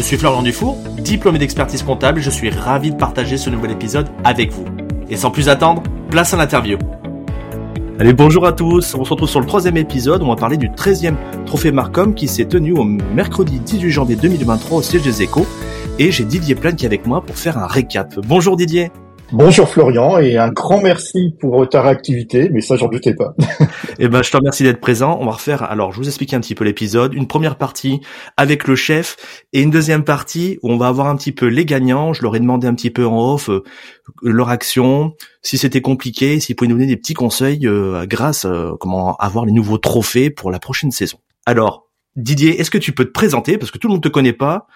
Je 0.00 0.04
suis 0.06 0.16
Florian 0.16 0.40
Dufour, 0.40 0.78
diplômé 0.96 1.38
d'expertise 1.38 1.82
comptable 1.82 2.22
je 2.22 2.30
suis 2.30 2.48
ravi 2.48 2.90
de 2.90 2.96
partager 2.96 3.36
ce 3.36 3.50
nouvel 3.50 3.72
épisode 3.72 4.08
avec 4.24 4.50
vous. 4.50 4.64
Et 5.10 5.16
sans 5.16 5.30
plus 5.30 5.50
attendre, 5.50 5.82
place 6.08 6.32
à 6.32 6.38
l'interview. 6.38 6.78
Allez, 7.98 8.14
bonjour 8.14 8.46
à 8.46 8.52
tous. 8.52 8.94
On 8.94 9.04
se 9.04 9.10
retrouve 9.10 9.28
sur 9.28 9.40
le 9.40 9.46
troisième 9.46 9.76
épisode. 9.76 10.22
On 10.22 10.28
va 10.28 10.36
parler 10.36 10.56
du 10.56 10.70
13e 10.70 11.16
trophée 11.44 11.70
Marcom 11.70 12.14
qui 12.14 12.28
s'est 12.28 12.46
tenu 12.46 12.72
au 12.72 12.82
mercredi 12.82 13.60
18 13.60 13.90
janvier 13.90 14.16
2023 14.16 14.78
au 14.78 14.82
siège 14.82 15.02
des 15.02 15.20
échos. 15.20 15.46
Et 15.98 16.10
j'ai 16.10 16.24
Didier 16.24 16.54
Plaine 16.54 16.76
qui 16.76 16.86
est 16.86 16.88
avec 16.88 17.06
moi 17.06 17.20
pour 17.20 17.36
faire 17.36 17.58
un 17.58 17.66
récap. 17.66 18.18
Bonjour 18.26 18.56
Didier. 18.56 18.90
Bonjour 19.32 19.68
Florian 19.68 20.18
et 20.18 20.38
un 20.38 20.48
grand 20.48 20.82
merci 20.82 21.36
pour 21.38 21.68
ta 21.68 21.82
réactivité, 21.82 22.48
mais 22.50 22.60
ça 22.60 22.74
j'en 22.74 22.88
doutais 22.88 23.14
pas. 23.14 23.34
eh 24.00 24.08
ben 24.08 24.24
je 24.24 24.30
te 24.30 24.36
remercie 24.36 24.64
d'être 24.64 24.80
présent. 24.80 25.18
On 25.20 25.26
va 25.26 25.32
refaire 25.32 25.62
alors 25.62 25.92
je 25.92 25.98
vous 25.98 26.08
explique 26.08 26.34
un 26.34 26.40
petit 26.40 26.56
peu 26.56 26.64
l'épisode, 26.64 27.14
une 27.14 27.28
première 27.28 27.56
partie 27.56 28.00
avec 28.36 28.66
le 28.66 28.74
chef 28.74 29.44
et 29.52 29.62
une 29.62 29.70
deuxième 29.70 30.02
partie 30.02 30.58
où 30.62 30.72
on 30.72 30.76
va 30.76 30.88
avoir 30.88 31.06
un 31.06 31.14
petit 31.14 31.30
peu 31.30 31.46
les 31.46 31.64
gagnants, 31.64 32.12
je 32.12 32.22
leur 32.22 32.34
ai 32.34 32.40
demandé 32.40 32.66
un 32.66 32.74
petit 32.74 32.90
peu 32.90 33.06
en 33.06 33.34
off 33.34 33.50
euh, 33.50 33.62
leur 34.20 34.48
action, 34.48 35.14
si 35.42 35.58
c'était 35.58 35.80
compliqué, 35.80 36.40
s'ils 36.40 36.56
pouvaient 36.56 36.68
nous 36.68 36.74
donner 36.74 36.88
des 36.88 36.96
petits 36.96 37.14
conseils 37.14 37.68
euh, 37.68 38.06
grâce 38.06 38.46
euh, 38.46 38.72
comment 38.80 39.14
avoir 39.16 39.46
les 39.46 39.52
nouveaux 39.52 39.78
trophées 39.78 40.30
pour 40.30 40.50
la 40.50 40.58
prochaine 40.58 40.90
saison. 40.90 41.18
Alors 41.46 41.86
Didier, 42.16 42.60
est-ce 42.60 42.72
que 42.72 42.78
tu 42.78 42.90
peux 42.90 43.04
te 43.04 43.12
présenter? 43.12 43.58
Parce 43.58 43.70
que 43.70 43.78
tout 43.78 43.86
le 43.86 43.92
monde 43.92 44.02
te 44.02 44.08
connaît 44.08 44.32
pas 44.32 44.66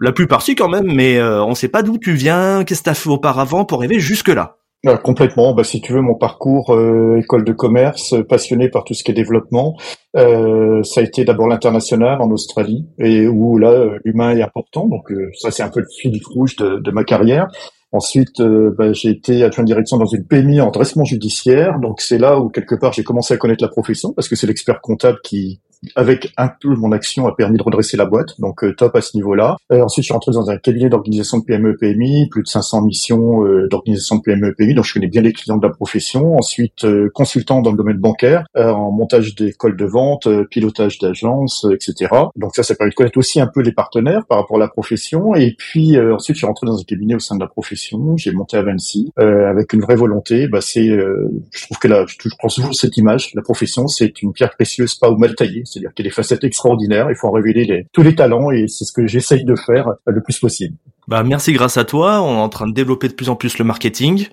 la 0.00 0.12
plupart 0.12 0.42
si 0.42 0.54
quand 0.54 0.68
même, 0.68 0.92
mais 0.92 1.18
euh, 1.18 1.44
on 1.44 1.54
sait 1.54 1.68
pas 1.68 1.82
d'où 1.82 1.98
tu 1.98 2.14
viens, 2.14 2.64
qu'est-ce 2.64 2.80
que 2.80 2.86
t'as 2.86 2.94
fait 2.94 3.10
auparavant 3.10 3.64
pour 3.64 3.78
arriver 3.78 4.00
jusque 4.00 4.28
là. 4.28 4.56
Euh, 4.86 4.96
complètement. 4.98 5.54
Bah, 5.54 5.64
si 5.64 5.80
tu 5.80 5.92
veux, 5.92 6.02
mon 6.02 6.14
parcours 6.14 6.74
euh, 6.74 7.18
école 7.18 7.44
de 7.44 7.52
commerce, 7.52 8.14
passionné 8.28 8.68
par 8.68 8.84
tout 8.84 8.92
ce 8.92 9.02
qui 9.02 9.12
est 9.12 9.14
développement, 9.14 9.76
ça 10.14 11.00
a 11.00 11.02
été 11.02 11.24
d'abord 11.24 11.48
l'international 11.48 12.20
en 12.20 12.30
Australie, 12.30 12.86
et 12.98 13.26
où 13.26 13.56
là 13.58 13.96
l'humain 14.04 14.36
est 14.36 14.42
important. 14.42 14.86
Donc 14.86 15.12
ça, 15.38 15.50
c'est 15.50 15.62
un 15.62 15.70
peu 15.70 15.80
le 15.80 15.86
fil 15.98 16.20
rouge 16.34 16.56
de, 16.56 16.78
de 16.78 16.90
ma 16.90 17.04
carrière. 17.04 17.48
Ensuite, 17.92 18.42
bah, 18.42 18.92
j'ai 18.92 19.10
été 19.10 19.42
adjoint 19.42 19.64
de 19.64 19.68
direction 19.68 19.96
dans 19.96 20.06
une 20.06 20.24
PMI 20.24 20.60
en 20.60 20.70
dressement 20.70 21.04
judiciaire. 21.04 21.78
Donc 21.78 22.00
c'est 22.00 22.18
là 22.18 22.38
où 22.38 22.50
quelque 22.50 22.74
part 22.74 22.92
j'ai 22.92 23.04
commencé 23.04 23.32
à 23.32 23.36
connaître 23.38 23.62
la 23.62 23.70
profession 23.70 24.12
parce 24.12 24.28
que 24.28 24.36
c'est 24.36 24.46
l'expert 24.46 24.80
comptable 24.80 25.18
qui 25.24 25.60
avec 25.96 26.32
un 26.36 26.48
peu 26.48 26.74
mon 26.74 26.92
action 26.92 27.26
a 27.26 27.34
permis 27.34 27.58
de 27.58 27.62
redresser 27.62 27.96
la 27.96 28.04
boîte, 28.04 28.40
donc 28.40 28.64
euh, 28.64 28.74
top 28.74 28.96
à 28.96 29.00
ce 29.00 29.16
niveau-là. 29.16 29.56
Euh, 29.72 29.82
ensuite, 29.82 30.04
je 30.04 30.06
suis 30.06 30.12
rentré 30.12 30.32
dans 30.32 30.50
un 30.50 30.56
cabinet 30.56 30.88
d'organisation 30.88 31.38
de 31.38 31.44
PME 31.44 31.76
PMI, 31.76 32.28
plus 32.28 32.42
de 32.42 32.48
500 32.48 32.82
missions 32.82 33.44
euh, 33.44 33.68
d'organisation 33.68 34.16
de 34.16 34.22
PME 34.22 34.54
PMI, 34.54 34.74
donc 34.74 34.84
je 34.84 34.94
connais 34.94 35.08
bien 35.08 35.22
les 35.22 35.32
clients 35.32 35.56
de 35.56 35.66
la 35.66 35.72
profession. 35.72 36.36
Ensuite, 36.36 36.86
consultant 37.12 37.62
dans 37.62 37.70
le 37.70 37.76
domaine 37.76 37.98
bancaire, 37.98 38.46
en 38.54 38.90
montage 38.90 39.34
d'écoles 39.34 39.76
de 39.76 39.84
vente, 39.84 40.28
pilotage 40.50 40.98
d'agences, 40.98 41.66
etc. 41.72 42.12
Donc 42.36 42.54
ça, 42.54 42.62
ça 42.62 42.74
permet 42.74 42.90
de 42.90 42.94
connaître 42.94 43.18
aussi 43.18 43.40
un 43.40 43.46
peu 43.46 43.60
les 43.60 43.72
partenaires 43.72 44.24
par 44.26 44.38
rapport 44.38 44.56
à 44.56 44.60
la 44.60 44.68
profession. 44.68 45.34
Et 45.34 45.54
puis 45.56 45.98
ensuite, 45.98 46.36
je 46.36 46.40
suis 46.40 46.46
rentré 46.46 46.66
dans 46.66 46.78
un 46.78 46.84
cabinet 46.84 47.14
au 47.14 47.18
sein 47.18 47.36
de 47.36 47.40
la 47.40 47.46
profession. 47.46 48.16
J'ai 48.16 48.32
monté 48.32 48.56
à 48.56 48.62
Vinci 48.62 49.12
avec 49.16 49.72
une 49.72 49.80
vraie 49.80 49.96
volonté. 49.96 50.48
Bah, 50.48 50.60
c'est, 50.60 50.86
je 50.86 51.64
trouve 51.64 51.78
que 51.78 51.88
là, 51.88 52.04
je, 52.06 52.16
je 52.22 52.34
prends 52.36 52.48
toujours 52.48 52.74
cette 52.74 52.96
image. 52.96 53.32
La 53.34 53.42
profession, 53.42 53.86
c'est 53.88 54.22
une 54.22 54.32
pierre 54.32 54.54
précieuse, 54.54 54.94
pas 54.94 55.10
au 55.10 55.16
mal 55.16 55.34
taillée 55.34 55.64
c'est-à-dire 55.74 55.92
qu'il 55.94 56.04
y 56.04 56.08
a 56.08 56.10
des 56.10 56.14
facettes 56.14 56.44
extraordinaires, 56.44 57.08
il 57.10 57.16
faut 57.16 57.28
en 57.28 57.32
révéler 57.32 57.86
tous 57.92 58.02
les 58.02 58.14
talents 58.14 58.50
et 58.50 58.68
c'est 58.68 58.84
ce 58.84 58.92
que 58.92 59.06
j'essaye 59.06 59.44
de 59.44 59.54
faire 59.56 59.88
le 60.06 60.22
plus 60.22 60.38
possible. 60.38 60.76
Bah 61.08 61.22
merci 61.22 61.52
grâce 61.52 61.76
à 61.76 61.84
toi, 61.84 62.22
on 62.22 62.36
est 62.36 62.40
en 62.40 62.48
train 62.48 62.66
de 62.66 62.72
développer 62.72 63.08
de 63.08 63.14
plus 63.14 63.28
en 63.28 63.36
plus 63.36 63.58
le 63.58 63.64
marketing. 63.64 64.28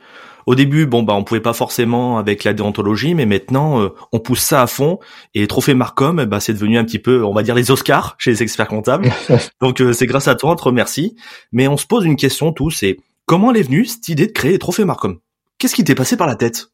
Au 0.45 0.55
début, 0.55 0.85
bon 0.85 1.03
bah 1.03 1.13
on 1.13 1.23
pouvait 1.23 1.41
pas 1.41 1.53
forcément 1.53 2.17
avec 2.17 2.43
la 2.43 2.53
déontologie, 2.53 3.13
mais 3.13 3.25
maintenant 3.25 3.81
euh, 3.81 3.89
on 4.11 4.19
pousse 4.19 4.41
ça 4.41 4.61
à 4.61 4.67
fond. 4.67 4.99
Et 5.35 5.45
Trophée 5.47 5.73
Marcom, 5.73 6.25
bah 6.25 6.39
c'est 6.39 6.53
devenu 6.53 6.77
un 6.77 6.83
petit 6.83 6.99
peu, 6.99 7.23
on 7.23 7.33
va 7.33 7.43
dire 7.43 7.55
les 7.55 7.71
Oscars 7.71 8.15
chez 8.19 8.31
les 8.31 8.43
experts 8.43 8.67
comptables. 8.67 9.11
Donc 9.61 9.81
euh, 9.81 9.93
c'est 9.93 10.07
grâce 10.07 10.27
à 10.27 10.35
toi, 10.35 10.51
on 10.51 10.55
te 10.55 10.63
remercie. 10.63 11.15
Mais 11.51 11.67
on 11.67 11.77
se 11.77 11.85
pose 11.85 12.05
une 12.05 12.15
question 12.15 12.51
tous, 12.53 12.71
c'est 12.71 12.97
comment 13.25 13.53
est 13.53 13.61
venue 13.61 13.85
cette 13.85 14.07
idée 14.09 14.27
de 14.27 14.31
créer 14.31 14.57
Trophée 14.57 14.85
Marcom? 14.85 15.19
Qu'est-ce 15.57 15.75
qui 15.75 15.83
t'est 15.83 15.95
passé 15.95 16.17
par 16.17 16.27
la 16.27 16.35
tête? 16.35 16.69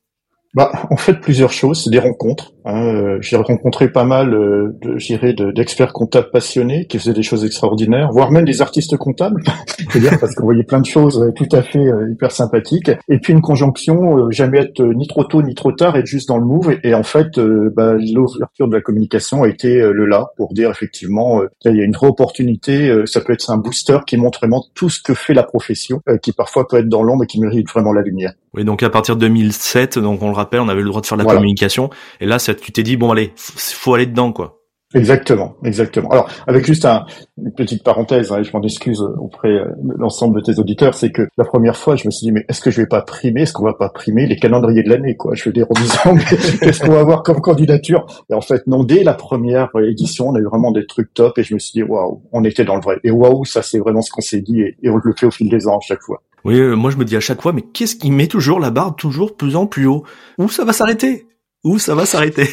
Bah, 0.53 0.71
en 0.89 0.97
fait, 0.97 1.19
plusieurs 1.19 1.51
choses, 1.51 1.83
c'est 1.83 1.89
des 1.89 1.99
rencontres. 1.99 2.53
Hein. 2.65 2.83
Euh, 2.95 3.17
j'ai 3.21 3.37
rencontré 3.37 3.89
pas 3.89 4.03
mal, 4.03 4.33
euh, 4.33 4.77
de, 4.81 5.51
d'experts 5.51 5.93
comptables 5.93 6.29
passionnés 6.31 6.85
qui 6.85 6.99
faisaient 6.99 7.13
des 7.13 7.23
choses 7.23 7.45
extraordinaires, 7.45 8.09
voire 8.11 8.31
même 8.31 8.45
des 8.45 8.61
artistes 8.61 8.97
comptables, 8.97 9.41
dire 9.95 10.19
parce 10.19 10.35
qu'on 10.35 10.45
voyait 10.45 10.63
plein 10.63 10.79
de 10.79 10.85
choses 10.85 11.21
euh, 11.21 11.31
tout 11.31 11.47
à 11.51 11.61
fait 11.61 11.85
hyper 12.11 12.31
sympathiques. 12.31 12.91
Et 13.09 13.19
puis 13.19 13.33
une 13.33 13.41
conjonction, 13.41 14.29
jamais 14.31 14.59
être 14.59 14.81
ni 14.81 15.07
trop 15.07 15.23
tôt 15.23 15.41
ni 15.41 15.55
trop 15.55 15.71
tard, 15.71 15.95
être 15.95 16.05
juste 16.05 16.27
dans 16.27 16.37
le 16.37 16.45
move. 16.45 16.77
Et, 16.83 16.93
en 16.93 17.03
fait, 17.03 17.39
bah, 17.39 17.93
l'ouverture 17.93 18.67
de 18.67 18.75
la 18.75 18.81
communication 18.81 19.43
a 19.43 19.47
été 19.47 19.79
le 19.79 20.05
là 20.05 20.27
pour 20.35 20.53
dire 20.53 20.69
effectivement, 20.71 21.41
il 21.65 21.75
y 21.75 21.81
a 21.81 21.83
une 21.83 21.93
vraie 21.93 22.07
opportunité. 22.07 23.03
ça 23.05 23.21
peut 23.21 23.33
être 23.33 23.49
un 23.49 23.57
booster 23.57 23.99
qui 24.05 24.17
montre 24.17 24.39
vraiment 24.39 24.63
tout 24.73 24.89
ce 24.89 25.01
que 25.01 25.13
fait 25.13 25.33
la 25.33 25.43
profession, 25.43 26.01
qui 26.21 26.31
parfois 26.31 26.67
peut 26.67 26.77
être 26.77 26.89
dans 26.89 27.03
l'ombre 27.03 27.23
et 27.23 27.27
qui 27.27 27.39
mérite 27.39 27.69
vraiment 27.69 27.93
la 27.93 28.01
lumière. 28.01 28.33
Oui, 28.53 28.63
donc 28.63 28.81
à 28.83 28.89
partir 28.89 29.15
de 29.15 29.21
2007, 29.21 29.99
donc 29.99 30.21
on 30.21 30.29
le 30.29 30.35
rappelle, 30.35 30.61
on 30.61 30.69
avait 30.69 30.81
le 30.81 30.87
droit 30.87 31.01
de 31.01 31.05
faire 31.05 31.17
la 31.17 31.25
communication. 31.25 31.89
Et 32.19 32.25
là, 32.25 32.39
ça, 32.39 32.53
tu 32.53 32.71
t'es 32.71 32.83
dit 32.83 32.97
bon 32.97 33.11
allez, 33.11 33.33
faut 33.35 33.93
aller 33.93 34.05
dedans 34.05 34.31
quoi. 34.31 34.57
Exactement, 34.95 35.57
exactement. 35.65 36.09
Alors, 36.11 36.29
avec 36.47 36.65
juste 36.65 36.85
un, 36.85 37.05
une 37.37 37.51
petite 37.51 37.83
parenthèse, 37.83 38.31
hein, 38.31 38.41
je 38.41 38.51
m'en 38.53 38.63
excuse 38.63 39.01
auprès 39.01 39.49
de 39.49 39.93
l'ensemble 39.97 40.39
de 40.39 40.45
tes 40.45 40.59
auditeurs, 40.59 40.93
c'est 40.93 41.11
que 41.11 41.23
la 41.37 41.43
première 41.43 41.75
fois, 41.75 41.97
je 41.97 42.05
me 42.05 42.11
suis 42.11 42.25
dit, 42.25 42.31
mais 42.31 42.45
est-ce 42.47 42.61
que 42.61 42.71
je 42.71 42.79
vais 42.79 42.87
pas 42.87 43.01
primer, 43.01 43.41
est-ce 43.41 43.51
qu'on 43.51 43.65
va 43.65 43.73
pas 43.73 43.89
primer 43.89 44.27
les 44.27 44.37
calendriers 44.37 44.83
de 44.83 44.89
l'année, 44.89 45.17
quoi? 45.17 45.35
Je 45.35 45.43
veux 45.43 45.51
dire, 45.51 45.67
en 45.69 45.73
disant, 45.73 46.15
qu'est-ce 46.61 46.79
qu'on 46.79 46.93
va 46.93 47.01
avoir 47.01 47.23
comme 47.23 47.41
candidature? 47.41 48.05
Et 48.29 48.33
en 48.33 48.39
fait, 48.39 48.65
non, 48.65 48.85
dès 48.85 49.03
la 49.03 49.13
première 49.13 49.71
édition, 49.85 50.29
on 50.29 50.35
a 50.35 50.39
eu 50.39 50.45
vraiment 50.45 50.71
des 50.71 50.85
trucs 50.85 51.13
top, 51.13 51.37
et 51.37 51.43
je 51.43 51.53
me 51.53 51.59
suis 51.59 51.73
dit, 51.73 51.83
waouh, 51.83 52.21
on 52.31 52.45
était 52.45 52.63
dans 52.63 52.75
le 52.75 52.81
vrai. 52.81 52.97
Et 53.03 53.11
waouh, 53.11 53.43
ça 53.43 53.63
c'est 53.63 53.79
vraiment 53.79 54.01
ce 54.01 54.09
qu'on 54.09 54.21
s'est 54.21 54.41
dit, 54.41 54.61
et, 54.61 54.77
et 54.83 54.89
on 54.89 54.95
le 55.03 55.13
fait 55.17 55.25
au 55.25 55.31
fil 55.31 55.49
des 55.49 55.67
ans 55.67 55.79
à 55.79 55.81
chaque 55.81 56.01
fois. 56.01 56.23
Oui, 56.45 56.59
euh, 56.59 56.75
moi 56.75 56.91
je 56.91 56.97
me 56.97 57.05
dis 57.05 57.15
à 57.15 57.19
chaque 57.19 57.41
fois, 57.41 57.53
mais 57.53 57.61
qu'est-ce 57.61 57.95
qui 57.95 58.11
met 58.11 58.27
toujours 58.27 58.59
la 58.59 58.71
barre 58.71 58.95
toujours 58.95 59.35
plus 59.35 59.55
en 59.55 59.67
plus 59.67 59.85
haut? 59.85 60.03
Où 60.37 60.49
ça 60.49 60.65
va 60.65 60.73
s'arrêter? 60.73 61.27
Où 61.63 61.79
ça 61.79 61.95
va 61.95 62.05
s'arrêter? 62.05 62.47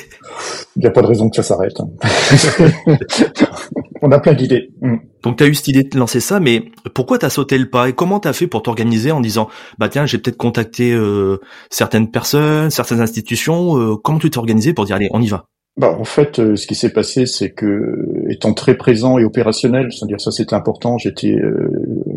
Il 0.77 0.81
n'y 0.81 0.87
a 0.87 0.91
pas 0.91 1.03
de 1.03 1.07
raison 1.07 1.29
que 1.29 1.37
ça 1.37 1.43
s'arrête. 1.43 1.79
Hein. 1.79 2.97
On 4.03 4.11
a 4.11 4.19
plein 4.19 4.35
d'idées. 4.35 4.71
Mm. 4.81 4.97
Donc 5.23 5.39
tu 5.39 5.45
as 5.45 5.47
eu 5.47 5.55
cette 5.55 5.69
idée 5.69 5.83
de 5.83 5.99
lancer 5.99 6.21
ça, 6.21 6.41
mais 6.41 6.65
pourquoi 6.95 7.19
t'as 7.19 7.31
sauté 7.31 7.57
le 7.57 7.71
pas? 7.71 7.89
Et 7.89 7.93
comment 7.93 8.21
t'as 8.21 8.33
fait 8.33 8.47
pour 8.47 8.63
t'organiser 8.63 9.13
en 9.13 9.21
disant 9.21 9.49
bah 9.79 9.89
tiens 9.89 10.05
j'ai 10.05 10.19
peut-être 10.19 10.37
contacté 10.37 10.93
euh, 10.93 11.39
certaines 11.71 12.11
personnes, 12.11 12.71
certaines 12.71 13.01
institutions. 13.01 13.79
Euh, 13.79 13.97
comment 13.97 14.19
tu 14.19 14.31
t'es 14.31 14.39
organisé 14.39 14.75
pour 14.75 14.85
dire 14.85 14.97
allez 14.97 15.09
on 15.13 15.23
y 15.23 15.29
va? 15.29 15.47
Bah, 15.77 15.97
en 15.99 16.05
fait, 16.05 16.39
euh, 16.39 16.55
ce 16.55 16.69
qui 16.69 16.77
s'est 16.77 16.93
passé, 16.93 17.27
c'est 17.27 17.51
que 17.51 18.29
étant 18.29 18.55
très 18.55 18.77
présent 18.77 19.19
et 19.19 19.25
opérationnel, 19.25 19.91
c'est-à-dire 19.91 20.21
ça 20.21 20.31
c'était 20.31 20.55
important, 20.55 20.99
j'étais, 20.99 21.33
euh, 21.33 21.69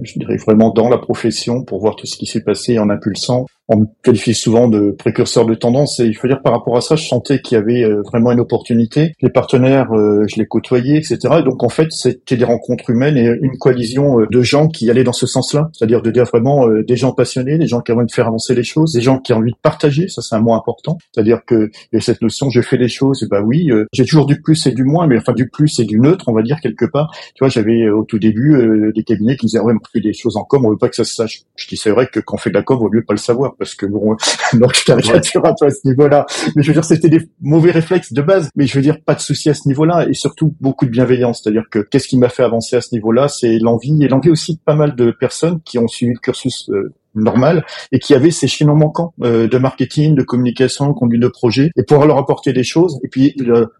je 0.03 0.19
dirais 0.19 0.37
vraiment 0.37 0.71
dans 0.71 0.89
la 0.89 0.97
profession 0.97 1.63
pour 1.63 1.79
voir 1.79 1.95
tout 1.95 2.07
ce 2.07 2.17
qui 2.17 2.25
s'est 2.25 2.43
passé 2.43 2.79
en 2.79 2.89
impulsant 2.89 3.45
on 3.69 3.81
me 3.81 3.85
qualifie 4.01 4.33
souvent 4.33 4.67
de 4.67 4.91
précurseur 4.91 5.45
de 5.45 5.53
tendance 5.53 5.99
et 5.99 6.05
il 6.05 6.15
faut 6.15 6.27
dire 6.27 6.41
par 6.41 6.53
rapport 6.53 6.77
à 6.77 6.81
ça, 6.81 6.95
je 6.95 7.05
sentais 7.05 7.41
qu'il 7.41 7.57
y 7.57 7.59
avait 7.59 7.83
euh, 7.83 8.01
vraiment 8.01 8.31
une 8.31 8.39
opportunité. 8.39 9.13
Les 9.21 9.29
partenaires, 9.29 9.91
euh, 9.91 10.25
je 10.27 10.37
les 10.37 10.45
côtoyais, 10.45 10.97
etc. 10.97 11.19
Et 11.39 11.43
donc 11.43 11.63
en 11.63 11.69
fait, 11.69 11.91
c'était 11.91 12.37
des 12.37 12.45
rencontres 12.45 12.89
humaines 12.89 13.17
et 13.17 13.27
une 13.41 13.57
coalition 13.57 14.21
euh, 14.21 14.27
de 14.29 14.41
gens 14.41 14.69
qui 14.69 14.89
allaient 14.89 15.03
dans 15.03 15.13
ce 15.13 15.27
sens-là, 15.27 15.69
c'est-à-dire 15.73 16.01
de 16.01 16.11
dire 16.11 16.23
vraiment 16.23 16.67
des 16.67 16.95
gens 16.95 17.11
passionnés, 17.11 17.57
des 17.57 17.67
gens 17.67 17.81
qui 17.81 17.91
ont 17.91 17.97
envie 17.97 18.05
de 18.05 18.11
faire 18.11 18.27
avancer 18.27 18.55
les 18.55 18.63
choses, 18.63 18.93
des 18.93 19.01
gens 19.01 19.19
qui 19.19 19.33
ont 19.33 19.37
envie 19.37 19.51
de 19.51 19.57
partager, 19.61 20.07
ça 20.07 20.21
c'est 20.21 20.35
un 20.35 20.39
mot 20.39 20.53
important, 20.53 20.97
c'est-à-dire 21.11 21.41
que 21.45 21.69
il 21.91 21.95
y 21.95 21.97
a 21.97 22.01
cette 22.01 22.21
notion, 22.21 22.49
je 22.49 22.61
fais 22.61 22.77
les 22.77 22.87
choses, 22.87 23.23
et 23.23 23.27
bah 23.27 23.41
oui, 23.41 23.69
j'ai 23.93 24.05
toujours 24.05 24.25
du 24.25 24.41
plus 24.41 24.65
et 24.67 24.71
du 24.71 24.83
moins, 24.83 25.07
mais 25.07 25.17
enfin 25.17 25.33
du 25.33 25.49
plus 25.49 25.79
et 25.79 25.85
du 25.85 25.99
neutre, 25.99 26.25
on 26.27 26.33
va 26.33 26.41
dire 26.41 26.59
quelque 26.61 26.85
part. 26.85 27.11
Tu 27.35 27.43
vois, 27.43 27.49
j'avais 27.49 27.89
au 27.89 28.03
tout 28.03 28.19
début 28.19 28.91
des 28.93 29.03
cabinets 29.03 29.35
qui 29.35 29.47
disaient 29.47 29.59
ouais, 29.59 29.73
on 29.87 29.91
fait 29.91 30.01
des 30.01 30.13
choses 30.13 30.37
en 30.37 30.43
com, 30.43 30.65
on 30.65 30.69
veut 30.69 30.77
pas 30.77 30.89
que 30.89 30.95
ça 30.95 31.03
se 31.03 31.13
sache. 31.13 31.41
Je 31.55 31.67
dis 31.67 31.77
c'est 31.77 31.91
vrai 31.91 32.07
que 32.07 32.19
quand 32.19 32.35
on 32.35 32.37
fait 32.37 32.49
de 32.49 32.55
la 32.55 32.63
com, 32.63 32.77
vaut 32.77 32.89
mieux 32.91 33.03
pas 33.03 33.13
le 33.13 33.19
savoir 33.19 33.55
parce 33.57 33.75
que 33.75 33.85
bon, 33.85 34.15
donc 34.53 34.75
je 34.75 34.83
caricature 34.83 35.45
un 35.45 35.53
peu 35.59 35.65
à 35.65 35.69
ce 35.69 35.87
niveau-là. 35.87 36.25
Mais 36.55 36.63
je 36.63 36.67
veux 36.67 36.73
dire, 36.73 36.85
c'était 36.85 37.09
des 37.09 37.29
mauvais 37.41 37.71
réflexes 37.71 38.13
de 38.13 38.21
base. 38.21 38.49
Mais 38.55 38.67
je 38.67 38.75
veux 38.75 38.81
dire, 38.81 39.01
pas 39.01 39.15
de 39.15 39.21
souci 39.21 39.49
à 39.49 39.53
ce 39.53 39.67
niveau-là 39.67 40.07
et 40.09 40.13
surtout 40.13 40.55
beaucoup 40.59 40.85
de 40.85 40.91
bienveillance. 40.91 41.41
C'est-à-dire 41.43 41.65
que 41.69 41.79
qu'est-ce 41.79 42.07
qui 42.07 42.17
m'a 42.17 42.29
fait 42.29 42.43
avancer 42.43 42.75
à 42.75 42.81
ce 42.81 42.93
niveau-là, 42.93 43.27
c'est 43.27 43.57
l'envie 43.59 44.03
et 44.03 44.07
l'envie 44.07 44.29
aussi 44.29 44.55
de 44.55 44.59
pas 44.59 44.75
mal 44.75 44.95
de 44.95 45.11
personnes 45.11 45.61
qui 45.61 45.77
ont 45.77 45.87
suivi 45.87 46.13
le 46.13 46.19
cursus 46.19 46.69
euh, 46.69 46.93
normal, 47.17 47.65
et 47.91 47.99
qui 47.99 48.13
avaient 48.13 48.31
ces 48.31 48.47
chaînons 48.47 48.75
manquants 48.75 49.13
euh, 49.23 49.47
de 49.47 49.57
marketing, 49.57 50.15
de 50.15 50.23
communication, 50.23 50.93
conduite 50.93 51.21
de 51.21 51.27
projet, 51.27 51.71
et 51.75 51.83
pouvoir 51.83 52.07
leur 52.07 52.17
apporter 52.17 52.53
des 52.53 52.63
choses, 52.63 52.99
et 53.03 53.07
puis 53.07 53.35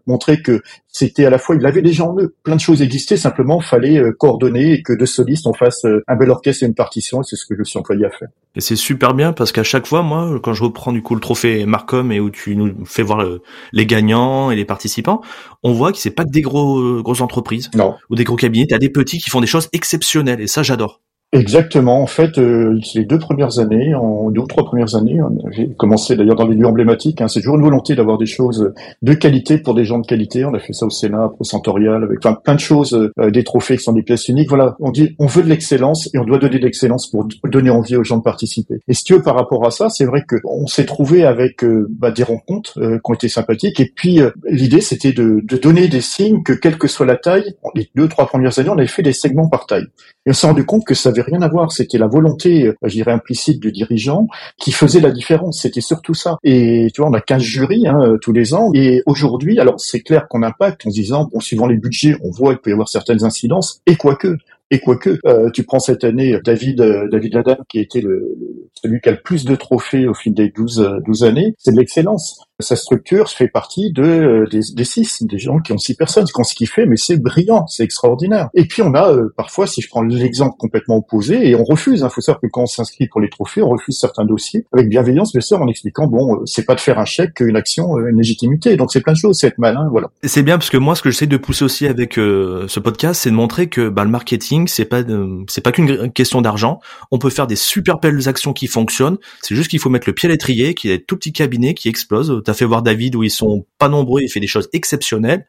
montrer 0.06 0.42
que 0.42 0.60
c'était 0.88 1.26
à 1.26 1.30
la 1.30 1.38
fois, 1.38 1.56
il 1.56 1.64
avait 1.66 1.82
déjà 1.82 2.04
en 2.04 2.18
eux, 2.18 2.34
plein 2.42 2.56
de 2.56 2.60
choses 2.60 2.82
existaient, 2.82 3.16
simplement 3.16 3.60
fallait 3.60 4.00
coordonner 4.18 4.72
et 4.72 4.82
que 4.82 4.92
de 4.92 5.06
solistes 5.06 5.46
on 5.46 5.52
fasse 5.52 5.84
un 6.06 6.16
bel 6.16 6.30
orchestre 6.30 6.64
et 6.64 6.66
une 6.66 6.74
partition, 6.74 7.20
et 7.20 7.24
c'est 7.24 7.36
ce 7.36 7.46
que 7.46 7.54
je 7.56 7.62
suis 7.62 7.78
employé 7.78 8.04
à 8.06 8.10
faire. 8.10 8.28
Et 8.56 8.60
c'est 8.60 8.76
super 8.76 9.14
bien 9.14 9.32
parce 9.32 9.52
qu'à 9.52 9.62
chaque 9.62 9.86
fois, 9.86 10.02
moi, 10.02 10.38
quand 10.42 10.54
je 10.54 10.64
reprends 10.64 10.92
du 10.92 11.02
coup 11.02 11.14
le 11.14 11.20
trophée 11.20 11.66
Marcom 11.66 12.10
et 12.10 12.20
où 12.20 12.30
tu 12.30 12.56
nous 12.56 12.84
fais 12.84 13.02
voir 13.02 13.24
les 13.72 13.86
gagnants 13.86 14.50
et 14.50 14.56
les 14.56 14.64
participants, 14.64 15.20
on 15.62 15.72
voit 15.72 15.92
que 15.92 15.98
c'est 15.98 16.10
pas 16.10 16.24
que 16.24 16.30
des 16.30 16.40
gros 16.40 17.02
grosses 17.02 17.20
entreprises 17.20 17.70
non. 17.74 17.94
ou 18.10 18.14
des 18.14 18.24
gros 18.24 18.36
cabinets, 18.36 18.66
t'as 18.68 18.78
des 18.78 18.90
petits 18.90 19.18
qui 19.18 19.30
font 19.30 19.40
des 19.40 19.46
choses 19.46 19.68
exceptionnelles 19.72 20.40
et 20.40 20.46
ça 20.46 20.62
j'adore. 20.62 21.00
Exactement. 21.32 22.00
En 22.00 22.06
fait, 22.06 22.38
euh, 22.38 22.80
les 22.94 23.04
deux 23.04 23.18
premières 23.18 23.58
années, 23.58 23.94
en 23.94 24.30
deux 24.30 24.40
ou 24.40 24.46
trois 24.46 24.64
premières 24.64 24.94
années, 24.94 25.20
j'ai 25.50 25.68
commencé 25.76 26.16
d'ailleurs 26.16 26.36
dans 26.36 26.46
les 26.46 26.56
lieux 26.56 26.66
emblématiques. 26.66 27.20
Hein, 27.20 27.28
c'est 27.28 27.40
toujours 27.40 27.56
une 27.56 27.62
volonté 27.62 27.94
d'avoir 27.94 28.16
des 28.16 28.24
choses 28.24 28.72
de 29.02 29.12
qualité 29.12 29.58
pour 29.58 29.74
des 29.74 29.84
gens 29.84 29.98
de 29.98 30.06
qualité. 30.06 30.46
On 30.46 30.54
a 30.54 30.58
fait 30.58 30.72
ça 30.72 30.86
au 30.86 30.90
Sénat, 30.90 31.30
au 31.38 31.44
Centorial, 31.44 32.02
avec 32.02 32.20
plein 32.20 32.54
de 32.54 32.60
choses, 32.60 33.10
euh, 33.18 33.30
des 33.30 33.44
trophées 33.44 33.76
qui 33.76 33.82
sont 33.82 33.92
des 33.92 34.02
pièces 34.02 34.26
uniques. 34.28 34.48
Voilà, 34.48 34.74
on 34.80 34.90
dit 34.90 35.16
on 35.18 35.26
veut 35.26 35.42
de 35.42 35.50
l'excellence 35.50 36.08
et 36.14 36.18
on 36.18 36.24
doit 36.24 36.38
donner 36.38 36.60
de 36.60 36.64
l'excellence 36.64 37.10
pour 37.10 37.28
donner 37.44 37.68
envie 37.68 37.96
aux 37.96 38.04
gens 38.04 38.16
de 38.16 38.22
participer. 38.22 38.76
Et 38.88 38.94
si 38.94 39.04
tu 39.04 39.12
veux, 39.12 39.22
par 39.22 39.34
rapport 39.34 39.66
à 39.66 39.70
ça, 39.70 39.90
c'est 39.90 40.06
vrai 40.06 40.22
que 40.26 40.36
on 40.44 40.66
s'est 40.66 40.86
trouvé 40.86 41.26
avec 41.26 41.62
euh, 41.62 41.88
bah, 41.90 42.10
des 42.10 42.22
rencontres 42.22 42.78
euh, 42.78 42.96
qui 43.04 43.10
ont 43.10 43.14
été 43.14 43.28
sympathiques. 43.28 43.80
Et 43.80 43.92
puis 43.94 44.20
l'idée, 44.48 44.80
c'était 44.80 45.12
de, 45.12 45.42
de 45.44 45.56
donner 45.58 45.88
des 45.88 46.00
signes 46.00 46.42
que 46.42 46.54
quelle 46.54 46.78
que 46.78 46.88
soit 46.88 47.04
la 47.04 47.16
taille, 47.16 47.54
les 47.74 47.90
deux 47.94 48.08
trois 48.08 48.26
premières 48.26 48.58
années, 48.58 48.70
on 48.70 48.78
avait 48.78 48.86
fait 48.86 49.02
des 49.02 49.12
segments 49.12 49.50
par 49.50 49.66
taille. 49.66 49.88
Et 50.24 50.30
on 50.30 50.32
s'est 50.32 50.46
rendu 50.46 50.64
compte 50.64 50.86
que 50.86 50.94
ça 50.94 51.12
rien 51.20 51.42
à 51.42 51.48
voir. 51.48 51.72
C'était 51.72 51.98
la 51.98 52.06
volonté, 52.06 52.66
euh, 52.66 52.74
je 52.82 53.08
implicite 53.08 53.60
du 53.60 53.72
dirigeant 53.72 54.26
qui 54.58 54.72
faisait 54.72 55.00
la 55.00 55.10
différence. 55.10 55.62
C'était 55.62 55.80
surtout 55.80 56.14
ça. 56.14 56.38
Et 56.44 56.88
tu 56.94 57.00
vois, 57.00 57.10
on 57.10 57.14
a 57.14 57.20
15 57.20 57.42
jurys 57.42 57.86
hein, 57.86 58.00
euh, 58.02 58.18
tous 58.18 58.32
les 58.32 58.54
ans. 58.54 58.70
Et 58.74 59.02
aujourd'hui, 59.06 59.58
alors 59.60 59.80
c'est 59.80 60.00
clair 60.00 60.28
qu'on 60.28 60.42
impacte 60.42 60.86
en 60.86 60.90
se 60.90 60.94
disant, 60.94 61.28
bon, 61.32 61.40
suivant 61.40 61.66
les 61.66 61.76
budgets, 61.76 62.16
on 62.22 62.30
voit 62.30 62.54
qu'il 62.54 62.62
peut 62.62 62.70
y 62.70 62.72
avoir 62.72 62.88
certaines 62.88 63.24
incidences. 63.24 63.80
Et 63.86 63.96
quoique, 63.96 64.36
et 64.70 64.80
quoique, 64.80 65.18
euh, 65.24 65.50
tu 65.50 65.62
prends 65.62 65.80
cette 65.80 66.04
année 66.04 66.38
David 66.44 66.82
David 67.10 67.34
Ladan, 67.34 67.56
qui 67.68 67.78
a 67.78 67.82
été 67.82 68.00
le, 68.00 68.36
celui 68.74 69.00
qui 69.00 69.08
a 69.08 69.12
le 69.12 69.20
plus 69.20 69.44
de 69.44 69.54
trophées 69.54 70.06
au 70.06 70.14
fil 70.14 70.34
des 70.34 70.50
12, 70.50 71.00
12 71.04 71.24
années, 71.24 71.54
c'est 71.58 71.74
l'excellence 71.74 72.47
sa 72.60 72.74
structure 72.74 73.28
fait 73.28 73.46
partie 73.46 73.92
de 73.92 74.02
euh, 74.02 74.46
des, 74.50 74.60
des, 74.74 74.84
six, 74.84 75.22
des 75.22 75.38
gens 75.38 75.60
qui 75.60 75.72
ont 75.72 75.78
six 75.78 75.94
personnes, 75.94 76.24
qui 76.24 76.40
ont 76.40 76.44
ce 76.44 76.54
qu'il 76.54 76.68
fait, 76.68 76.86
mais 76.86 76.96
c'est 76.96 77.16
brillant, 77.16 77.66
c'est 77.68 77.84
extraordinaire. 77.84 78.50
Et 78.54 78.64
puis 78.64 78.82
on 78.82 78.94
a 78.94 79.12
euh, 79.12 79.32
parfois, 79.36 79.68
si 79.68 79.80
je 79.80 79.88
prends 79.88 80.02
l'exemple 80.02 80.56
complètement 80.58 80.96
opposé, 80.96 81.48
et 81.48 81.54
on 81.54 81.62
refuse. 81.62 82.00
Il 82.00 82.04
hein, 82.04 82.08
faut 82.08 82.20
savoir 82.20 82.40
que 82.40 82.48
quand 82.48 82.62
on 82.62 82.66
s'inscrit 82.66 83.06
pour 83.06 83.20
les 83.20 83.30
trophées, 83.30 83.62
on 83.62 83.70
refuse 83.70 83.96
certains 83.96 84.24
dossiers 84.24 84.66
avec 84.72 84.88
bienveillance, 84.88 85.32
bien 85.32 85.40
sûr, 85.40 85.62
en 85.62 85.68
expliquant 85.68 86.08
bon, 86.08 86.34
euh, 86.34 86.46
c'est 86.46 86.64
pas 86.64 86.74
de 86.74 86.80
faire 86.80 86.98
un 86.98 87.04
chèque, 87.04 87.40
une 87.40 87.56
action, 87.56 87.96
une 87.98 88.18
légitimité. 88.18 88.76
Donc 88.76 88.92
c'est 88.92 89.02
plein 89.02 89.12
de 89.12 89.18
choses, 89.18 89.38
c'est 89.38 89.46
être 89.46 89.58
malin, 89.58 89.88
voilà. 89.90 90.08
C'est 90.24 90.42
bien 90.42 90.58
parce 90.58 90.70
que 90.70 90.78
moi, 90.78 90.96
ce 90.96 91.02
que 91.02 91.10
j'essaie 91.10 91.26
de 91.26 91.36
pousser 91.36 91.64
aussi 91.64 91.86
avec 91.86 92.14
ce 92.14 92.80
podcast, 92.80 93.20
c'est 93.22 93.30
de 93.30 93.34
montrer 93.36 93.68
que 93.68 93.88
bah, 93.88 94.04
le 94.04 94.10
marketing, 94.10 94.66
c'est 94.66 94.84
pas 94.84 95.02
c'est 95.48 95.60
pas 95.60 95.70
qu'une 95.70 96.10
question 96.12 96.40
d'argent. 96.40 96.80
On 97.10 97.18
peut 97.18 97.30
faire 97.30 97.46
des 97.46 97.56
super 97.56 97.98
belles 97.98 98.28
actions 98.28 98.52
qui 98.52 98.66
fonctionnent. 98.66 99.18
C'est 99.42 99.54
juste 99.54 99.70
qu'il 99.70 99.78
faut 99.78 99.90
mettre 99.90 100.08
le 100.08 100.14
pied 100.14 100.28
à 100.28 100.32
l'étrier, 100.32 100.74
qu'il 100.74 100.90
y 100.90 100.92
ait 100.92 100.98
des 100.98 101.04
tout 101.04 101.16
petits 101.16 101.32
cabinets 101.32 101.74
qui 101.74 101.88
explosent 101.88 102.42
t'as 102.48 102.54
fait 102.54 102.64
voir 102.64 102.80
David 102.80 103.14
où 103.14 103.22
ils 103.22 103.30
sont 103.30 103.66
pas 103.76 103.90
nombreux, 103.90 104.22
il 104.22 104.30
fait 104.30 104.40
des 104.40 104.46
choses 104.46 104.70
exceptionnelles. 104.72 105.46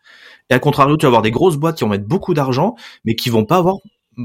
Et 0.49 0.53
à 0.53 0.59
contrario, 0.59 0.97
tu 0.97 1.03
vas 1.03 1.07
avoir 1.07 1.21
des 1.21 1.31
grosses 1.31 1.55
boîtes 1.55 1.77
qui 1.77 1.85
vont 1.85 1.89
mettre 1.91 2.03
beaucoup 2.03 2.33
d'argent, 2.33 2.75
mais 3.05 3.15
qui 3.15 3.29
vont 3.29 3.45
pas 3.45 3.55
avoir 3.55 3.77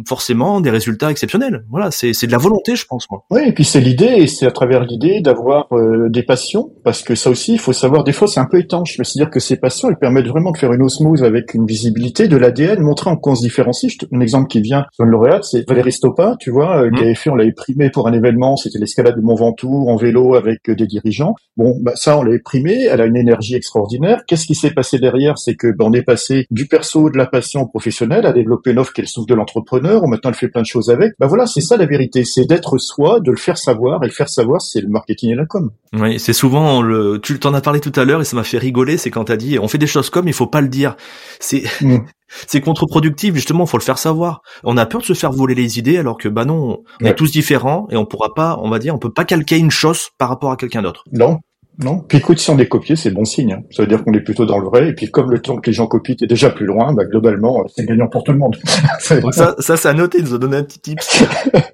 forcément 0.07 0.61
des 0.61 0.71
résultats 0.71 1.11
exceptionnels. 1.11 1.65
Voilà, 1.71 1.91
c'est 1.91 2.27
de 2.27 2.33
la 2.33 2.39
volonté, 2.39 2.77
je 2.77 2.87
pense 2.87 3.11
moi. 3.11 3.25
Oui, 3.31 3.43
et 3.47 3.53
puis 3.53 3.65
c'est 3.65 3.81
l'idée, 3.81 4.15
et 4.19 4.27
c'est 4.27 4.47
à 4.47 4.51
travers 4.51 4.85
l'idée 4.85 5.21
d'avoir 5.21 5.67
euh, 5.73 6.09
des 6.09 6.23
passions, 6.23 6.73
parce 6.85 7.03
que 7.03 7.15
ça 7.15 7.31
aussi, 7.31 7.53
il 7.53 7.59
faut 7.59 7.73
savoir, 7.73 8.05
des 8.05 8.13
fois 8.13 8.29
c'est 8.29 8.41
un 8.41 8.47
peu 8.47 8.59
étanche, 8.59 8.97
mais 8.99 9.05
c'est-à-dire 9.05 9.31
que 9.31 9.41
ces 9.41 9.57
passions, 9.57 9.89
elles 9.89 9.99
permettent 9.99 10.29
vraiment 10.29 10.53
de 10.53 10.57
faire 10.57 10.73
une 10.73 10.83
osmose 10.83 11.23
avec 11.23 11.55
une 11.55 11.67
visibilité 11.67 12.29
de 12.29 12.37
l'ADN, 12.37 12.81
montrer 12.81 13.11
en 13.11 13.17
quoi 13.17 13.33
on 13.33 13.37
se 13.37 13.43
différencie. 13.43 13.93
Un 14.13 14.21
exemple 14.21 14.49
qui 14.49 14.61
vient 14.61 14.87
sur 14.93 15.05
le 15.05 15.11
lauréate, 15.11 15.45
c'est 15.45 15.69
Valérie 15.69 15.93
Stopa, 15.93 16.37
tu 16.39 16.51
vois, 16.51 16.83
euh, 16.83 16.91
qui 16.91 17.01
mmh. 17.01 17.05
avait 17.05 17.15
fait, 17.15 17.31
on 17.31 17.35
l'avait 17.35 17.53
primé 17.53 17.91
pour 17.91 18.09
un 18.09 18.13
événement, 18.13 18.57
c'était 18.57 18.79
l'escalade 18.79 19.17
de 19.17 19.21
Mont 19.21 19.35
Ventoux 19.35 19.89
en 19.89 19.97
vélo 19.97 20.35
avec 20.35 20.69
euh, 20.69 20.75
des 20.75 20.87
dirigeants. 20.87 21.35
Bon, 21.57 21.77
bah 21.81 21.93
ça, 21.95 22.19
on 22.19 22.23
l'avait 22.23 22.39
primé, 22.39 22.85
elle 22.85 23.01
a 23.01 23.07
une 23.07 23.17
énergie 23.17 23.55
extraordinaire. 23.55 24.25
Qu'est-ce 24.27 24.47
qui 24.47 24.55
s'est 24.55 24.73
passé 24.73 24.99
derrière? 24.99 25.39
C'est 25.39 25.55
que 25.55 25.69
bah, 25.69 25.85
on 25.87 25.93
est 25.93 26.03
passé 26.03 26.47
du 26.51 26.67
perso, 26.67 27.11
de 27.11 27.17
la 27.17 27.27
passion 27.27 27.67
professionnelle, 27.67 28.27
à 28.27 28.33
développer 28.33 28.73
une 28.73 28.79
offre 28.79 28.93
qui 28.93 29.01
est 29.01 29.05
le 29.05 29.09
souffle 29.09 29.29
de 29.29 29.35
l'entrepreneur, 29.35 29.84
maintenant 29.85 30.31
elle 30.31 30.35
fait 30.35 30.49
plein 30.49 30.63
de 30.63 30.67
choses 30.67 30.91
avec. 30.91 31.13
Bah 31.19 31.27
voilà, 31.27 31.47
c'est 31.47 31.61
ça 31.61 31.77
la 31.77 31.87
vérité, 31.87 32.25
c'est 32.25 32.45
d'être 32.45 32.79
soi, 32.79 33.21
de 33.21 33.31
le 33.31 33.37
faire 33.37 33.59
savoir, 33.59 34.03
et 34.03 34.07
le 34.07 34.13
faire 34.13 34.29
savoir, 34.29 34.61
c'est 34.61 34.81
le 34.81 34.89
marketing 34.89 35.31
et 35.31 35.35
la 35.35 35.47
com. 35.47 35.71
Oui, 35.93 36.19
c'est 36.19 36.33
souvent 36.33 36.83
le. 36.83 37.19
Tu 37.23 37.39
t'en 37.39 37.55
as 37.55 37.61
parlé 37.61 37.81
tout 37.81 37.93
à 37.97 38.05
l'heure 38.05 38.21
et 38.21 38.25
ça 38.25 38.37
m'a 38.37 38.45
fait 38.45 38.59
rigoler, 38.59 38.97
c'est 38.97 39.11
quand 39.11 39.25
t'as 39.25 39.37
dit 39.37 39.59
on 39.59 39.69
fait 39.69 39.79
des 39.79 39.87
choses 39.87 40.11
comme, 40.11 40.29
il 40.29 40.35
faut 40.35 40.47
pas 40.47 40.61
le 40.61 40.69
dire. 40.69 40.97
C'est 41.41 41.65
mm. 41.81 41.99
c'est 42.47 42.61
contre-productif 42.61 43.35
justement, 43.35 43.67
faut 43.67 43.79
le 43.79 43.83
faire 43.83 43.99
savoir. 43.99 44.43
On 44.63 44.77
a 44.77 44.87
peur 44.87 45.01
de 45.01 45.07
se 45.07 45.13
faire 45.13 45.33
voler 45.33 45.55
les 45.55 45.79
idées 45.79 45.99
alors 45.99 46.19
que 46.19 46.29
bah 46.29 46.45
non, 46.45 46.83
on 47.01 47.05
est 47.05 47.15
tous 47.15 47.31
différents 47.31 47.87
et 47.91 47.97
on 47.97 48.07
pourra 48.07 48.35
pas, 48.35 48.59
on 48.63 48.71
va 48.71 48.79
dire, 48.79 48.95
on 48.95 48.99
peut 48.99 49.13
pas 49.13 49.25
calquer 49.25 49.59
une 49.59 49.71
chose 49.71 50.09
par 50.19 50.29
rapport 50.29 50.51
à 50.51 50.57
quelqu'un 50.57 50.83
d'autre. 50.83 51.05
Non, 51.13 51.39
non. 51.79 52.01
Puis 52.01 52.19
écoute, 52.19 52.39
si 52.39 52.51
on 52.51 52.59
est 52.59 52.69
copié, 52.69 52.95
c'est 52.95 53.11
bon 53.11 53.25
signe. 53.25 53.55
Hein. 53.55 53.63
Ça 53.71 53.83
veut 53.83 53.89
dire 53.89 54.05
qu'on 54.05 54.13
est 54.13 54.21
plutôt 54.21 54.47
dans 54.47 54.59
le 54.59 54.67
vrai. 54.67 54.91
Et 54.91 54.93
puis 54.93 55.11
comme 55.11 55.31
le 55.31 55.41
temps 55.41 55.57
que 55.57 55.69
les 55.69 55.75
gens 55.75 55.87
copient 55.87 56.15
est 56.21 56.27
déjà 56.27 56.51
plus 56.51 56.67
loin, 56.67 56.93
bah, 56.93 57.05
globalement, 57.05 57.61
euh, 57.61 57.65
c'est 57.75 57.85
gagnant 57.85 58.07
pour 58.07 58.23
tout 58.23 58.33
le 58.33 58.39
monde. 58.39 58.57
Donc 59.23 59.35
ça, 59.35 59.57
ça, 59.59 59.77
c'est 59.77 59.89
à 59.89 59.95
noter, 59.95 60.23
nous 60.23 60.35
a 60.35 60.39
donné 60.39 60.57
un 60.57 60.63
petit 60.63 60.79
tips. 60.79 61.25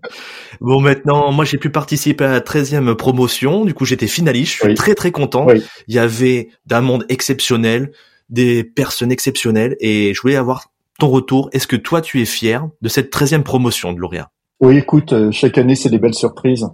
bon, 0.61 0.81
maintenant, 0.81 1.33
moi, 1.33 1.45
j'ai 1.45 1.59
pu 1.59 1.71
participer 1.71 2.25
à 2.25 2.33
la 2.33 2.41
13e 2.41 2.95
promotion. 2.95 3.65
Du 3.65 3.75
coup, 3.75 3.85
j'étais 3.85 4.07
finaliste. 4.07 4.59
Je 4.63 4.69
suis 4.69 4.75
très, 4.75 4.95
très 4.95 5.11
content. 5.11 5.47
Il 5.89 5.95
y 5.95 5.99
avait 5.99 6.49
d'un 6.67 6.81
monde 6.81 7.05
exceptionnel, 7.09 7.91
des 8.31 8.65
personnes 8.65 9.13
exceptionnelles. 9.13 9.77
Et 9.81 10.15
je 10.15 10.21
voulais 10.23 10.37
avoir 10.37 10.71
ton 10.99 11.09
retour. 11.09 11.51
Est-ce 11.53 11.67
que 11.67 11.77
toi, 11.77 12.01
tu 12.01 12.23
es 12.23 12.27
fier 12.27 12.67
de 12.81 12.89
cette 12.89 13.13
13e 13.13 13.43
promotion 13.43 13.93
de 13.93 13.99
Lauréat? 13.99 14.31
Oui, 14.61 14.77
écoute, 14.77 15.15
euh, 15.15 15.31
chaque 15.31 15.57
année, 15.57 15.75
c'est 15.75 15.89
des 15.89 15.99
belles 15.99 16.15
surprises. 16.15 16.67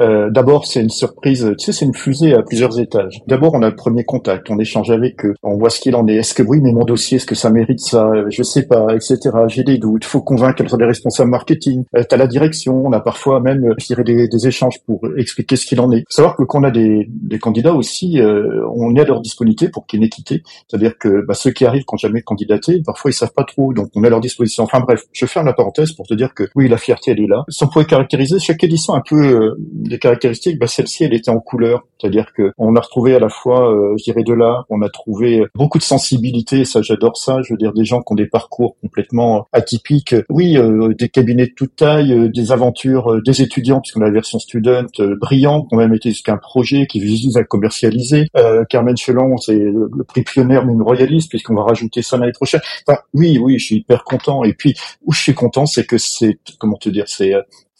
Euh, 0.00 0.30
D'abord, 0.30 0.66
c'est 0.66 0.80
une 0.80 0.90
surprise, 0.90 1.54
tu 1.58 1.66
sais, 1.66 1.72
c'est 1.72 1.84
une 1.84 1.94
fusée 1.94 2.34
à 2.34 2.42
plusieurs 2.42 2.80
étages. 2.80 3.20
D'abord, 3.26 3.54
on 3.54 3.62
a 3.62 3.68
le 3.68 3.76
premier 3.76 4.04
contact, 4.04 4.50
on 4.50 4.58
échange 4.58 4.90
avec 4.90 5.24
eux, 5.24 5.34
on 5.42 5.56
voit 5.56 5.70
ce 5.70 5.80
qu'il 5.80 5.94
en 5.94 6.06
est. 6.08 6.16
Est-ce 6.16 6.34
que 6.34 6.42
oui, 6.42 6.60
mais 6.60 6.72
mon 6.72 6.84
dossier, 6.84 7.16
est-ce 7.16 7.26
que 7.26 7.34
ça 7.34 7.50
mérite 7.50 7.80
ça? 7.80 8.10
Je 8.28 8.42
sais 8.42 8.66
pas, 8.66 8.88
etc. 8.94 9.18
J'ai 9.48 9.62
des 9.62 9.78
doutes. 9.78 10.04
Faut 10.04 10.22
convaincre 10.22 10.62
les 10.76 10.86
responsables 10.86 11.30
marketing. 11.30 11.84
Euh, 11.96 12.02
T'as 12.08 12.16
la 12.16 12.26
direction. 12.26 12.82
On 12.84 12.92
a 12.92 13.00
parfois 13.00 13.40
même, 13.40 13.64
euh, 13.64 13.74
je 13.78 14.02
des, 14.02 14.28
des 14.28 14.46
échanges 14.46 14.80
pour 14.86 15.00
expliquer 15.16 15.56
ce 15.56 15.66
qu'il 15.66 15.80
en 15.80 15.92
est. 15.92 16.04
Savoir 16.08 16.36
que 16.36 16.42
quand 16.42 16.60
on 16.60 16.64
a 16.64 16.70
des, 16.70 17.08
des 17.08 17.38
candidats 17.38 17.74
aussi, 17.74 18.20
euh, 18.20 18.66
on 18.74 18.94
est 18.96 19.00
à 19.00 19.04
leur 19.04 19.20
disponibilité 19.20 19.68
pour 19.68 19.86
qu'il 19.86 20.00
y 20.00 20.02
ait 20.02 20.04
une 20.04 20.06
équité. 20.06 20.42
C'est-à-dire 20.68 20.98
que 20.98 21.24
bah, 21.26 21.34
ceux 21.34 21.52
qui 21.52 21.64
arrivent 21.64 21.84
quand 21.84 21.96
jamais 21.96 22.22
candidaté, 22.22 22.82
parfois 22.84 23.10
ils 23.10 23.14
savent 23.14 23.32
pas 23.32 23.44
trop, 23.44 23.72
donc 23.72 23.90
on 23.94 24.02
est 24.02 24.08
à 24.08 24.10
leur 24.10 24.20
disposition. 24.20 24.64
Enfin 24.64 24.80
bref, 24.80 25.04
je 25.12 25.26
ferme 25.26 25.46
la 25.46 25.52
parenthèse 25.52 25.92
pour 25.92 26.06
te 26.06 26.14
dire 26.14 26.34
que 26.34 26.48
oui, 26.56 26.68
la 26.68 26.78
fierté, 26.78 27.12
elle 27.12 27.20
est 27.20 27.26
là. 27.28 27.44
Si 27.48 27.62
on 27.62 27.68
pouvait 27.68 27.84
caractériser 27.84 28.38
chaque 28.38 28.62
édition 28.64 28.94
un 28.94 29.02
peu 29.08 29.54
des 29.88 29.98
caractéristiques, 29.98 30.58
bah, 30.58 30.66
celle-ci, 30.66 31.04
elle 31.04 31.14
était 31.14 31.30
en 31.30 31.40
couleur. 31.40 31.86
C'est-à-dire 32.00 32.32
que 32.34 32.52
on 32.58 32.76
a 32.76 32.80
retrouvé 32.80 33.14
à 33.14 33.18
la 33.18 33.28
fois, 33.28 33.72
euh, 33.72 33.94
je 33.98 34.04
dirais, 34.04 34.22
de 34.22 34.32
l'art, 34.32 34.66
on 34.68 34.82
a 34.82 34.88
trouvé 34.88 35.44
beaucoup 35.54 35.78
de 35.78 35.82
sensibilité, 35.82 36.64
ça 36.64 36.82
j'adore 36.82 37.16
ça, 37.16 37.40
je 37.42 37.54
veux 37.54 37.56
dire, 37.56 37.72
des 37.72 37.84
gens 37.84 38.02
qui 38.02 38.12
ont 38.12 38.16
des 38.16 38.26
parcours 38.26 38.76
complètement 38.82 39.46
atypiques. 39.52 40.14
Oui, 40.28 40.58
euh, 40.58 40.92
des 40.94 41.08
cabinets 41.08 41.46
de 41.46 41.52
toute 41.56 41.76
taille, 41.76 42.12
euh, 42.12 42.28
des 42.28 42.52
aventures, 42.52 43.22
des 43.22 43.42
étudiants, 43.42 43.80
puisqu'on 43.80 44.02
a 44.02 44.06
la 44.06 44.10
version 44.10 44.38
student, 44.38 44.86
brillants, 44.98 45.62
qui 45.62 45.74
ont 45.74 45.78
même 45.78 45.94
été 45.94 46.10
jusqu'à 46.10 46.32
un 46.32 46.38
projet 46.38 46.86
qui 46.86 47.00
vise 47.00 47.36
à 47.36 47.44
commercialiser. 47.44 48.26
Carmen 48.68 48.96
Chelon, 48.96 49.36
c'est 49.36 49.56
le, 49.56 49.88
prix 50.06 50.22
pionnière, 50.22 50.66
même 50.66 50.82
royaliste, 50.82 51.30
puisqu'on 51.30 51.54
va 51.54 51.62
rajouter 51.62 52.02
ça 52.02 52.16
l'année 52.16 52.32
prochaine. 52.32 52.60
Enfin, 52.86 53.00
oui, 53.14 53.38
oui, 53.38 53.58
je 53.58 53.64
suis 53.64 53.76
hyper 53.76 54.04
content. 54.04 54.44
Et 54.44 54.52
puis, 54.52 54.74
où 55.04 55.12
je 55.12 55.20
suis 55.20 55.34
content, 55.34 55.66
c'est 55.66 55.86
que 55.86 55.98
c'est, 55.98 56.38
comment 56.58 56.76
te 56.76 56.88
dire, 56.88 57.04
c'est 57.08 57.32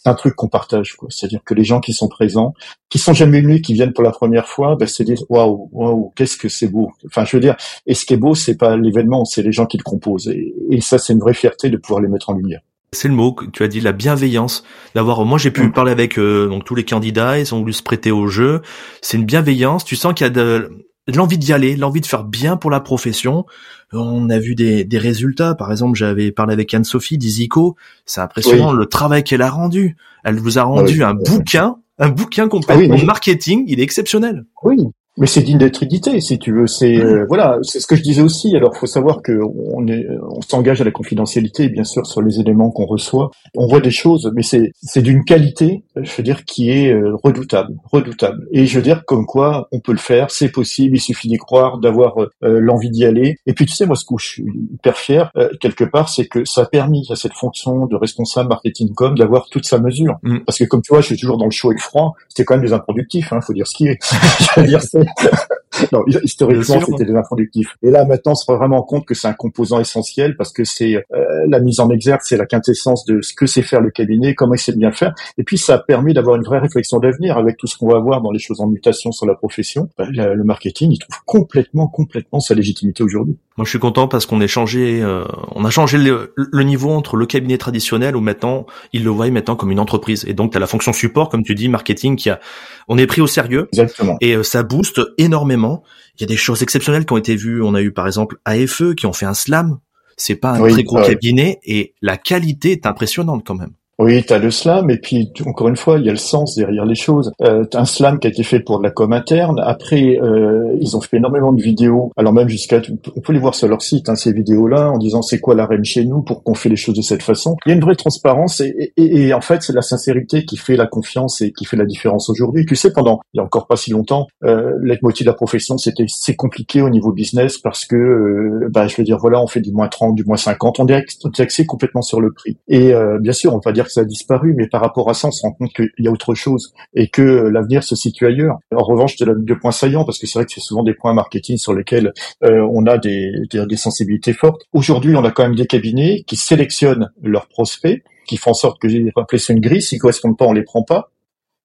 un 0.04 0.14
truc 0.14 0.34
qu'on 0.34 0.48
partage. 0.48 0.96
C'est-à-dire 1.08 1.40
que 1.44 1.54
les 1.54 1.64
gens 1.64 1.80
qui 1.80 1.92
sont 1.92 2.08
présents, 2.08 2.54
qui 2.90 2.98
sont 2.98 3.14
jamais 3.14 3.40
venus, 3.40 3.62
qui 3.62 3.74
viennent 3.74 3.92
pour 3.92 4.04
la 4.04 4.10
première 4.10 4.46
fois, 4.46 4.76
ben, 4.76 4.86
se 4.86 5.02
disent 5.02 5.24
waouh, 5.28 5.68
waouh, 5.72 6.12
qu'est-ce 6.14 6.36
que 6.36 6.48
c'est 6.48 6.68
beau. 6.68 6.90
Enfin, 7.06 7.24
je 7.24 7.36
veux 7.36 7.40
dire, 7.40 7.56
et 7.86 7.94
ce 7.94 8.04
qui 8.04 8.14
est 8.14 8.18
beau, 8.18 8.34
c'est 8.34 8.56
pas 8.56 8.76
l'événement, 8.76 9.24
c'est 9.24 9.42
les 9.42 9.52
gens 9.52 9.66
qui 9.66 9.78
le 9.78 9.82
composent. 9.82 10.28
Et, 10.28 10.80
ça, 10.80 10.98
c'est 10.98 11.14
une 11.14 11.20
vraie 11.20 11.34
fierté 11.34 11.70
de 11.70 11.76
pouvoir 11.76 12.02
les 12.02 12.08
mettre 12.08 12.30
en 12.30 12.34
lumière. 12.34 12.60
C'est 12.92 13.08
le 13.08 13.14
mot 13.14 13.32
que 13.32 13.46
tu 13.46 13.62
as 13.62 13.68
dit, 13.68 13.80
la 13.80 13.92
bienveillance. 13.92 14.62
D'avoir, 14.94 15.24
moi 15.24 15.38
j'ai 15.38 15.50
pu 15.50 15.62
mm. 15.62 15.72
parler 15.72 15.92
avec 15.92 16.18
euh, 16.18 16.48
donc 16.48 16.64
tous 16.64 16.74
les 16.74 16.84
candidats, 16.84 17.38
ils 17.38 17.54
ont 17.54 17.60
voulu 17.60 17.72
se 17.72 17.82
prêter 17.82 18.12
au 18.12 18.26
jeu. 18.26 18.60
C'est 19.00 19.16
une 19.16 19.24
bienveillance. 19.24 19.84
Tu 19.84 19.96
sens 19.96 20.14
qu'il 20.14 20.24
y 20.24 20.28
a 20.28 20.30
de, 20.30 20.70
l'envie 21.06 21.38
d'y 21.38 21.52
aller, 21.52 21.76
l'envie 21.76 22.00
de 22.00 22.06
faire 22.06 22.24
bien 22.24 22.56
pour 22.56 22.70
la 22.70 22.80
profession. 22.80 23.44
On 23.92 24.30
a 24.30 24.38
vu 24.38 24.54
des, 24.54 24.84
des 24.84 24.98
résultats. 24.98 25.54
Par 25.54 25.70
exemple, 25.70 25.96
j'avais 25.96 26.32
parlé 26.32 26.52
avec 26.52 26.72
Anne-Sophie 26.72 27.18
d'Isico. 27.18 27.76
C'est 28.06 28.20
impressionnant 28.20 28.72
le 28.72 28.86
travail 28.86 29.22
qu'elle 29.22 29.42
a 29.42 29.50
rendu. 29.50 29.96
Elle 30.24 30.38
vous 30.38 30.58
a 30.58 30.62
ah 30.62 30.64
rendu 30.64 31.04
un 31.04 31.14
bouquin, 31.14 31.76
un 31.98 32.08
bouquin 32.08 32.48
complètement 32.48 32.96
ah 32.98 33.04
marketing. 33.04 33.64
Il 33.66 33.80
est 33.80 33.82
exceptionnel. 33.82 34.44
Oui, 34.62 34.76
mais 35.16 35.28
c'est 35.28 35.42
digne 35.42 35.58
d'être 35.58 35.82
édité, 35.82 36.20
si 36.20 36.38
tu 36.38 36.52
veux. 36.52 36.66
C'est 36.66 36.96
euh, 36.98 37.24
voilà, 37.28 37.58
c'est 37.62 37.78
ce 37.78 37.86
que 37.86 37.94
je 37.94 38.02
disais 38.02 38.22
aussi. 38.22 38.56
Alors, 38.56 38.76
faut 38.76 38.86
savoir 38.86 39.22
que 39.22 39.38
on 39.72 39.86
est, 39.86 40.06
on 40.28 40.40
s'engage 40.40 40.80
à 40.80 40.84
la 40.84 40.90
confidentialité, 40.90 41.68
bien 41.68 41.84
sûr, 41.84 42.04
sur 42.06 42.20
les 42.20 42.40
éléments 42.40 42.70
qu'on 42.70 42.86
reçoit. 42.86 43.30
On 43.56 43.66
voit 43.68 43.80
des 43.80 43.92
choses, 43.92 44.32
mais 44.34 44.42
c'est 44.42 44.72
c'est 44.82 45.02
d'une 45.02 45.24
qualité 45.24 45.83
je 45.96 46.16
veux 46.16 46.22
dire, 46.22 46.44
qui 46.44 46.70
est 46.70 46.92
euh, 46.92 47.14
redoutable, 47.22 47.74
redoutable. 47.84 48.46
Et 48.50 48.66
je 48.66 48.76
veux 48.76 48.82
dire, 48.82 49.04
comme 49.04 49.26
quoi, 49.26 49.68
on 49.70 49.80
peut 49.80 49.92
le 49.92 49.98
faire, 49.98 50.30
c'est 50.30 50.48
possible, 50.48 50.96
il 50.96 51.00
suffit 51.00 51.28
d'y 51.28 51.36
croire, 51.36 51.78
d'avoir 51.78 52.18
euh, 52.18 52.28
l'envie 52.42 52.90
d'y 52.90 53.04
aller. 53.04 53.38
Et 53.46 53.52
puis, 53.52 53.66
tu 53.66 53.74
sais, 53.74 53.86
moi, 53.86 53.94
ce 53.94 54.04
que 54.04 54.14
je 54.18 54.26
suis 54.26 54.44
hyper 54.74 54.96
fier, 54.96 55.30
euh, 55.36 55.48
quelque 55.60 55.84
part, 55.84 56.08
c'est 56.08 56.26
que 56.26 56.44
ça 56.44 56.62
a 56.62 56.66
permis 56.66 57.06
à 57.10 57.16
cette 57.16 57.34
fonction 57.34 57.86
de 57.86 57.94
responsable 57.94 58.48
marketing 58.48 58.92
com 58.94 59.16
d'avoir 59.16 59.48
toute 59.48 59.66
sa 59.66 59.78
mesure. 59.78 60.16
Mm. 60.22 60.38
Parce 60.46 60.58
que, 60.58 60.64
comme 60.64 60.82
tu 60.82 60.92
vois, 60.92 61.00
je 61.00 61.06
suis 61.06 61.16
toujours 61.16 61.38
dans 61.38 61.44
le 61.44 61.52
chaud 61.52 61.70
et 61.70 61.74
le 61.74 61.80
froid, 61.80 62.14
c'était 62.28 62.44
quand 62.44 62.56
même 62.56 62.64
des 62.64 62.72
improductifs, 62.72 63.32
hein, 63.32 63.40
faut 63.40 63.52
dire 63.52 63.66
ce 63.66 63.76
qui 63.76 63.86
est. 63.86 63.98
je 64.56 64.60
veux 64.60 64.66
dire, 64.66 64.82
c'est... 64.82 65.06
non, 65.92 66.04
historiquement, 66.24 66.80
c'était 66.80 67.04
des 67.04 67.14
improductifs. 67.14 67.76
Et 67.82 67.90
là, 67.90 68.04
maintenant, 68.04 68.32
on 68.32 68.36
se 68.36 68.46
rend 68.46 68.56
vraiment 68.56 68.82
compte 68.82 69.06
que 69.06 69.14
c'est 69.14 69.28
un 69.28 69.32
composant 69.32 69.80
essentiel 69.80 70.36
parce 70.36 70.52
que 70.52 70.64
c'est 70.64 71.04
la 71.48 71.60
mise 71.60 71.80
en 71.80 71.90
exergue, 71.90 72.20
c'est 72.22 72.36
la 72.36 72.46
quintessence 72.46 73.04
de 73.04 73.20
ce 73.22 73.34
que 73.34 73.46
c'est 73.46 73.62
faire 73.62 73.80
le 73.80 73.90
cabinet, 73.90 74.34
comment 74.34 74.54
il 74.54 74.58
sait 74.58 74.74
bien 74.74 74.92
faire. 74.92 75.14
Et 75.38 75.42
puis, 75.44 75.58
ça 75.58 75.83
permis 75.86 76.14
d'avoir 76.14 76.36
une 76.36 76.42
vraie 76.42 76.58
réflexion 76.58 76.98
d'avenir 76.98 77.38
avec 77.38 77.56
tout 77.56 77.66
ce 77.66 77.76
qu'on 77.76 77.88
va 77.88 77.98
voir 77.98 78.20
dans 78.20 78.30
les 78.30 78.38
choses 78.38 78.60
en 78.60 78.66
mutation 78.66 79.12
sur 79.12 79.26
la 79.26 79.34
profession. 79.34 79.88
Ben, 79.98 80.10
le 80.10 80.44
marketing, 80.44 80.92
il 80.92 80.98
trouve 80.98 81.16
complètement, 81.26 81.88
complètement 81.88 82.40
sa 82.40 82.54
légitimité 82.54 83.02
aujourd'hui. 83.02 83.36
Moi, 83.56 83.64
je 83.64 83.70
suis 83.70 83.78
content 83.78 84.08
parce 84.08 84.26
qu'on 84.26 84.40
est 84.40 84.48
changé, 84.48 85.00
euh, 85.02 85.24
on 85.54 85.64
a 85.64 85.70
changé 85.70 85.96
le, 85.98 86.62
niveau 86.64 86.90
entre 86.90 87.16
le 87.16 87.26
cabinet 87.26 87.56
traditionnel 87.58 88.16
où 88.16 88.20
maintenant, 88.20 88.66
ils 88.92 89.04
le 89.04 89.10
voient 89.10 89.30
maintenant 89.30 89.56
comme 89.56 89.70
une 89.70 89.80
entreprise. 89.80 90.24
Et 90.26 90.34
donc, 90.34 90.52
tu 90.52 90.56
as 90.56 90.60
la 90.60 90.66
fonction 90.66 90.92
support, 90.92 91.28
comme 91.28 91.44
tu 91.44 91.54
dis, 91.54 91.68
marketing, 91.68 92.16
qui 92.16 92.30
a, 92.30 92.40
on 92.88 92.98
est 92.98 93.06
pris 93.06 93.20
au 93.20 93.26
sérieux. 93.26 93.68
Exactement. 93.72 94.16
Et 94.20 94.34
euh, 94.34 94.42
ça 94.42 94.62
booste 94.62 95.00
énormément. 95.18 95.82
Il 96.18 96.22
y 96.22 96.24
a 96.24 96.26
des 96.26 96.36
choses 96.36 96.62
exceptionnelles 96.62 97.06
qui 97.06 97.12
ont 97.12 97.18
été 97.18 97.36
vues. 97.36 97.62
On 97.62 97.74
a 97.74 97.82
eu, 97.82 97.92
par 97.92 98.06
exemple, 98.06 98.38
AFE 98.44 98.94
qui 98.96 99.06
ont 99.06 99.12
fait 99.12 99.26
un 99.26 99.34
slam. 99.34 99.78
C'est 100.16 100.36
pas 100.36 100.52
un 100.52 100.68
très 100.68 100.84
gros 100.84 101.02
cabinet 101.02 101.58
et 101.64 101.94
la 102.00 102.16
qualité 102.16 102.72
est 102.72 102.86
impressionnante 102.86 103.42
quand 103.44 103.56
même. 103.56 103.72
Oui, 104.00 104.24
tu 104.24 104.32
as 104.32 104.38
le 104.38 104.50
slam, 104.50 104.90
et 104.90 104.98
puis 104.98 105.32
encore 105.46 105.68
une 105.68 105.76
fois, 105.76 105.98
il 105.98 106.04
y 106.04 106.08
a 106.08 106.12
le 106.12 106.18
sens 106.18 106.56
derrière 106.56 106.84
les 106.84 106.96
choses. 106.96 107.32
Euh, 107.42 107.64
un 107.74 107.84
slam 107.84 108.18
qui 108.18 108.26
a 108.26 108.30
été 108.30 108.42
fait 108.42 108.58
pour 108.58 108.78
de 108.78 108.82
la 108.82 108.90
com 108.90 109.12
interne. 109.12 109.60
Après, 109.64 110.18
euh, 110.20 110.76
ils 110.80 110.96
ont 110.96 111.00
fait 111.00 111.18
énormément 111.18 111.52
de 111.52 111.62
vidéos, 111.62 112.10
alors 112.16 112.32
même 112.32 112.48
jusqu'à... 112.48 112.82
On 113.14 113.20
peut 113.20 113.32
les 113.32 113.38
voir 113.38 113.54
sur 113.54 113.68
leur 113.68 113.82
site, 113.82 114.08
hein, 114.08 114.16
ces 114.16 114.32
vidéos-là, 114.32 114.90
en 114.90 114.98
disant 114.98 115.22
c'est 115.22 115.38
quoi 115.38 115.54
la 115.54 115.66
reine 115.66 115.84
chez 115.84 116.04
nous, 116.04 116.22
pour 116.22 116.42
qu'on 116.42 116.54
fait 116.54 116.68
les 116.68 116.76
choses 116.76 116.96
de 116.96 117.02
cette 117.02 117.22
façon. 117.22 117.56
Il 117.66 117.68
y 117.68 117.72
a 117.72 117.76
une 117.76 117.82
vraie 117.82 117.94
transparence, 117.94 118.60
et, 118.60 118.92
et, 118.96 119.26
et 119.26 119.34
en 119.34 119.40
fait, 119.40 119.62
c'est 119.62 119.72
la 119.72 119.82
sincérité 119.82 120.44
qui 120.44 120.56
fait 120.56 120.76
la 120.76 120.86
confiance 120.86 121.40
et 121.40 121.52
qui 121.52 121.64
fait 121.64 121.76
la 121.76 121.86
différence 121.86 122.28
aujourd'hui. 122.28 122.66
Tu 122.66 122.74
sais, 122.74 122.92
pendant, 122.92 123.20
il 123.32 123.38
y 123.38 123.40
a 123.40 123.44
encore 123.44 123.68
pas 123.68 123.76
si 123.76 123.92
longtemps, 123.92 124.26
euh, 124.44 124.72
moitié 125.02 125.24
de 125.24 125.30
la 125.30 125.34
profession, 125.34 125.78
c'était 125.78 126.06
c'est 126.08 126.34
compliqué 126.34 126.82
au 126.82 126.90
niveau 126.90 127.12
business, 127.12 127.58
parce 127.58 127.84
que, 127.84 127.94
euh, 127.94 128.68
bah, 128.70 128.88
je 128.88 128.96
veux 128.96 129.04
dire, 129.04 129.18
voilà, 129.18 129.40
on 129.40 129.46
fait 129.46 129.60
du 129.60 129.70
moins 129.70 129.86
30, 129.86 130.16
du 130.16 130.24
moins 130.24 130.36
50, 130.36 130.80
on 130.80 130.86
est 130.88 131.04
axé 131.40 131.64
complètement 131.66 132.02
sur 132.02 132.20
le 132.20 132.32
prix. 132.32 132.56
Et 132.66 132.92
euh, 132.92 133.18
bien 133.20 133.32
sûr, 133.32 133.54
on 133.54 133.60
va 133.64 133.72
dire 133.72 133.83
que 133.84 133.90
ça 133.90 134.00
a 134.00 134.04
disparu, 134.04 134.54
mais 134.56 134.68
par 134.68 134.80
rapport 134.80 135.08
à 135.10 135.14
ça, 135.14 135.28
on 135.28 135.30
se 135.30 135.42
rend 135.42 135.52
compte 135.52 135.72
qu'il 135.72 135.90
y 135.98 136.08
a 136.08 136.10
autre 136.10 136.34
chose 136.34 136.72
et 136.94 137.08
que 137.08 137.22
l'avenir 137.22 137.82
se 137.82 137.94
situe 137.94 138.26
ailleurs. 138.26 138.58
En 138.74 138.82
revanche, 138.82 139.14
c'est 139.16 139.26
deux 139.26 139.58
points 139.58 139.72
saillants 139.72 140.04
parce 140.04 140.18
que 140.18 140.26
c'est 140.26 140.38
vrai 140.38 140.46
que 140.46 140.52
c'est 140.52 140.60
souvent 140.60 140.82
des 140.82 140.94
points 140.94 141.14
marketing 141.14 141.56
sur 141.56 141.74
lesquels 141.74 142.12
euh, 142.42 142.66
on 142.72 142.86
a 142.86 142.98
des, 142.98 143.32
des, 143.50 143.76
sensibilités 143.76 144.32
fortes. 144.32 144.62
Aujourd'hui, 144.72 145.14
on 145.16 145.24
a 145.24 145.30
quand 145.30 145.44
même 145.44 145.56
des 145.56 145.66
cabinets 145.66 146.24
qui 146.26 146.36
sélectionnent 146.36 147.10
leurs 147.22 147.48
prospects, 147.48 148.02
qui 148.26 148.36
font 148.36 148.50
en 148.50 148.54
sorte 148.54 148.80
que 148.80 148.88
j'ai 148.88 149.04
rappelé 149.14 149.38
c'est 149.38 149.52
une 149.52 149.60
grille, 149.60 149.82
s'ils 149.82 149.98
correspondent 149.98 150.38
pas, 150.38 150.46
on 150.46 150.52
les 150.52 150.62
prend 150.62 150.82
pas. 150.82 151.10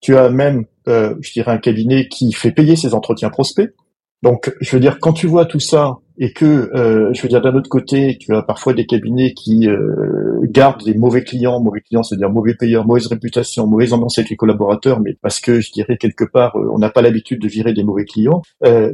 Tu 0.01 0.17
as 0.17 0.29
même, 0.29 0.65
euh, 0.87 1.15
je 1.21 1.33
dirais, 1.33 1.51
un 1.51 1.57
cabinet 1.57 2.07
qui 2.07 2.31
fait 2.31 2.51
payer 2.51 2.75
ses 2.75 2.93
entretiens 2.93 3.29
prospects. 3.29 3.73
Donc, 4.21 4.53
je 4.59 4.71
veux 4.71 4.79
dire, 4.79 4.99
quand 4.99 5.13
tu 5.13 5.27
vois 5.27 5.45
tout 5.45 5.59
ça 5.59 5.97
et 6.17 6.33
que, 6.33 6.69
euh, 6.75 7.13
je 7.13 7.21
veux 7.21 7.29
dire, 7.29 7.41
d'un 7.41 7.55
autre 7.55 7.69
côté, 7.69 8.17
tu 8.19 8.35
as 8.35 8.41
parfois 8.41 8.73
des 8.73 8.85
cabinets 8.85 9.33
qui 9.33 9.69
euh, 9.69 10.41
gardent 10.43 10.83
des 10.83 10.93
mauvais 10.93 11.23
clients, 11.23 11.61
mauvais 11.61 11.79
clients, 11.79 12.03
c'est-à-dire 12.03 12.29
mauvais 12.29 12.53
payeurs, 12.53 12.85
mauvaise 12.85 13.07
réputation, 13.07 13.65
mauvaise 13.65 13.93
ambiance 13.93 14.17
avec 14.17 14.29
les 14.29 14.35
collaborateurs, 14.35 14.99
mais 14.99 15.15
parce 15.21 15.39
que, 15.39 15.61
je 15.61 15.71
dirais, 15.71 15.95
quelque 15.97 16.25
part, 16.25 16.57
euh, 16.57 16.69
on 16.73 16.79
n'a 16.79 16.89
pas 16.89 17.01
l'habitude 17.01 17.41
de 17.41 17.47
virer 17.47 17.73
des 17.73 17.83
mauvais 17.83 18.03
clients, 18.03 18.41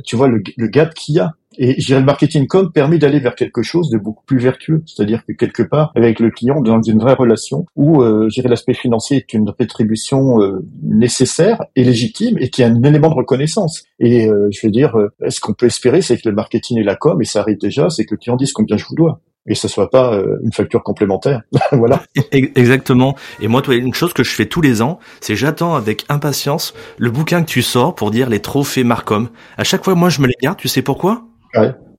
tu 0.05 0.15
vois 0.15 0.27
le, 0.27 0.43
le 0.57 0.67
gap 0.67 0.93
qu'il 0.93 1.15
y 1.15 1.19
a 1.19 1.31
et 1.57 1.79
je 1.79 1.85
dirais 1.87 1.99
le 1.99 2.05
marketing 2.05 2.47
com 2.47 2.71
permet 2.71 2.97
d'aller 2.97 3.19
vers 3.19 3.35
quelque 3.35 3.63
chose 3.63 3.89
de 3.89 3.97
beaucoup 3.97 4.23
plus 4.25 4.39
vertueux, 4.39 4.83
c'est-à-dire 4.85 5.25
que 5.25 5.33
quelque 5.33 5.63
part 5.63 5.91
avec 5.95 6.19
le 6.19 6.29
client 6.29 6.61
dans 6.61 6.81
une 6.81 6.99
vraie 6.99 7.13
relation 7.13 7.65
où 7.75 8.01
euh, 8.01 8.29
l'aspect 8.45 8.73
financier 8.73 9.17
est 9.17 9.33
une 9.33 9.49
rétribution 9.49 10.41
euh, 10.41 10.65
nécessaire 10.83 11.63
et 11.75 11.83
légitime 11.83 12.37
et 12.39 12.49
qui 12.49 12.61
est 12.61 12.65
un 12.65 12.83
élément 12.83 13.09
de 13.09 13.15
reconnaissance. 13.15 13.83
Et 13.99 14.27
euh, 14.27 14.49
je 14.51 14.65
veux 14.65 14.71
dire, 14.71 14.97
euh, 14.97 15.09
ce 15.29 15.39
qu'on 15.39 15.53
peut 15.53 15.65
espérer, 15.65 16.01
c'est 16.01 16.17
que 16.17 16.29
le 16.29 16.35
marketing 16.35 16.79
et 16.79 16.83
la 16.83 16.95
com, 16.95 17.21
et 17.21 17.25
ça 17.25 17.41
arrive 17.41 17.57
déjà, 17.57 17.89
c'est 17.89 18.05
que 18.05 18.15
le 18.15 18.17
client 18.17 18.35
dise 18.35 18.53
combien 18.53 18.77
je 18.77 18.85
vous 18.85 18.95
dois 18.95 19.21
et 19.47 19.53
ce 19.53 19.67
soit 19.67 19.91
pas 19.91 20.19
une 20.43 20.51
facture 20.51 20.81
complémentaire. 20.81 21.43
voilà. 21.71 22.01
Exactement. 22.31 23.15
Et 23.39 23.47
moi, 23.47 23.61
toi, 23.61 23.75
une 23.75 23.93
chose 23.93 24.11
que 24.11 24.23
je 24.23 24.31
fais 24.31 24.47
tous 24.47 24.59
les 24.59 24.81
ans, 24.81 24.97
c'est 25.21 25.35
j'attends 25.35 25.75
avec 25.75 26.03
impatience 26.09 26.73
le 26.97 27.11
bouquin 27.11 27.43
que 27.43 27.47
tu 27.47 27.61
sors 27.61 27.93
pour 27.93 28.09
dire 28.09 28.27
les 28.27 28.39
trophées 28.39 28.83
Marcom. 28.83 29.29
À 29.59 29.63
chaque 29.63 29.83
fois, 29.83 29.93
moi, 29.93 30.09
je 30.09 30.19
me 30.21 30.25
les 30.25 30.33
garde. 30.41 30.57
Tu 30.57 30.67
sais 30.67 30.81
pourquoi? 30.81 31.27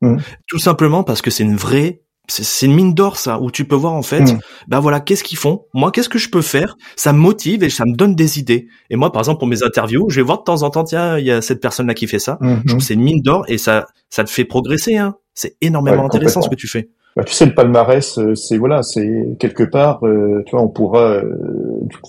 Mmh. 0.03 0.17
Tout 0.47 0.59
simplement 0.59 1.03
parce 1.05 1.23
que 1.23 1.31
c'est 1.31 1.45
une 1.45 1.57
vraie 1.57 2.03
c'est 2.29 2.67
une 2.67 2.75
mine 2.75 2.93
d'or 2.93 3.19
ça 3.19 3.41
où 3.41 3.53
tu 3.53 3.65
peux 3.67 3.77
voir 3.77 3.93
en 3.93 4.03
fait 4.03 4.21
mmh. 4.21 4.39
ben 4.67 4.81
voilà 4.81 5.01
qu'est-ce 5.01 5.23
qu'ils 5.23 5.39
font? 5.39 5.67
Moi 5.75 5.93
qu'est-ce 5.93 6.09
que 6.09 6.19
je 6.19 6.29
peux 6.29 6.43
faire? 6.43 6.77
Ça 6.97 7.13
me 7.13 7.19
motive 7.19 7.63
et 7.63 7.71
ça 7.71 7.85
me 7.85 7.95
donne 7.95 8.15
des 8.15 8.39
idées. 8.39 8.67
Et 8.91 8.97
moi 8.97 9.13
par 9.13 9.21
exemple 9.21 9.39
pour 9.39 9.49
mes 9.49 9.63
interviews 9.63 10.11
je 10.11 10.17
vais 10.17 10.25
voir 10.25 10.39
de 10.39 10.43
temps 10.45 10.63
en 10.63 10.71
temps 10.71 10.85
tiens 10.85 11.19
il 11.19 11.25
y 11.25 11.31
a 11.31 11.41
cette 11.41 11.61
personne 11.61 11.87
là 11.87 11.95
qui 11.95 12.07
fait 12.07 12.19
ça. 12.19 12.37
Mmh. 12.41 12.55
je 12.65 12.69
trouve 12.69 12.83
c'est 12.83 12.95
une 12.95 13.03
mine 13.03 13.23
d'or 13.23 13.45
et 13.49 13.59
ça 13.59 13.87
ça 14.11 14.25
te 14.25 14.31
fait 14.31 14.45
progresser 14.45 14.97
hein. 14.97 15.15
C'est 15.35 15.57
énormément 15.61 16.07
intéressant 16.07 16.41
ce 16.41 16.49
que 16.49 16.55
tu 16.55 16.67
fais. 16.67 16.89
Bah, 17.15 17.25
tu 17.25 17.33
sais, 17.33 17.47
le 17.47 17.55
palmarès, 17.55 18.19
euh, 18.19 18.35
c'est 18.35 18.59
voilà, 18.59 18.83
c'est 18.83 19.37
quelque 19.39 19.63
part, 19.63 20.05
euh, 20.07 20.43
tu 20.45 20.51
vois, 20.53 20.63
on 20.63 20.69
pourra 20.69 21.13
euh, 21.13 21.25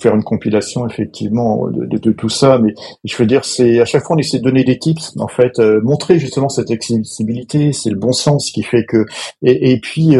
faire 0.01 0.15
une 0.15 0.23
compilation 0.23 0.87
effectivement 0.87 1.67
de, 1.69 1.85
de, 1.85 1.97
de, 1.97 2.11
tout 2.11 2.29
ça, 2.29 2.59
mais 2.59 2.73
je 3.03 3.15
veux 3.17 3.25
dire, 3.25 3.45
c'est 3.45 3.79
à 3.79 3.85
chaque 3.85 4.03
fois 4.03 4.15
on 4.15 4.19
essaie 4.19 4.39
de 4.39 4.43
donner 4.43 4.63
des 4.63 4.77
tips, 4.77 5.15
en 5.17 5.27
fait, 5.27 5.59
montrer 5.83 6.19
justement 6.19 6.49
cette 6.49 6.71
accessibilité, 6.71 7.73
c'est 7.73 7.89
le 7.89 7.97
bon 7.97 8.11
sens 8.11 8.51
qui 8.51 8.63
fait 8.63 8.85
que, 8.85 9.05
et, 9.43 9.71
et 9.71 9.79
puis 9.79 10.15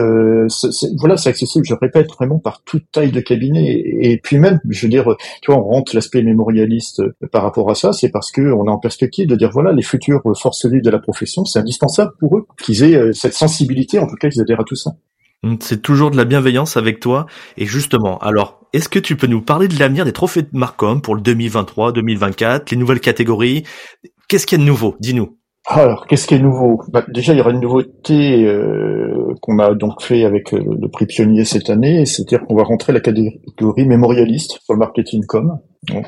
voilà, 0.98 1.18
c'est 1.18 1.30
accessible, 1.30 1.66
je 1.66 1.74
répète 1.74 2.08
vraiment 2.14 2.40
par 2.40 2.64
toute 2.64 2.90
taille 2.92 3.12
de 3.12 3.20
cabinet, 3.20 3.84
et, 4.02 4.18
puis 4.18 4.38
même, 4.38 4.60
je 4.70 4.86
veux 4.86 4.90
dire, 4.90 5.16
tu 5.42 5.52
vois, 5.52 5.60
on 5.60 5.64
rentre 5.64 5.96
l'aspect 5.96 6.24
mémorialiste 6.24 7.02
par 7.32 7.44
rapport 7.44 7.70
à 7.70 7.76
ça, 7.76 7.94
c'est 7.94 8.10
parce 8.10 8.32
que 8.32 8.42
on 8.42 8.66
est 8.66 8.72
en 8.72 8.80
perspective 8.80 9.28
de 9.28 9.36
dire 9.36 9.50
voilà, 9.52 9.74
les 9.74 9.84
futures 9.84 10.22
forces 10.40 10.66
vives 10.66 10.82
de 10.82 10.90
la 10.90 11.00
profession, 11.00 11.46
c'est 11.46 11.60
indispensable 11.60 12.12
pour 12.20 12.38
eux 12.38 12.48
qu'ils 12.64 12.84
aient 12.84 13.14
cette 13.14 13.34
sensibilité, 13.34 14.00
en 14.00 14.08
tout 14.08 14.16
cas 14.16 14.30
qu'ils 14.30 14.42
adhèrent 14.42 14.62
à 14.62 14.64
tout 14.64 14.76
Hmm, 14.86 14.92
c'est 15.60 15.82
toujours 15.82 16.12
de 16.12 16.18
la 16.18 16.26
bienveillance 16.26 16.78
avec 16.78 17.00
toi. 17.00 17.26
Et 17.58 17.66
justement, 17.66 18.18
alors, 18.20 18.62
est-ce 18.74 18.90
que 18.90 19.00
tu 19.00 19.16
peux 19.16 19.28
nous 19.28 19.42
parler 19.42 19.68
de 19.68 19.80
l'avenir 19.80 20.06
des 20.06 20.14
trophées 20.14 20.42
de 20.42 20.50
Marcom 20.54 21.02
pour 21.02 21.16
le 21.16 21.22
2023, 21.22 21.92
2024, 21.92 22.72
les 22.72 22.78
nouvelles 22.78 23.00
catégories? 23.00 23.64
Qu'est-ce 24.28 24.46
qu'il 24.46 24.58
y 24.58 24.62
a 24.62 24.64
de 24.64 24.70
nouveau? 24.70 24.96
Dis-nous. 25.00 25.38
Alors, 25.70 26.08
qu'est-ce 26.08 26.28
qui 26.28 26.34
est 26.34 26.40
nouveau? 26.40 26.82
Bah, 26.94 27.04
Déjà, 27.10 27.34
il 27.34 27.38
y 27.38 27.42
aura 27.42 27.52
une 27.52 27.60
nouveauté 27.60 28.46
euh, 28.46 29.34
qu'on 29.42 29.60
a 29.60 29.74
donc 29.74 30.02
fait 30.02 30.24
avec 30.24 30.54
euh, 30.54 30.64
le 30.82 30.88
prix 30.88 31.06
pionnier 31.06 31.44
cette 31.44 31.70
année, 31.70 32.06
c'est-à-dire 32.06 32.46
qu'on 32.48 32.56
va 32.56 32.64
rentrer 32.64 32.94
la 32.94 33.02
catégorie 33.02 33.86
mémorialiste 33.86 34.60
sur 34.64 34.74
le 34.74 34.80
marketing 34.80 35.26
com 35.26 35.60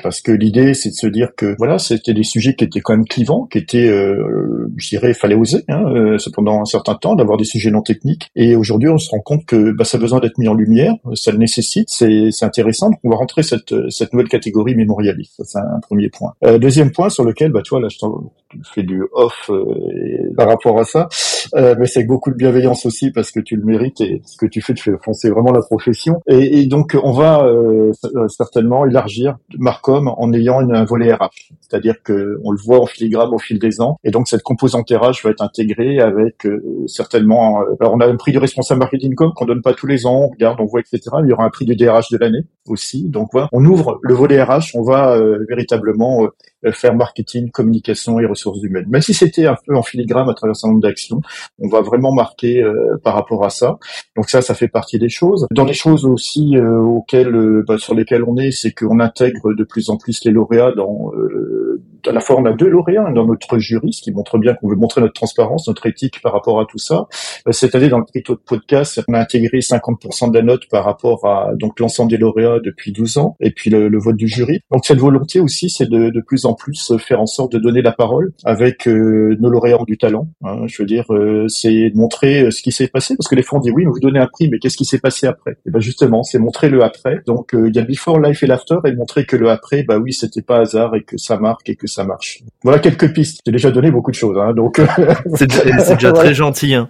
parce 0.02 0.20
que 0.20 0.32
l'idée, 0.32 0.74
c'est 0.74 0.90
de 0.90 0.94
se 0.94 1.06
dire 1.06 1.30
que 1.36 1.54
voilà, 1.58 1.78
c'était 1.78 2.14
des 2.14 2.22
sujets 2.22 2.54
qui 2.54 2.64
étaient 2.64 2.80
quand 2.80 2.94
même 2.94 3.06
clivants, 3.06 3.46
qui 3.46 3.58
étaient, 3.58 3.88
euh, 3.88 4.70
je 4.76 4.88
dirais, 4.88 5.14
fallait 5.14 5.34
oser, 5.34 5.64
hein, 5.68 5.84
euh, 5.94 6.18
pendant 6.34 6.60
un 6.60 6.64
certain 6.64 6.94
temps, 6.94 7.14
d'avoir 7.14 7.38
des 7.38 7.44
sujets 7.44 7.70
non 7.70 7.82
techniques. 7.82 8.30
Et 8.36 8.56
aujourd'hui, 8.56 8.88
on 8.88 8.98
se 8.98 9.10
rend 9.10 9.20
compte 9.20 9.44
que 9.46 9.72
bah, 9.72 9.84
ça 9.84 9.98
a 9.98 10.00
besoin 10.00 10.20
d'être 10.20 10.38
mis 10.38 10.48
en 10.48 10.54
lumière, 10.54 10.94
ça 11.14 11.32
le 11.32 11.38
nécessite, 11.38 11.88
c'est 11.90 12.30
intéressant. 12.42 12.90
Donc, 12.90 13.00
on 13.04 13.10
va 13.10 13.16
rentrer 13.16 13.42
cette, 13.42 13.74
cette 13.90 14.12
nouvelle 14.12 14.28
catégorie 14.28 14.74
mémorialiste. 14.74 15.42
C'est 15.44 15.58
un 15.58 15.80
premier 15.80 16.08
point. 16.08 16.34
Euh, 16.44 16.58
deuxième 16.58 16.92
point 16.92 17.10
sur 17.10 17.24
lequel, 17.24 17.52
bah, 17.52 17.62
tu 17.62 17.70
vois, 17.70 17.80
là, 17.80 17.88
je 17.88 18.70
fais 18.74 18.82
du 18.82 19.02
off 19.12 19.50
euh, 19.50 20.32
par 20.36 20.48
rapport 20.48 20.78
à 20.78 20.84
ça, 20.84 21.08
euh, 21.54 21.74
mais 21.78 21.86
c'est 21.86 22.04
beaucoup 22.04 22.30
de 22.30 22.36
bienveillance 22.36 22.86
aussi 22.86 23.10
parce 23.10 23.30
que 23.30 23.40
tu 23.40 23.56
le 23.56 23.64
mérites 23.64 24.00
et 24.00 24.22
ce 24.24 24.36
que 24.36 24.46
tu 24.46 24.60
fais, 24.60 24.74
tu 24.74 24.84
fais 24.84 24.96
foncer 25.02 25.30
vraiment 25.30 25.52
la 25.52 25.60
profession. 25.60 26.20
Et, 26.28 26.60
et 26.60 26.66
donc, 26.66 26.96
on 27.02 27.12
va 27.12 27.44
euh, 27.44 27.92
certainement 28.28 28.86
élargir 28.86 29.36
Marcom 29.58 30.08
en 30.08 30.32
ayant 30.32 30.60
un 30.60 30.84
volet 30.84 31.12
RH. 31.12 31.52
C'est-à-dire 31.60 32.02
que 32.02 32.40
on 32.44 32.50
le 32.50 32.58
voit 32.58 32.80
en 32.80 32.86
filigrane 32.86 33.32
au 33.32 33.38
fil 33.38 33.58
des 33.58 33.80
ans. 33.80 33.98
Et 34.04 34.10
donc 34.10 34.28
cette 34.28 34.42
composante 34.42 34.90
RH 34.90 35.22
va 35.22 35.30
être 35.30 35.42
intégrée 35.42 36.00
avec 36.00 36.46
euh, 36.46 36.62
certainement. 36.86 37.62
Euh, 37.62 37.76
alors 37.80 37.94
on 37.94 38.00
a 38.00 38.06
un 38.06 38.16
prix 38.16 38.32
du 38.32 38.38
responsable 38.38 38.80
marketing 38.80 39.14
com 39.14 39.32
qu'on 39.34 39.46
donne 39.46 39.62
pas 39.62 39.74
tous 39.74 39.86
les 39.86 40.06
ans. 40.06 40.22
On 40.24 40.28
regarde, 40.28 40.60
on 40.60 40.66
voit, 40.66 40.80
etc. 40.80 41.00
Il 41.22 41.28
y 41.28 41.32
aura 41.32 41.44
un 41.44 41.50
prix 41.50 41.64
du 41.64 41.76
DRH 41.76 42.10
de 42.10 42.18
l'année 42.18 42.44
aussi. 42.66 43.08
Donc 43.08 43.30
voilà, 43.32 43.48
on 43.52 43.64
ouvre 43.64 43.98
le 44.02 44.14
volet 44.14 44.42
RH. 44.42 44.74
On 44.74 44.82
va 44.82 45.16
euh, 45.16 45.44
véritablement 45.48 46.28
faire 46.72 46.94
marketing, 46.94 47.50
communication 47.50 48.20
et 48.20 48.26
ressources 48.26 48.62
humaines. 48.62 48.84
Même 48.88 49.00
si 49.00 49.14
c'était 49.14 49.46
un 49.46 49.56
peu 49.66 49.74
en 49.74 49.82
filigrane 49.82 50.28
à 50.28 50.34
travers 50.34 50.54
un 50.62 50.68
nombre 50.68 50.80
d'actions, 50.80 51.22
on 51.58 51.68
va 51.68 51.80
vraiment 51.80 52.12
marquer 52.12 52.62
par 53.04 53.14
rapport 53.14 53.44
à 53.44 53.50
ça. 53.50 53.78
Donc 54.16 54.30
ça, 54.30 54.42
ça 54.42 54.54
fait 54.54 54.68
partie 54.68 54.98
des 54.98 55.08
choses. 55.08 55.46
Dans 55.50 55.64
les 55.64 55.74
choses 55.74 56.04
aussi 56.04 56.56
auxquelles, 56.58 57.62
bah, 57.66 57.78
sur 57.78 57.94
lesquelles 57.94 58.24
on 58.24 58.36
est, 58.36 58.50
c'est 58.50 58.72
qu'on 58.72 59.00
intègre 59.00 59.54
de 59.54 59.64
plus 59.64 59.90
en 59.90 59.96
plus 59.96 60.24
les 60.24 60.32
lauréats 60.32 60.72
dans 60.72 61.12
euh, 61.14 61.82
à 62.06 62.12
la 62.12 62.20
fois 62.20 62.36
on 62.38 62.44
a 62.44 62.52
deux 62.52 62.68
lauréats 62.68 63.10
dans 63.12 63.26
notre 63.26 63.58
jury, 63.58 63.92
ce 63.92 64.02
qui 64.02 64.12
montre 64.12 64.38
bien 64.38 64.54
qu'on 64.54 64.68
veut 64.68 64.76
montrer 64.76 65.00
notre 65.00 65.14
transparence, 65.14 65.68
notre 65.68 65.86
éthique 65.86 66.20
par 66.22 66.32
rapport 66.32 66.60
à 66.60 66.66
tout 66.66 66.78
ça. 66.78 67.08
Euh, 67.46 67.52
cette 67.52 67.74
année, 67.74 67.88
dans 67.88 67.98
le 67.98 68.04
prix 68.04 68.22
de 68.26 68.34
podcast, 68.34 69.02
on 69.08 69.14
a 69.14 69.20
intégré 69.20 69.58
50% 69.58 70.30
de 70.30 70.36
la 70.36 70.42
note 70.42 70.68
par 70.70 70.84
rapport 70.84 71.26
à 71.26 71.52
donc 71.54 71.78
l'ensemble 71.80 72.10
des 72.10 72.16
lauréats 72.16 72.58
depuis 72.62 72.92
12 72.92 73.18
ans, 73.18 73.36
et 73.40 73.50
puis 73.50 73.70
le, 73.70 73.98
vote 73.98 74.16
du 74.16 74.28
jury. 74.28 74.60
Donc 74.70 74.86
cette 74.86 74.98
volonté 74.98 75.40
aussi, 75.40 75.68
c'est 75.68 75.88
de, 75.88 76.10
de 76.10 76.20
plus 76.20 76.46
en 76.46 76.54
plus 76.54 76.96
faire 76.98 77.20
en 77.20 77.26
sorte 77.26 77.52
de 77.52 77.58
donner 77.58 77.82
la 77.82 77.92
parole 77.92 78.32
avec 78.44 78.88
euh, 78.88 79.36
nos 79.40 79.50
lauréats 79.50 79.78
du 79.86 79.98
talent. 79.98 80.28
Hein, 80.42 80.66
je 80.66 80.82
veux 80.82 80.86
dire, 80.86 81.04
euh, 81.10 81.46
c'est 81.48 81.90
de 81.90 81.96
montrer 81.96 82.50
ce 82.50 82.62
qui 82.62 82.72
s'est 82.72 82.88
passé, 82.88 83.16
parce 83.16 83.28
que 83.28 83.34
les 83.34 83.42
fois 83.42 83.58
on 83.58 83.62
dit 83.62 83.70
oui, 83.70 83.84
vous 83.84 84.00
donnez 84.00 84.20
un 84.20 84.26
prix, 84.26 84.48
mais 84.48 84.58
qu'est-ce 84.58 84.76
qui 84.76 84.84
s'est 84.84 84.98
passé 84.98 85.26
après? 85.26 85.58
Et 85.66 85.70
ben 85.70 85.80
justement, 85.80 86.22
c'est 86.22 86.38
montrer 86.38 86.68
le 86.70 86.82
après. 86.82 87.20
Donc 87.26 87.50
il 87.52 87.74
y 87.74 87.78
a 87.78 87.82
before, 87.82 88.20
life 88.20 88.42
et 88.42 88.46
l'after, 88.46 88.76
et 88.86 88.92
montrer 88.92 89.26
que 89.26 89.36
le 89.36 89.50
après, 89.50 89.82
bah 89.82 89.98
oui, 89.98 90.12
c'était 90.12 90.42
pas 90.42 90.58
hasard 90.58 90.94
et 90.94 91.02
que 91.02 91.18
ça 91.18 91.38
marque 91.38 91.68
et 91.68 91.76
que 91.76 91.86
ça 91.90 92.04
marche. 92.04 92.42
Voilà 92.62 92.78
quelques 92.78 93.12
pistes. 93.12 93.40
J'ai 93.44 93.52
déjà 93.52 93.70
donné 93.70 93.90
beaucoup 93.90 94.10
de 94.10 94.16
choses, 94.16 94.38
hein, 94.38 94.52
donc. 94.54 94.80
c'est 95.34 95.46
déjà, 95.46 96.12
très 96.12 96.34
gentil. 96.34 96.74
Hein. 96.74 96.88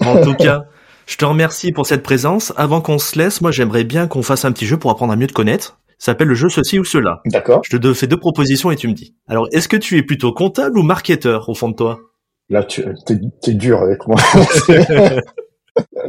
En 0.00 0.20
tout 0.20 0.34
cas. 0.34 0.64
Je 1.06 1.16
te 1.16 1.24
remercie 1.26 1.70
pour 1.70 1.86
cette 1.86 2.02
présence. 2.02 2.54
Avant 2.56 2.80
qu'on 2.80 2.98
se 2.98 3.18
laisse, 3.18 3.42
moi 3.42 3.50
j'aimerais 3.50 3.84
bien 3.84 4.06
qu'on 4.06 4.22
fasse 4.22 4.46
un 4.46 4.52
petit 4.52 4.64
jeu 4.64 4.78
pour 4.78 4.90
apprendre 4.90 5.12
à 5.12 5.16
mieux 5.16 5.26
te 5.26 5.34
connaître. 5.34 5.78
Ça 5.98 6.12
s'appelle 6.12 6.28
le 6.28 6.34
jeu 6.34 6.48
ceci 6.48 6.78
ou 6.78 6.84
cela. 6.84 7.20
D'accord. 7.26 7.60
Je 7.64 7.76
te 7.76 7.94
fais 7.94 8.06
deux 8.06 8.16
propositions 8.16 8.70
et 8.70 8.76
tu 8.76 8.88
me 8.88 8.94
dis. 8.94 9.14
Alors, 9.28 9.46
est-ce 9.52 9.68
que 9.68 9.76
tu 9.76 9.98
es 9.98 10.02
plutôt 10.02 10.32
comptable 10.32 10.78
ou 10.78 10.82
marketeur 10.82 11.48
au 11.48 11.54
fond 11.54 11.68
de 11.68 11.76
toi? 11.76 12.00
Là, 12.50 12.62
tu 12.64 12.82
es, 12.82 13.54
dur 13.54 13.80
avec 13.80 14.06
moi. 14.06 14.16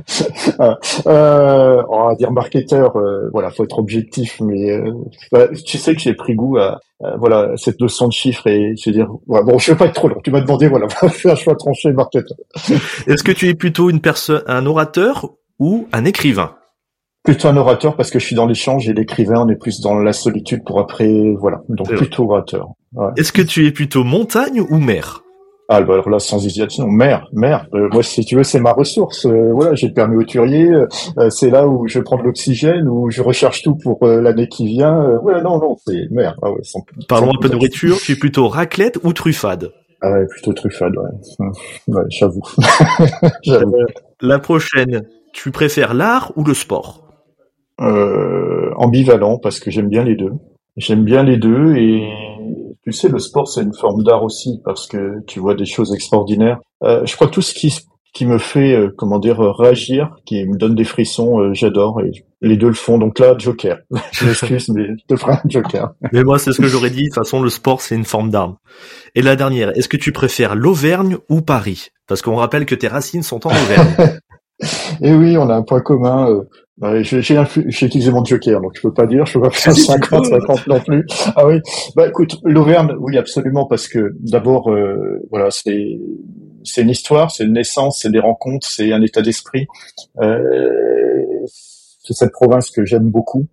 Ah, 0.59 0.77
euh, 1.07 1.83
on 1.89 2.07
va 2.07 2.15
dire 2.15 2.31
marketeur, 2.31 2.95
euh, 2.95 3.29
voilà, 3.33 3.49
faut 3.49 3.63
être 3.63 3.79
objectif, 3.79 4.39
mais 4.41 4.71
euh, 4.71 4.91
bah, 5.31 5.47
tu 5.65 5.77
sais 5.77 5.95
que 5.95 5.99
j'ai 5.99 6.13
pris 6.13 6.35
goût 6.35 6.57
à, 6.57 6.79
voilà 7.17 7.53
cette 7.57 7.79
notion 7.81 8.07
de 8.07 8.13
chiffres 8.13 8.47
et 8.47 8.75
je 8.77 8.89
veux 8.89 8.93
dire, 8.93 9.09
bon, 9.27 9.57
je 9.57 9.71
vais 9.71 9.77
pas 9.77 9.85
être 9.85 9.95
trop 9.95 10.07
long. 10.07 10.21
Tu 10.23 10.31
m'as 10.31 10.41
demandé, 10.41 10.67
voilà, 10.67 10.87
fais 10.89 11.29
un 11.29 11.35
choix 11.35 11.55
tranché, 11.55 11.91
marketeur. 11.91 12.37
Est-ce 13.07 13.23
que 13.23 13.31
tu 13.31 13.49
es 13.49 13.53
plutôt 13.53 13.89
une 13.89 13.99
personne, 13.99 14.43
un 14.47 14.65
orateur 14.65 15.29
ou 15.59 15.87
un 15.91 16.05
écrivain? 16.05 16.55
Plutôt 17.23 17.47
un 17.47 17.57
orateur 17.57 17.95
parce 17.95 18.11
que 18.11 18.19
je 18.19 18.25
suis 18.25 18.35
dans 18.35 18.45
l'échange 18.45 18.87
et 18.87 18.93
l'écrivain, 18.93 19.41
on 19.45 19.49
est 19.49 19.55
plus 19.55 19.81
dans 19.81 19.95
la 19.95 20.13
solitude 20.13 20.63
pour 20.63 20.79
après, 20.79 21.33
voilà. 21.39 21.61
Donc 21.69 21.89
plutôt 21.93 22.25
orateur. 22.25 22.69
Est-ce 23.17 23.33
que 23.33 23.41
tu 23.41 23.65
es 23.65 23.71
plutôt 23.71 24.03
montagne 24.03 24.61
ou 24.61 24.77
mer? 24.77 25.24
Ah, 25.67 25.81
bah 25.81 25.93
alors 25.93 26.09
là, 26.09 26.19
sans 26.19 26.45
hésitation, 26.45 26.87
mer, 26.87 27.27
mer. 27.33 27.67
Euh, 27.73 27.89
moi, 27.91 28.03
si 28.03 28.23
tu 28.23 28.35
veux, 28.35 28.43
c'est 28.43 28.59
ma 28.59 28.71
ressource. 28.71 29.25
Euh, 29.25 29.51
voilà, 29.51 29.73
j'ai 29.73 29.87
le 29.87 29.93
permis 29.93 30.15
auturier. 30.15 30.69
Euh, 30.69 31.29
c'est 31.31 31.49
là 31.49 31.67
où 31.67 31.87
je 31.87 31.99
prends 31.99 32.17
de 32.17 32.23
l'oxygène, 32.23 32.87
où 32.87 33.09
je 33.09 33.23
recherche 33.23 33.63
tout 33.63 33.75
pour 33.75 34.05
l'année 34.05 34.47
qui 34.47 34.67
vient. 34.67 35.17
ouais, 35.23 35.41
non, 35.41 35.57
non, 35.57 35.75
c'est 35.85 36.07
mer. 36.11 36.37
Ah 36.43 36.51
ouais, 36.51 36.61
Parlons 37.07 37.31
un 37.31 37.41
peu 37.41 37.49
de 37.49 37.53
nourriture. 37.53 37.97
Tu 37.97 38.11
es 38.11 38.15
plutôt 38.15 38.47
raclette 38.47 38.99
ou 39.03 39.11
truffade? 39.11 39.71
Ah 40.01 40.11
ouais, 40.11 40.27
plutôt 40.27 40.53
truffade, 40.53 40.93
ouais. 40.97 41.09
Hum, 41.39 41.51
ouais, 41.87 42.03
j'avoue. 42.09 42.43
La 44.21 44.37
prochaine, 44.37 45.03
tu 45.33 45.49
préfères 45.49 45.95
l'art 45.95 46.31
ou 46.35 46.43
le 46.43 46.53
sport? 46.53 47.01
Ambivalent, 47.79 49.39
parce 49.39 49.59
que 49.59 49.71
j'aime 49.71 49.89
bien 49.89 50.03
les 50.03 50.15
deux. 50.15 50.31
J'aime 50.77 51.03
bien 51.03 51.23
les 51.23 51.37
deux 51.37 51.75
et 51.75 52.07
tu 52.85 52.93
sais, 52.93 53.09
le 53.09 53.19
sport, 53.19 53.47
c'est 53.47 53.61
une 53.61 53.73
forme 53.73 54.03
d'art 54.03 54.23
aussi 54.23 54.61
parce 54.63 54.87
que 54.87 55.23
tu 55.25 55.39
vois 55.39 55.55
des 55.55 55.65
choses 55.65 55.93
extraordinaires. 55.93 56.59
Euh, 56.83 57.05
je 57.05 57.15
crois 57.15 57.27
que 57.27 57.33
tout 57.33 57.41
ce 57.41 57.53
qui 57.53 57.73
qui 58.15 58.25
me 58.25 58.37
fait, 58.37 58.73
euh, 58.73 58.93
comment 58.97 59.19
dire, 59.19 59.39
réagir, 59.39 60.15
qui 60.25 60.45
me 60.45 60.55
donne 60.55 60.73
des 60.73 60.85
frissons, 60.85 61.41
euh, 61.41 61.53
j'adore. 61.53 61.99
Et 61.99 62.11
les 62.41 62.55
deux 62.55 62.69
le 62.69 62.73
font. 62.73 62.97
Donc 62.97 63.19
là, 63.19 63.35
Joker. 63.37 63.79
je 64.13 64.25
m'excuse, 64.25 64.69
mais 64.69 64.87
je 64.87 65.05
te 65.15 65.19
ferai 65.19 65.33
un 65.33 65.41
Joker. 65.49 65.91
Mais 66.13 66.23
moi, 66.23 66.39
c'est 66.39 66.53
ce 66.53 66.61
que 66.61 66.67
j'aurais 66.67 66.91
dit. 66.91 67.03
De 67.03 67.07
toute 67.07 67.15
façon, 67.15 67.41
le 67.41 67.49
sport, 67.49 67.81
c'est 67.81 67.93
une 67.93 68.05
forme 68.05 68.29
d'arme. 68.29 68.55
Et 69.15 69.21
la 69.21 69.35
dernière, 69.35 69.77
est-ce 69.77 69.89
que 69.89 69.97
tu 69.97 70.13
préfères 70.13 70.55
l'Auvergne 70.55 71.17
ou 71.27 71.41
Paris? 71.41 71.89
Parce 72.07 72.21
qu'on 72.21 72.37
rappelle 72.37 72.65
que 72.65 72.75
tes 72.75 72.87
racines 72.87 73.23
sont 73.23 73.45
en 73.45 73.49
Auvergne. 73.49 74.19
Et 75.01 75.13
oui, 75.13 75.37
on 75.37 75.49
a 75.49 75.55
un 75.55 75.63
point 75.63 75.81
commun. 75.81 76.41
Bah, 76.77 77.01
j'ai, 77.01 77.19
utilisé 77.19 78.11
mon 78.11 78.25
joker, 78.25 78.59
donc 78.59 78.73
je 78.75 78.81
peux 78.81 78.93
pas 78.93 79.05
dire, 79.05 79.25
je 79.25 79.33
peux 79.33 79.43
pas 79.43 79.49
faire 79.49 79.73
50, 79.75 80.25
50 80.25 80.67
non 80.67 80.79
plus. 80.81 81.05
Ah 81.35 81.47
oui. 81.47 81.61
Bah 81.95 82.07
écoute, 82.07 82.37
l'Auvergne, 82.43 82.93
oui 82.99 83.17
absolument, 83.17 83.65
parce 83.65 83.87
que 83.87 84.13
d'abord, 84.19 84.69
euh, 84.69 85.21
voilà, 85.31 85.51
c'est 85.51 85.97
c'est 86.65 86.81
une 86.81 86.89
histoire, 86.89 87.31
c'est 87.31 87.45
une 87.45 87.53
naissance, 87.53 87.99
c'est 88.01 88.11
des 88.11 88.19
rencontres, 88.19 88.67
c'est 88.67 88.91
un 88.91 89.01
état 89.01 89.21
d'esprit. 89.21 89.67
Euh, 90.21 91.23
c'est 91.47 92.13
cette 92.13 92.31
province 92.31 92.69
que 92.71 92.83
j'aime 92.83 93.09
beaucoup. 93.09 93.47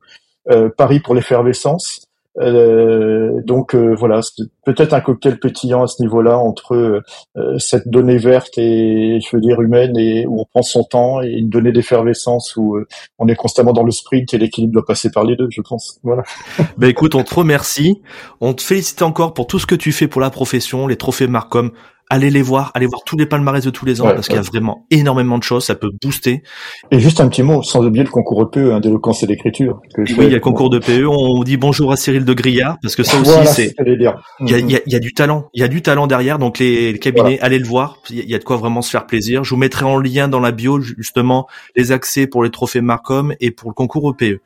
Euh, 0.50 0.68
Paris 0.76 0.98
pour 0.98 1.14
l'effervescence. 1.14 2.01
Euh, 2.38 3.42
donc 3.44 3.74
euh, 3.74 3.94
voilà, 3.94 4.20
peut-être 4.64 4.94
un 4.94 5.00
cocktail 5.00 5.38
pétillant 5.38 5.82
à 5.82 5.86
ce 5.86 6.00
niveau-là 6.00 6.38
entre 6.38 7.02
euh, 7.36 7.58
cette 7.58 7.88
donnée 7.88 8.16
verte 8.16 8.56
et 8.56 9.20
je 9.20 9.36
veux 9.36 9.42
dire 9.42 9.60
humaine 9.60 9.96
et 9.98 10.26
où 10.26 10.40
on 10.40 10.44
prend 10.46 10.62
son 10.62 10.82
temps 10.84 11.20
et 11.20 11.28
une 11.28 11.50
donnée 11.50 11.72
d'effervescence 11.72 12.56
où 12.56 12.78
on 13.18 13.28
est 13.28 13.34
constamment 13.34 13.72
dans 13.72 13.82
le 13.82 13.90
sprint 13.90 14.32
et 14.32 14.38
l'équilibre 14.38 14.72
doit 14.72 14.86
passer 14.86 15.10
par 15.10 15.24
les 15.24 15.36
deux, 15.36 15.48
je 15.50 15.60
pense. 15.60 15.98
Voilà. 16.02 16.22
Ben 16.78 16.88
écoute, 16.88 17.14
on 17.14 17.22
te 17.22 17.34
remercie, 17.34 18.00
on 18.40 18.54
te 18.54 18.62
félicite 18.62 19.02
encore 19.02 19.34
pour 19.34 19.46
tout 19.46 19.58
ce 19.58 19.66
que 19.66 19.74
tu 19.74 19.92
fais 19.92 20.08
pour 20.08 20.20
la 20.20 20.30
profession, 20.30 20.86
les 20.86 20.96
trophées 20.96 21.26
Marcom 21.26 21.70
allez 22.12 22.28
les 22.28 22.42
voir, 22.42 22.70
allez 22.74 22.86
voir 22.86 23.02
tous 23.04 23.16
les 23.16 23.24
palmarès 23.24 23.64
de 23.64 23.70
tous 23.70 23.86
les 23.86 24.02
ans 24.02 24.04
parce 24.04 24.26
qu'il 24.26 24.36
y 24.36 24.38
a 24.38 24.42
vraiment 24.42 24.86
énormément 24.90 25.38
de 25.38 25.42
choses, 25.42 25.64
ça 25.64 25.74
peut 25.74 25.90
booster. 26.02 26.42
Et 26.90 27.00
juste 27.00 27.20
un 27.20 27.28
petit 27.28 27.42
mot, 27.42 27.62
sans 27.62 27.82
oublier 27.84 28.04
le 28.04 28.10
concours 28.10 28.44
de 28.44 28.50
PE, 28.50 28.72
hein, 28.74 28.80
d'éloquence 28.80 29.22
et 29.22 29.26
d'écriture. 29.26 29.80
Oui, 29.96 30.04
il 30.18 30.24
y 30.24 30.26
a 30.26 30.28
le 30.28 30.40
concours 30.40 30.68
de 30.68 30.78
PE. 30.78 31.06
On 31.06 31.42
dit 31.42 31.56
bonjour 31.56 31.90
à 31.90 31.96
Cyril 31.96 32.26
de 32.26 32.34
Grillard 32.34 32.76
parce 32.82 32.96
que 32.96 33.02
ça 33.02 33.18
aussi 33.18 33.46
c'est. 33.46 33.74
Il 33.86 34.02
y 34.02 34.06
a, 34.06 34.16
mm-hmm. 34.40 34.82
y, 34.86 34.94
a, 34.94 34.98
du 34.98 35.14
talent, 35.14 35.48
il 35.54 35.62
y 35.62 35.64
a 35.64 35.68
du 35.68 35.80
talent 35.80 36.06
derrière. 36.06 36.38
Donc 36.38 36.58
les, 36.58 36.98
cabinets, 36.98 37.40
allez 37.40 37.58
le 37.58 37.66
voir. 37.66 37.96
Il 38.10 38.28
y 38.28 38.34
a 38.34 38.38
de 38.38 38.44
quoi 38.44 38.58
vraiment 38.58 38.82
se 38.82 38.90
faire 38.90 39.06
plaisir. 39.06 39.42
Je 39.42 39.50
vous 39.50 39.56
mettrai 39.56 39.86
en 39.86 39.96
lien 39.96 40.28
dans 40.28 40.40
la 40.40 40.52
bio 40.52 40.80
justement 40.80 41.46
les 41.76 41.92
accès 41.92 42.26
pour 42.26 42.44
les 42.44 42.50
trophées 42.50 42.82
Marcom 42.82 43.34
et 43.40 43.50
pour 43.50 43.70
le 43.70 43.74
concours 43.74 44.04
au 44.04 44.12
PE. 44.12 44.40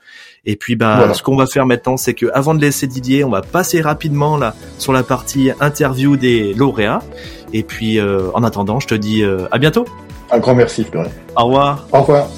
Et 0.48 0.54
puis 0.54 0.76
bah 0.76 1.12
ce 1.12 1.22
qu'on 1.24 1.36
va 1.36 1.46
faire 1.46 1.66
maintenant, 1.66 1.96
c'est 1.96 2.14
que 2.14 2.26
avant 2.32 2.54
de 2.54 2.60
laisser 2.60 2.86
Didier, 2.86 3.24
on 3.24 3.30
va 3.30 3.42
passer 3.42 3.80
rapidement 3.80 4.36
là 4.36 4.54
sur 4.78 4.92
la 4.92 5.02
partie 5.02 5.50
interview 5.60 6.16
des 6.16 6.54
lauréats. 6.54 7.02
Et 7.52 7.64
puis, 7.64 7.98
euh, 7.98 8.30
en 8.34 8.44
attendant, 8.44 8.80
je 8.80 8.86
te 8.86 8.94
dis 8.94 9.22
euh, 9.22 9.48
à 9.50 9.58
bientôt. 9.58 9.86
Un 10.30 10.38
grand 10.38 10.54
merci, 10.54 10.84
Florian. 10.84 11.10
Au 11.36 11.44
revoir. 11.46 11.86
Au 11.92 12.00
revoir. 12.00 12.28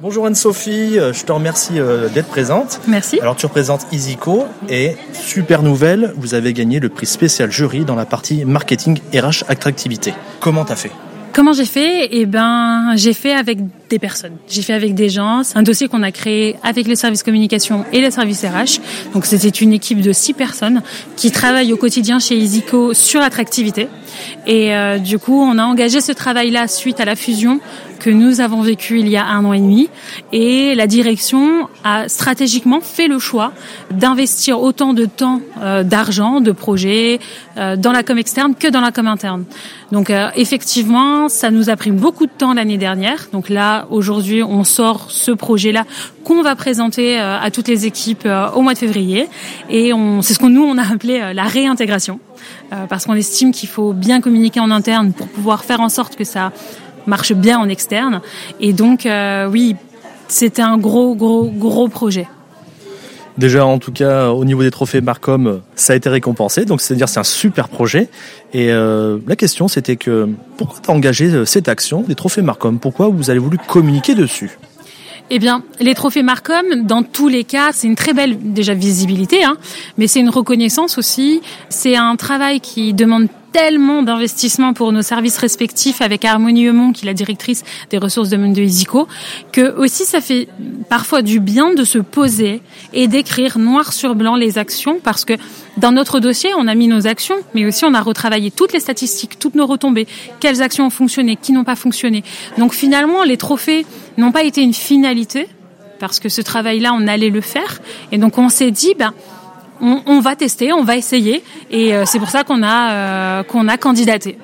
Bonjour 0.00 0.26
Anne-Sophie, 0.26 0.98
euh, 0.98 1.12
je 1.12 1.24
te 1.24 1.30
remercie 1.30 1.74
d'être 2.12 2.28
présente. 2.28 2.80
Merci. 2.88 3.20
Alors 3.20 3.36
tu 3.36 3.46
représentes 3.46 3.86
Isico 3.92 4.44
et 4.68 4.96
super 5.12 5.62
nouvelle, 5.62 6.12
vous 6.16 6.34
avez 6.34 6.52
gagné 6.52 6.80
le 6.80 6.88
prix 6.88 7.06
spécial 7.06 7.52
jury 7.52 7.84
dans 7.84 7.94
la 7.94 8.04
partie 8.04 8.44
marketing 8.44 8.98
RH 9.14 9.44
attractivité. 9.48 10.12
Comment 10.40 10.64
t'as 10.64 10.74
fait? 10.74 10.90
Comment 11.32 11.52
j'ai 11.52 11.64
fait? 11.64 12.08
Eh 12.12 12.26
ben, 12.26 12.92
j'ai 12.96 13.14
fait 13.14 13.32
avec 13.32 13.58
des 13.92 13.98
personnes. 13.98 14.38
J'ai 14.48 14.62
fait 14.62 14.72
avec 14.72 14.94
des 14.94 15.10
gens. 15.10 15.42
C'est 15.42 15.58
un 15.58 15.62
dossier 15.62 15.86
qu'on 15.86 16.02
a 16.02 16.10
créé 16.10 16.56
avec 16.62 16.88
le 16.88 16.94
service 16.94 17.22
communication 17.22 17.84
et 17.92 18.00
le 18.00 18.10
service 18.10 18.42
RH. 18.42 18.80
Donc, 19.12 19.26
c'était 19.26 19.50
une 19.50 19.72
équipe 19.74 20.00
de 20.00 20.12
six 20.12 20.32
personnes 20.32 20.82
qui 21.14 21.30
travaillent 21.30 21.74
au 21.74 21.76
quotidien 21.76 22.18
chez 22.18 22.36
Isico 22.36 22.94
sur 22.94 23.20
l'attractivité. 23.20 23.88
Et 24.46 24.74
euh, 24.74 24.98
du 24.98 25.18
coup, 25.18 25.38
on 25.40 25.58
a 25.58 25.64
engagé 25.64 26.00
ce 26.00 26.12
travail-là 26.12 26.68
suite 26.68 27.00
à 27.00 27.04
la 27.04 27.16
fusion 27.16 27.60
que 28.02 28.10
nous 28.10 28.40
avons 28.40 28.62
vécu 28.62 28.98
il 28.98 29.08
y 29.08 29.16
a 29.16 29.24
un 29.24 29.44
an 29.44 29.52
et 29.52 29.60
demi. 29.60 29.88
Et 30.32 30.74
la 30.74 30.88
direction 30.88 31.68
a 31.84 32.08
stratégiquement 32.08 32.80
fait 32.80 33.06
le 33.06 33.20
choix 33.20 33.52
d'investir 33.92 34.60
autant 34.60 34.92
de 34.92 35.04
temps, 35.04 35.40
euh, 35.60 35.84
d'argent, 35.84 36.40
de 36.40 36.50
projets 36.50 37.20
euh, 37.56 37.76
dans 37.76 37.92
la 37.92 38.02
com 38.02 38.18
externe 38.18 38.54
que 38.56 38.66
dans 38.68 38.80
la 38.80 38.90
com 38.90 39.06
interne. 39.06 39.44
Donc 39.92 40.10
euh, 40.10 40.30
effectivement, 40.34 41.28
ça 41.28 41.50
nous 41.50 41.70
a 41.70 41.76
pris 41.76 41.92
beaucoup 41.92 42.26
de 42.26 42.32
temps 42.36 42.54
l'année 42.54 42.78
dernière. 42.78 43.28
Donc 43.32 43.48
là, 43.48 43.81
aujourd'hui, 43.90 44.42
on 44.42 44.64
sort 44.64 45.10
ce 45.10 45.30
projet-là 45.30 45.84
qu'on 46.24 46.42
va 46.42 46.56
présenter 46.56 47.18
à 47.18 47.50
toutes 47.50 47.68
les 47.68 47.86
équipes 47.86 48.28
au 48.54 48.60
mois 48.62 48.74
de 48.74 48.78
février. 48.78 49.28
Et 49.70 49.92
c'est 50.20 50.34
ce 50.34 50.38
qu'on 50.38 50.48
nous 50.48 50.62
on 50.62 50.78
a 50.78 50.92
appelé 50.92 51.32
la 51.34 51.44
réintégration, 51.44 52.20
parce 52.88 53.06
qu'on 53.06 53.14
estime 53.14 53.52
qu'il 53.52 53.68
faut 53.68 53.92
bien 53.92 54.20
communiquer 54.20 54.60
en 54.60 54.70
interne 54.70 55.12
pour 55.12 55.28
pouvoir 55.28 55.64
faire 55.64 55.80
en 55.80 55.88
sorte 55.88 56.16
que 56.16 56.24
ça 56.24 56.52
marche 57.06 57.32
bien 57.32 57.58
en 57.58 57.68
externe. 57.68 58.20
Et 58.60 58.72
donc, 58.72 59.06
euh, 59.06 59.48
oui, 59.48 59.76
c'était 60.28 60.62
un 60.62 60.78
gros, 60.78 61.14
gros, 61.14 61.50
gros 61.50 61.88
projet. 61.88 62.28
Déjà, 63.38 63.64
en 63.64 63.78
tout 63.78 63.92
cas, 63.92 64.28
au 64.30 64.44
niveau 64.44 64.62
des 64.62 64.70
trophées 64.70 65.00
Marcom, 65.00 65.62
ça 65.74 65.94
a 65.94 65.96
été 65.96 66.08
récompensé. 66.08 66.64
Donc, 66.64 66.80
c'est-à-dire, 66.80 67.08
c'est 67.08 67.20
un 67.20 67.24
super 67.24 67.68
projet. 67.68 68.08
Et 68.52 68.70
euh, 68.70 69.18
la 69.26 69.36
question, 69.36 69.68
c'était 69.68 69.96
que 69.96 70.28
pourquoi 70.58 70.80
tu 70.82 70.90
as 70.90 70.94
engagé 70.94 71.26
euh, 71.26 71.44
cette 71.44 71.68
action 71.68 72.02
des 72.02 72.14
trophées 72.14 72.42
Marcom? 72.42 72.78
Pourquoi 72.78 73.08
vous 73.08 73.30
avez 73.30 73.38
voulu 73.38 73.56
communiquer 73.58 74.14
dessus? 74.14 74.58
Eh 75.30 75.38
bien, 75.38 75.62
les 75.80 75.94
trophées 75.94 76.22
Marcom, 76.22 76.84
dans 76.84 77.02
tous 77.02 77.28
les 77.28 77.44
cas, 77.44 77.70
c'est 77.72 77.86
une 77.86 77.94
très 77.94 78.12
belle 78.12 78.36
déjà 78.52 78.74
visibilité, 78.74 79.42
hein, 79.44 79.56
mais 79.96 80.06
c'est 80.06 80.20
une 80.20 80.28
reconnaissance 80.28 80.98
aussi. 80.98 81.40
C'est 81.70 81.96
un 81.96 82.16
travail 82.16 82.60
qui 82.60 82.92
demande 82.92 83.28
tellement 83.52 84.02
d'investissements 84.02 84.72
pour 84.72 84.92
nos 84.92 85.02
services 85.02 85.36
respectifs 85.38 86.00
avec 86.00 86.24
Harmonie 86.24 86.66
Eumont, 86.66 86.92
qui 86.92 87.04
est 87.04 87.06
la 87.06 87.14
directrice 87.14 87.64
des 87.90 87.98
ressources 87.98 88.28
de 88.28 88.42
de 88.42 88.62
Isico, 88.62 89.06
que 89.52 89.76
aussi 89.76 90.04
ça 90.04 90.20
fait 90.20 90.48
parfois 90.88 91.22
du 91.22 91.38
bien 91.38 91.74
de 91.74 91.84
se 91.84 91.98
poser 91.98 92.60
et 92.92 93.06
d'écrire 93.06 93.58
noir 93.58 93.92
sur 93.92 94.14
blanc 94.14 94.34
les 94.34 94.58
actions 94.58 94.98
parce 95.02 95.24
que 95.24 95.34
dans 95.76 95.92
notre 95.92 96.18
dossier, 96.18 96.50
on 96.58 96.66
a 96.66 96.74
mis 96.74 96.88
nos 96.88 97.06
actions, 97.06 97.36
mais 97.54 97.64
aussi 97.64 97.84
on 97.84 97.94
a 97.94 98.00
retravaillé 98.00 98.50
toutes 98.50 98.72
les 98.72 98.80
statistiques, 98.80 99.38
toutes 99.38 99.54
nos 99.54 99.66
retombées, 99.66 100.06
quelles 100.40 100.60
actions 100.60 100.86
ont 100.86 100.90
fonctionné, 100.90 101.36
qui 101.36 101.52
n'ont 101.52 101.64
pas 101.64 101.76
fonctionné. 101.76 102.24
Donc 102.58 102.74
finalement, 102.74 103.22
les 103.22 103.36
trophées 103.36 103.86
n'ont 104.18 104.32
pas 104.32 104.42
été 104.42 104.62
une 104.62 104.74
finalité 104.74 105.46
parce 105.98 106.18
que 106.18 106.28
ce 106.28 106.42
travail-là, 106.42 106.92
on 106.94 107.06
allait 107.06 107.30
le 107.30 107.40
faire. 107.40 107.80
Et 108.10 108.18
donc 108.18 108.36
on 108.36 108.48
s'est 108.48 108.72
dit, 108.72 108.94
ben, 108.98 109.14
on, 109.82 110.20
va 110.20 110.36
tester, 110.36 110.72
on 110.72 110.84
va 110.84 110.96
essayer, 110.96 111.42
et 111.70 111.94
euh, 111.94 112.04
c'est 112.06 112.18
pour 112.18 112.30
ça 112.30 112.44
qu'on 112.44 112.62
a 112.62 112.92
euh, 112.92 113.42
qu'on 113.42 113.68
a 113.68 113.76
candidaté. 113.76 114.38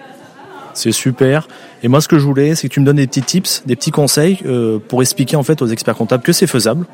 C'est 0.75 0.93
super. 0.93 1.49
Et 1.83 1.89
moi, 1.89 2.01
ce 2.01 2.09
que 2.09 2.19
je 2.19 2.25
voulais, 2.25 2.55
c'est 2.55 2.69
que 2.69 2.75
tu 2.75 2.81
me 2.81 2.85
donnes 2.85 2.97
des 2.97 3.07
petits 3.07 3.23
tips, 3.23 3.63
des 3.67 3.77
petits 3.77 3.91
conseils 3.91 4.39
euh, 4.47 4.79
pour 4.79 5.01
expliquer 5.03 5.37
en 5.37 5.43
fait 5.43 5.63
aux 5.63 5.67
experts 5.67 5.97
comptables 5.97 6.23
que 6.23 6.33
c'est 6.33 6.47
faisable. 6.47 6.87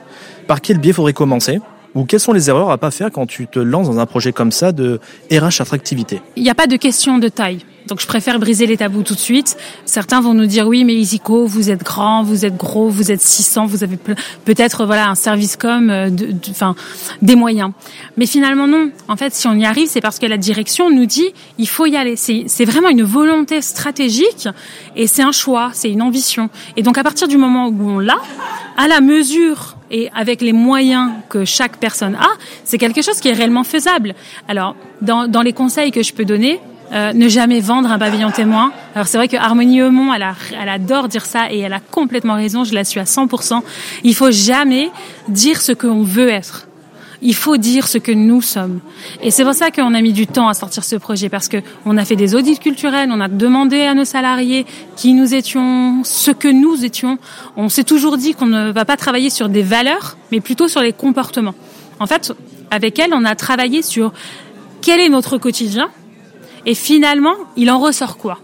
Par 0.46 0.60
quel 0.60 0.78
biais 0.78 0.92
faudrait 0.92 1.12
commencer 1.12 1.60
ou 1.94 2.04
quelles 2.04 2.20
sont 2.20 2.32
les 2.32 2.50
erreurs 2.50 2.70
à 2.70 2.78
pas 2.78 2.90
faire 2.90 3.10
quand 3.10 3.26
tu 3.26 3.46
te 3.46 3.58
lances 3.58 3.86
dans 3.86 3.98
un 3.98 4.06
projet 4.06 4.32
comme 4.32 4.52
ça 4.52 4.72
de 4.72 5.00
RH 5.30 5.60
attractivité 5.60 6.20
Il 6.36 6.42
n'y 6.42 6.50
a 6.50 6.54
pas 6.54 6.66
de 6.66 6.76
question 6.76 7.18
de 7.18 7.28
taille. 7.28 7.64
Donc 7.86 8.00
je 8.00 8.06
préfère 8.06 8.38
briser 8.38 8.66
les 8.66 8.78
tabous 8.78 9.02
tout 9.02 9.14
de 9.14 9.20
suite. 9.20 9.56
Certains 9.84 10.20
vont 10.20 10.32
nous 10.32 10.46
dire 10.46 10.66
oui, 10.66 10.84
mais 10.84 10.94
Isico, 10.94 11.46
vous 11.46 11.70
êtes 11.70 11.82
grand, 11.82 12.22
vous 12.22 12.46
êtes 12.46 12.56
gros, 12.56 12.88
vous 12.88 13.10
êtes 13.10 13.20
600, 13.20 13.66
vous 13.66 13.84
avez 13.84 13.98
peut-être 14.44 14.86
voilà 14.86 15.10
un 15.10 15.14
service 15.14 15.56
comme, 15.56 15.90
euh, 15.90 16.08
enfin 16.48 16.74
des 17.20 17.36
moyens. 17.36 17.72
Mais 18.16 18.26
finalement 18.26 18.66
non. 18.66 18.90
En 19.08 19.16
fait, 19.16 19.34
si 19.34 19.46
on 19.46 19.54
y 19.54 19.66
arrive, 19.66 19.88
c'est 19.88 20.00
parce 20.00 20.18
que 20.18 20.26
la 20.26 20.38
direction 20.38 20.90
nous 20.90 21.04
dit 21.04 21.34
il 21.58 21.68
faut 21.68 21.86
y 21.86 21.96
aller. 21.96 22.16
C'est 22.16 22.64
vraiment 22.64 22.88
une 22.88 23.02
volonté 23.02 23.60
stratégique 23.60 24.48
et 24.96 25.06
c'est 25.06 25.22
un 25.22 25.32
choix, 25.32 25.70
c'est 25.74 25.90
une 25.90 26.02
ambition. 26.02 26.48
Et 26.76 26.82
donc 26.82 26.96
à 26.96 27.02
partir 27.02 27.28
du 27.28 27.36
moment 27.36 27.68
où 27.68 27.90
on 27.90 27.98
l'a, 27.98 28.18
à 28.78 28.88
la 28.88 29.00
mesure 29.00 29.76
et 29.90 30.10
avec 30.14 30.40
les 30.40 30.52
moyens 30.52 31.10
que 31.28 31.44
chaque 31.44 31.76
personne 31.76 32.14
a, 32.14 32.28
c'est 32.64 32.78
quelque 32.78 33.02
chose 33.02 33.20
qui 33.20 33.28
est 33.28 33.32
réellement 33.32 33.64
faisable. 33.64 34.14
Alors 34.48 34.74
dans, 35.02 35.28
dans 35.28 35.42
les 35.42 35.52
conseils 35.52 35.92
que 35.92 36.02
je 36.02 36.14
peux 36.14 36.24
donner, 36.24 36.60
euh, 36.94 37.12
ne 37.12 37.28
jamais 37.28 37.60
vendre 37.60 37.90
un 37.90 37.98
pavillon 37.98 38.30
témoin. 38.30 38.72
Alors 38.94 39.06
c'est 39.06 39.16
vrai 39.16 39.28
que 39.28 39.36
Harmonie 39.36 39.80
Eumont, 39.80 40.12
elle, 40.12 40.26
elle 40.60 40.68
adore 40.68 41.08
dire 41.08 41.26
ça 41.26 41.50
et 41.50 41.58
elle 41.58 41.72
a 41.72 41.80
complètement 41.80 42.34
raison, 42.34 42.64
je 42.64 42.74
la 42.74 42.84
suis 42.84 43.00
à 43.00 43.04
100%. 43.04 43.62
Il 44.04 44.14
faut 44.14 44.30
jamais 44.30 44.90
dire 45.28 45.60
ce 45.60 45.72
qu'on 45.72 46.02
veut 46.02 46.28
être. 46.28 46.68
Il 47.20 47.34
faut 47.34 47.56
dire 47.56 47.88
ce 47.88 47.96
que 47.96 48.12
nous 48.12 48.42
sommes. 48.42 48.80
Et 49.22 49.30
c'est 49.30 49.44
pour 49.44 49.54
ça 49.54 49.70
qu'on 49.70 49.94
a 49.94 50.02
mis 50.02 50.12
du 50.12 50.26
temps 50.26 50.46
à 50.46 50.54
sortir 50.54 50.84
ce 50.84 50.96
projet, 50.96 51.30
parce 51.30 51.48
que 51.48 51.56
on 51.86 51.96
a 51.96 52.04
fait 52.04 52.16
des 52.16 52.34
audits 52.34 52.58
culturels, 52.58 53.08
on 53.10 53.20
a 53.20 53.28
demandé 53.28 53.80
à 53.80 53.94
nos 53.94 54.04
salariés 54.04 54.66
qui 54.94 55.14
nous 55.14 55.32
étions, 55.34 56.04
ce 56.04 56.30
que 56.30 56.48
nous 56.48 56.84
étions. 56.84 57.18
On 57.56 57.70
s'est 57.70 57.84
toujours 57.84 58.18
dit 58.18 58.34
qu'on 58.34 58.46
ne 58.46 58.70
va 58.72 58.84
pas 58.84 58.98
travailler 58.98 59.30
sur 59.30 59.48
des 59.48 59.62
valeurs, 59.62 60.18
mais 60.32 60.40
plutôt 60.40 60.68
sur 60.68 60.82
les 60.82 60.92
comportements. 60.92 61.54
En 61.98 62.06
fait, 62.06 62.32
avec 62.70 62.98
elle, 62.98 63.14
on 63.14 63.24
a 63.24 63.34
travaillé 63.34 63.80
sur 63.80 64.12
quel 64.82 65.00
est 65.00 65.08
notre 65.08 65.38
quotidien, 65.38 65.88
et 66.66 66.74
finalement, 66.74 67.34
il 67.56 67.70
en 67.70 67.78
ressort 67.78 68.16
quoi? 68.16 68.38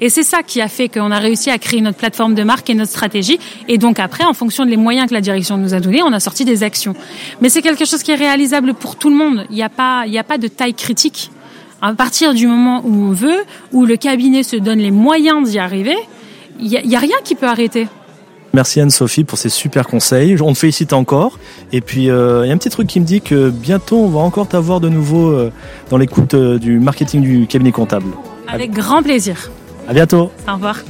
Et 0.00 0.08
c'est 0.08 0.22
ça 0.22 0.42
qui 0.42 0.60
a 0.60 0.68
fait 0.68 0.88
qu'on 0.88 1.10
a 1.10 1.18
réussi 1.18 1.50
à 1.50 1.58
créer 1.58 1.80
notre 1.80 1.98
plateforme 1.98 2.34
de 2.34 2.42
marque 2.42 2.70
et 2.70 2.74
notre 2.74 2.90
stratégie. 2.90 3.38
Et 3.68 3.76
donc 3.76 3.98
après, 3.98 4.24
en 4.24 4.32
fonction 4.32 4.64
des 4.64 4.76
moyens 4.76 5.08
que 5.08 5.14
la 5.14 5.20
direction 5.20 5.58
nous 5.58 5.74
a 5.74 5.80
donnés, 5.80 6.02
on 6.02 6.12
a 6.12 6.20
sorti 6.20 6.44
des 6.44 6.62
actions. 6.62 6.94
Mais 7.40 7.48
c'est 7.48 7.60
quelque 7.60 7.84
chose 7.84 8.02
qui 8.02 8.10
est 8.10 8.16
réalisable 8.16 8.74
pour 8.74 8.96
tout 8.96 9.10
le 9.10 9.16
monde. 9.16 9.46
Il 9.50 9.56
n'y 9.56 9.62
a 9.62 9.68
pas, 9.68 10.04
il 10.06 10.10
n'y 10.10 10.18
a 10.18 10.24
pas 10.24 10.38
de 10.38 10.48
taille 10.48 10.74
critique. 10.74 11.30
À 11.82 11.92
partir 11.94 12.34
du 12.34 12.46
moment 12.46 12.82
où 12.84 13.08
on 13.08 13.12
veut, 13.12 13.44
où 13.72 13.84
le 13.84 13.96
cabinet 13.96 14.42
se 14.42 14.56
donne 14.56 14.78
les 14.78 14.90
moyens 14.90 15.48
d'y 15.48 15.58
arriver, 15.58 15.96
il 16.60 16.68
n'y 16.68 16.94
a, 16.94 16.98
a 16.98 17.00
rien 17.00 17.16
qui 17.24 17.34
peut 17.34 17.46
arrêter. 17.46 17.88
Merci 18.52 18.80
Anne-Sophie 18.80 19.22
pour 19.22 19.38
ces 19.38 19.48
super 19.48 19.86
conseils. 19.86 20.40
On 20.42 20.52
te 20.52 20.58
félicite 20.58 20.92
encore. 20.92 21.38
Et 21.70 21.80
puis, 21.80 22.10
euh, 22.10 22.44
il 22.44 22.48
y 22.48 22.50
a 22.50 22.54
un 22.54 22.58
petit 22.58 22.68
truc 22.68 22.88
qui 22.88 22.98
me 22.98 23.04
dit 23.04 23.20
que 23.20 23.50
bientôt, 23.50 23.98
on 23.98 24.08
va 24.08 24.20
encore 24.20 24.48
t'avoir 24.48 24.80
de 24.80 24.88
nouveau 24.88 25.30
euh, 25.30 25.52
dans 25.88 25.98
l'écoute 25.98 26.34
euh, 26.34 26.58
du 26.58 26.80
marketing 26.80 27.20
du 27.20 27.46
cabinet 27.46 27.70
comptable. 27.70 28.10
Avec 28.48 28.72
grand 28.72 29.04
plaisir. 29.04 29.52
À 29.86 29.94
bientôt. 29.94 30.32
Au 30.48 30.54
revoir. 30.54 30.80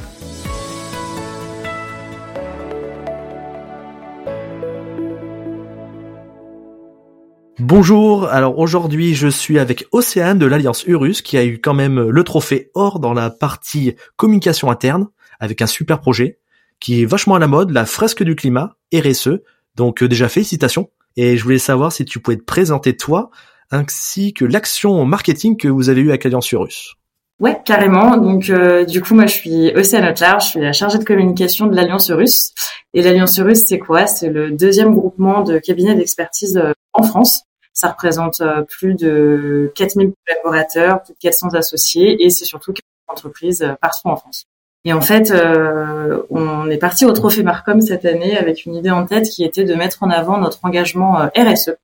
Bonjour, 7.59 8.25
alors 8.25 8.57
aujourd'hui 8.57 9.13
je 9.13 9.27
suis 9.27 9.59
avec 9.59 9.85
Océane 9.91 10.39
de 10.39 10.47
l'Alliance 10.47 10.83
Urus 10.87 11.21
qui 11.21 11.37
a 11.37 11.45
eu 11.45 11.61
quand 11.61 11.75
même 11.75 12.09
le 12.09 12.23
trophée 12.23 12.71
or 12.73 12.99
dans 12.99 13.13
la 13.13 13.29
partie 13.29 13.95
communication 14.17 14.71
interne 14.71 15.07
avec 15.39 15.61
un 15.61 15.67
super 15.67 16.01
projet 16.01 16.40
qui 16.81 17.01
est 17.01 17.05
vachement 17.05 17.35
à 17.35 17.39
la 17.39 17.47
mode, 17.47 17.71
la 17.71 17.85
fresque 17.85 18.23
du 18.23 18.35
climat, 18.35 18.75
RSE. 18.93 19.39
Donc 19.75 20.03
euh, 20.03 20.09
déjà 20.09 20.27
félicitations. 20.27 20.89
Et 21.15 21.37
je 21.37 21.43
voulais 21.43 21.59
savoir 21.59 21.93
si 21.93 22.03
tu 22.03 22.19
pouvais 22.19 22.37
te 22.37 22.43
présenter 22.43 22.97
toi, 22.97 23.29
ainsi 23.69 24.33
que 24.33 24.43
l'action 24.43 25.05
marketing 25.05 25.55
que 25.55 25.69
vous 25.69 25.89
avez 25.89 26.01
eue 26.01 26.09
avec 26.09 26.25
Alliance 26.25 26.51
Urus. 26.51 26.95
Ouais, 27.39 27.59
carrément. 27.63 28.17
Donc 28.17 28.49
euh, 28.49 28.85
du 28.85 29.01
coup, 29.01 29.13
moi 29.13 29.27
je 29.27 29.33
suis 29.33 29.75
Océane 29.75 30.05
Otlar, 30.05 30.39
je 30.41 30.47
suis 30.47 30.59
la 30.59 30.73
chargée 30.73 30.97
de 30.97 31.03
communication 31.03 31.67
de 31.67 31.75
l'Alliance 31.75 32.09
Urus. 32.09 32.53
Et 32.93 33.01
l'Alliance 33.01 33.37
Urus, 33.37 33.65
c'est 33.67 33.79
quoi? 33.79 34.07
C'est 34.07 34.29
le 34.29 34.51
deuxième 34.51 34.93
groupement 34.93 35.43
de 35.43 35.59
cabinets 35.59 35.95
d'expertise 35.95 36.57
euh, 36.57 36.73
en 36.93 37.03
France. 37.03 37.43
Ça 37.73 37.89
représente 37.89 38.41
plus 38.67 38.95
de 38.95 39.71
4000 39.75 40.11
collaborateurs, 40.27 41.03
plus 41.03 41.13
de 41.13 41.19
400 41.19 41.53
associés 41.53 42.23
et 42.23 42.29
c'est 42.29 42.43
surtout 42.43 42.73
40 42.73 42.83
entreprises 43.07 43.65
partout 43.79 44.09
en 44.09 44.17
France. 44.17 44.45
Et 44.83 44.93
en 44.93 45.01
fait, 45.01 45.29
euh, 45.29 46.23
on 46.31 46.69
est 46.69 46.77
parti 46.77 47.05
au 47.05 47.11
Trophée 47.11 47.43
Marcom 47.43 47.81
cette 47.81 48.05
année 48.05 48.35
avec 48.35 48.65
une 48.65 48.75
idée 48.75 48.89
en 48.89 49.05
tête 49.05 49.29
qui 49.29 49.43
était 49.43 49.63
de 49.63 49.75
mettre 49.75 50.01
en 50.01 50.09
avant 50.09 50.39
notre 50.39 50.59
engagement 50.63 51.21
euh, 51.21 51.27
RSE, 51.37 51.75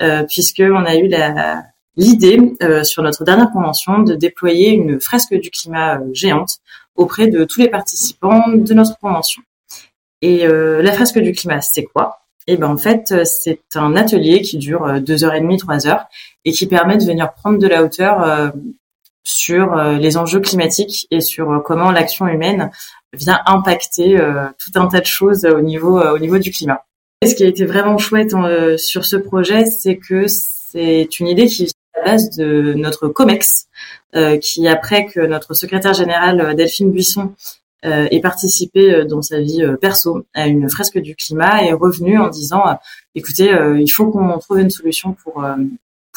euh, 0.00 0.22
puisqu'on 0.24 0.86
a 0.86 0.96
eu 0.96 1.10
l'idée 1.96 2.54
euh, 2.62 2.82
sur 2.82 3.02
notre 3.02 3.24
dernière 3.24 3.50
convention 3.52 3.98
de 3.98 4.14
déployer 4.14 4.70
une 4.70 4.98
fresque 5.00 5.34
du 5.34 5.50
climat 5.50 5.98
euh, 5.98 6.08
géante 6.14 6.58
auprès 6.94 7.26
de 7.26 7.44
tous 7.44 7.60
les 7.60 7.68
participants 7.68 8.48
de 8.48 8.74
notre 8.74 8.98
convention. 8.98 9.42
Et 10.22 10.46
la 10.46 10.92
fresque 10.92 11.18
du 11.18 11.32
climat, 11.32 11.62
c'est 11.62 11.84
quoi? 11.84 12.26
Eh 12.46 12.58
ben 12.58 12.68
en 12.68 12.76
fait, 12.76 13.24
c'est 13.24 13.62
un 13.74 13.96
atelier 13.96 14.42
qui 14.42 14.58
dure 14.58 15.00
deux 15.00 15.24
heures 15.24 15.32
et 15.32 15.40
demie, 15.40 15.56
trois 15.56 15.86
heures, 15.86 16.08
et 16.44 16.52
qui 16.52 16.66
permet 16.66 16.98
de 16.98 17.04
venir 17.04 17.32
prendre 17.32 17.58
de 17.58 17.66
la 17.66 17.82
hauteur 17.82 18.52
sur 19.24 19.74
euh, 19.74 19.96
les 19.96 20.16
enjeux 20.16 20.40
climatiques 20.40 21.06
et 21.10 21.20
sur 21.20 21.50
euh, 21.50 21.58
comment 21.60 21.90
l'action 21.90 22.26
humaine 22.26 22.70
vient 23.12 23.40
impacter 23.46 24.18
euh, 24.18 24.46
tout 24.58 24.78
un 24.78 24.86
tas 24.86 25.00
de 25.00 25.06
choses 25.06 25.44
au 25.44 25.60
niveau 25.60 26.00
au 26.00 26.18
niveau 26.18 26.38
du 26.38 26.50
climat. 26.50 26.84
Et 27.22 27.26
ce 27.26 27.34
qui 27.34 27.44
a 27.44 27.46
été 27.46 27.66
vraiment 27.66 27.98
chouette 27.98 28.34
sur 28.78 29.04
ce 29.04 29.16
projet, 29.16 29.66
c'est 29.66 29.96
que 29.96 30.26
c'est 30.26 31.18
une 31.18 31.26
idée 31.26 31.46
qui 31.46 31.64
vient 31.64 31.72
à 31.94 31.98
la 31.98 32.12
base 32.12 32.30
de 32.30 32.72
notre 32.74 33.08
COMEX, 33.08 33.66
qui 34.40 34.66
après 34.68 35.04
que 35.04 35.20
notre 35.20 35.52
secrétaire 35.52 35.92
général 35.92 36.54
Delphine 36.56 36.92
Buisson 36.92 37.34
ait 37.82 38.20
participé 38.20 39.04
dans 39.04 39.20
sa 39.20 39.38
vie 39.38 39.62
perso 39.82 40.24
à 40.32 40.46
une 40.46 40.70
fresque 40.70 40.98
du 40.98 41.14
climat 41.14 41.62
est 41.62 41.74
revenu 41.74 42.18
en 42.18 42.28
disant 42.28 42.64
écoutez 43.14 43.50
il 43.78 43.90
faut 43.90 44.06
qu'on 44.06 44.38
trouve 44.38 44.60
une 44.60 44.70
solution 44.70 45.12
pour 45.12 45.44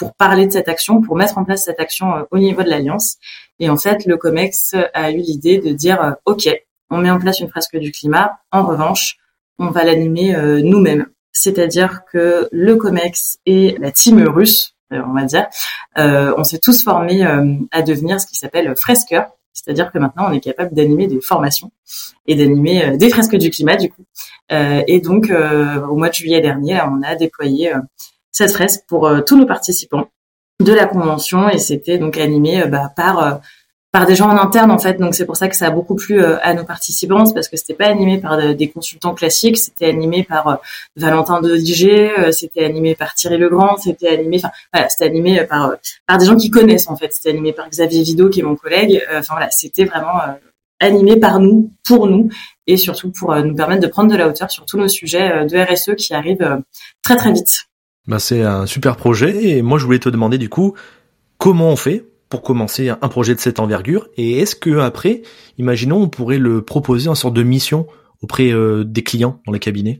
pour 0.04 0.13
parler 0.16 0.46
de 0.46 0.52
cette 0.52 0.68
action, 0.68 1.02
pour 1.02 1.16
mettre 1.16 1.38
en 1.38 1.46
place 1.46 1.63
cette 1.63 1.80
action 1.80 2.13
euh, 2.13 2.24
au 2.32 2.38
niveau 2.38 2.62
de 2.62 2.70
l'alliance. 2.70 3.16
Et 3.60 3.70
en 3.70 3.78
fait, 3.78 4.06
le 4.06 4.18
Comex 4.18 4.76
a 4.94 5.12
eu 5.12 5.18
l'idée 5.18 5.60
de 5.60 5.72
dire 5.72 6.02
euh, 6.02 6.12
OK, 6.26 6.50
on 6.89 6.98
met 6.98 7.10
en 7.10 7.20
place 7.20 7.39
une 7.39 7.48
fresque 7.48 7.78
du 7.78 7.92
climat. 7.92 8.39
En 8.52 8.66
revanche, 8.66 9.18
on 9.60 9.68
va 9.68 9.86
l'animer 9.86 10.36
euh, 10.36 10.62
nous-mêmes. 10.62 11.06
C'est-à-dire 11.32 12.02
que 12.12 12.50
le 12.52 12.76
Comex 12.76 13.38
et 13.46 13.78
la 13.80 13.92
team 13.92 14.22
russe, 14.28 14.76
on 14.92 15.13
va 15.13 15.24
dire, 15.24 15.48
on 15.96 16.44
s'est 16.44 16.60
tous 16.60 16.84
formés 16.84 17.26
à 17.72 17.82
devenir 17.82 18.22
ce 18.22 18.28
qui 18.28 18.36
s'appelle 18.36 18.72
fresqueur. 18.76 19.32
C'est-à-dire 19.52 19.92
que 19.92 19.98
maintenant, 19.98 20.28
on 20.30 20.32
est 20.32 20.39
capable 20.39 20.76
d'animer 20.76 21.08
des 21.08 21.20
formations 21.22 21.72
et 22.28 22.36
d'animer 22.36 22.98
des 22.98 23.10
fresques 23.10 23.38
du 23.38 23.50
climat, 23.50 23.78
du 23.78 23.89
coup. 23.89 24.06
et 24.52 25.00
donc, 25.00 25.34
au 25.89 25.96
mois 25.96 26.10
de 26.10 26.13
juillet 26.13 26.39
dernier, 26.39 26.80
on 26.88 27.02
a 27.02 27.16
déployé 27.16 27.74
cette 28.34 28.52
fresque 28.52 28.82
pour 28.88 29.08
euh, 29.08 29.22
tous 29.22 29.38
nos 29.38 29.46
participants 29.46 30.10
de 30.60 30.74
la 30.74 30.86
convention 30.86 31.50
et 31.50 31.60
c'était 31.60 31.98
donc 31.98 32.17
animé 32.17 32.63
euh, 32.63 32.67
bah, 32.67 32.91
par 32.93 33.24
euh, 33.24 33.36
par 33.91 34.08
des 34.08 34.15
gens 34.15 34.28
en 34.28 34.38
interne 34.38 34.72
en 34.72 34.80
fait. 34.80 34.96
Donc 34.96 35.13
c'est 35.13 35.26
pour 35.26 35.38
ça 35.38 35.48
que 35.48 35.56
ça 35.56 35.67
a 35.67 35.69
beaucoup 35.69 35.93
plu 35.93 36.19
à 36.26 36.56
nos 36.56 36.63
participants 36.63 37.32
parce 37.32 37.48
que 37.48 37.58
c'était 37.58 37.76
pas 37.76 37.86
animé 37.86 38.17
par 38.17 38.56
des 38.56 38.67
consultants 38.67 39.13
classiques 39.13 39.56
c'était 39.60 39.86
animé 39.86 40.24
par 40.24 40.62
Valentin 40.96 41.41
de 41.41 41.56
Diger 41.56 42.12
c'était 42.32 42.65
animé 42.65 42.96
par 42.96 43.13
Thierry 43.13 43.38
Legrand 43.38 43.78
c'était 43.78 44.08
animé 44.08 44.38
enfin 44.38 44.50
voilà 44.74 44.89
c'était 44.89 45.06
animé 45.06 45.43
par 45.43 45.76
par 46.08 46.17
des 46.17 46.26
gens 46.26 46.36
qui 46.36 46.50
connaissent 46.50 46.89
en 46.89 46.96
fait. 46.96 47.13
C'était 47.13 47.30
animé 47.30 47.54
par 47.54 47.69
Xavier 47.69 48.02
Vido 48.02 48.30
qui 48.30 48.39
est 48.39 48.43
mon 48.43 48.56
collègue. 48.56 49.00
Enfin 49.15 49.36
voilà 49.36 49.52
c'était 49.52 49.86
vraiment 49.86 50.22
animé 50.80 51.19
par 51.19 51.39
nous 51.39 51.72
pour 51.88 52.08
nous 52.08 52.30
et 52.65 52.78
surtout 52.78 53.12
pour 53.12 53.36
nous 53.36 53.54
permettre 53.54 53.82
de 53.84 53.88
prendre 53.89 54.10
de 54.10 54.17
la 54.17 54.28
hauteur 54.28 54.50
sur 54.50 54.65
tous 54.65 54.80
nos 54.80 54.88
sujets 54.88 55.46
de 55.46 55.72
RSE 55.72 55.93
qui 55.98 56.15
arrivent 56.15 56.63
très 57.04 57.15
très 57.15 57.32
vite 57.32 57.67
bah, 58.08 58.20
c'est 58.20 58.44
un 58.44 58.66
super 58.66 58.98
projet 58.98 59.46
et 59.46 59.62
moi 59.62 59.78
je 59.78 59.86
voulais 59.86 60.00
te 60.00 60.10
demander 60.10 60.38
du 60.38 60.50
coup 60.50 60.74
comment 61.38 61.70
on 61.70 61.76
fait 61.76 62.06
pour 62.34 62.42
commencer 62.42 62.89
un 62.89 63.10
projet 63.10 63.36
de 63.36 63.39
cette 63.39 63.60
envergure 63.60 64.08
Et 64.18 64.39
est-ce 64.39 64.56
que 64.56 64.80
après, 64.80 65.22
imaginons, 65.60 66.02
on 66.02 66.10
pourrait 66.10 66.39
le 66.39 66.63
proposer 66.63 67.08
en 67.08 67.13
sorte 67.13 67.36
de 67.36 67.44
mission 67.44 67.86
auprès 68.24 68.52
euh, 68.52 68.84
des 68.84 69.04
clients 69.04 69.39
dans 69.46 69.54
les 69.54 69.60
cabinets? 69.60 70.00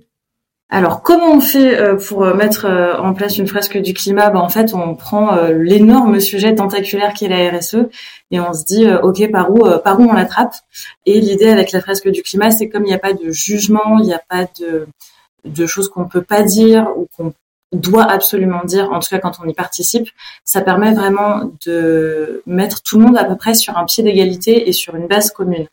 Alors, 0.72 1.04
comment 1.04 1.32
on 1.32 1.42
fait 1.42 1.80
euh, 1.80 1.96
pour 1.96 2.24
euh, 2.24 2.34
mettre 2.34 2.66
en 3.00 3.14
place 3.14 3.38
une 3.38 3.46
fresque 3.46 3.78
du 3.78 3.94
climat? 3.94 4.32
Ben, 4.32 4.40
En 4.40 4.50
fait, 4.50 4.74
on 4.74 4.96
prend 4.96 5.36
l'énorme 5.52 6.20
sujet 6.20 6.56
tentaculaire 6.56 7.14
qu'est 7.14 7.28
la 7.28 7.56
RSE 7.56 7.86
et 8.32 8.40
on 8.40 8.52
se 8.52 8.66
dit, 8.66 8.88
OK, 9.04 9.30
par 9.32 9.52
où, 9.52 9.70
par 9.84 10.00
où 10.00 10.10
on 10.10 10.14
l'attrape? 10.14 10.56
Et 11.06 11.22
l'idée 11.22 11.50
avec 11.50 11.72
la 11.72 11.82
fresque 11.82 12.10
du 12.10 12.24
climat, 12.24 12.50
c'est 12.50 12.68
comme 12.68 12.82
il 12.86 12.88
n'y 12.88 12.96
a 12.96 13.00
pas 13.00 13.14
de 13.14 13.30
jugement, 13.30 14.00
il 14.00 14.08
n'y 14.08 14.14
a 14.16 14.22
pas 14.28 14.46
de, 14.60 14.88
de 15.46 15.66
choses 15.68 15.88
qu'on 15.88 16.06
peut 16.06 16.24
pas 16.24 16.42
dire 16.42 16.88
ou 16.98 17.08
qu'on 17.16 17.32
doit 17.74 18.04
absolument 18.04 18.64
dire, 18.64 18.92
en 18.92 19.00
tout 19.00 19.10
cas 19.10 19.20
quand 19.20 19.40
on 19.44 19.48
y 19.48 19.54
participe, 19.54 20.08
ça 20.46 20.62
permet 20.62 20.94
vraiment 20.94 21.52
de 21.66 22.42
mettre 22.46 22.82
tout 22.84 22.98
le 22.98 23.06
monde 23.06 23.18
à 23.18 23.24
peu 23.24 23.36
près 23.36 23.54
sur 23.54 23.78
un 23.78 23.86
pied 23.86 24.04
d'égalité 24.04 24.70
et 24.70 24.74
sur 24.74 24.96
une 24.96 25.08
base 25.08 25.32
commune. 25.32 25.68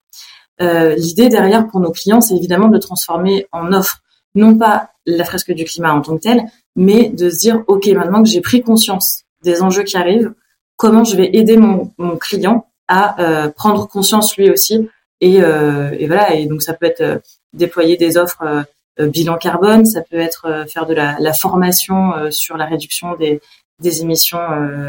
Euh, 0.61 0.95
L'idée 0.97 1.29
derrière 1.29 1.67
pour 1.67 1.81
nos 1.81 1.91
clients, 1.91 2.21
c'est 2.21 2.37
évidemment 2.37 2.69
de 2.69 2.79
transformer 2.79 3.47
en 3.53 3.73
offre 3.73 4.01
non 4.35 4.57
pas 4.57 4.91
la 5.07 5.25
fresque 5.25 5.53
du 5.53 5.65
climat 5.65 5.93
en 5.93 6.01
tant 6.03 6.17
que 6.17 6.23
telle, 6.23 6.45
mais 6.77 7.09
de 7.09 7.31
se 7.31 7.39
dire, 7.39 7.63
OK, 7.67 7.87
maintenant 7.89 8.23
que 8.23 8.29
j'ai 8.29 8.41
pris 8.41 8.63
conscience 8.63 9.25
des 9.43 9.63
enjeux 9.63 9.83
qui 9.83 9.97
arrivent, 9.97 10.33
comment 10.77 11.05
je 11.05 11.17
vais 11.17 11.31
aider 11.33 11.57
mon, 11.57 11.93
mon 11.99 12.17
client 12.17 12.67
à 12.89 13.21
euh, 13.21 13.49
prendre 13.49 13.89
conscience 13.89 14.37
lui 14.37 14.51
aussi 14.51 14.89
et, 15.21 15.43
euh, 15.43 15.91
et, 15.99 16.07
voilà. 16.07 16.35
Et 16.35 16.47
donc 16.47 16.63
ça 16.63 16.75
peut 16.75 16.87
être 16.87 17.01
euh, 17.01 17.19
déployer 17.53 17.97
des 17.97 18.17
offres 18.17 18.43
euh, 18.43 18.63
bilan 18.99 19.37
carbone, 19.37 19.85
ça 19.85 20.03
peut 20.03 20.19
être 20.19 20.47
euh, 20.47 20.67
faire 20.67 20.87
de 20.87 20.95
la, 20.95 21.17
la 21.21 21.33
formation 21.33 22.15
euh, 22.15 22.31
sur 22.31 22.57
la 22.57 22.67
réduction 22.67 23.15
des, 23.17 23.41
des 23.81 24.03
émissions, 24.03 24.41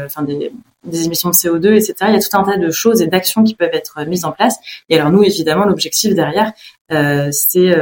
enfin 0.04 0.22
des, 0.22 0.52
des, 0.84 1.04
émissions 1.04 1.30
de 1.30 1.34
CO2, 1.34 1.74
etc. 1.74 1.94
Il 2.08 2.14
y 2.14 2.16
a 2.16 2.20
tout 2.20 2.36
un 2.36 2.44
tas 2.44 2.58
de 2.58 2.70
choses 2.70 3.00
et 3.00 3.06
d'actions 3.06 3.42
qui 3.42 3.54
peuvent 3.54 3.70
être 3.72 4.04
mises 4.04 4.26
en 4.26 4.32
place. 4.32 4.58
Et 4.90 4.98
alors 4.98 5.10
nous, 5.10 5.22
évidemment, 5.22 5.64
l'objectif 5.64 6.14
derrière, 6.14 6.52
c'est 7.32 7.74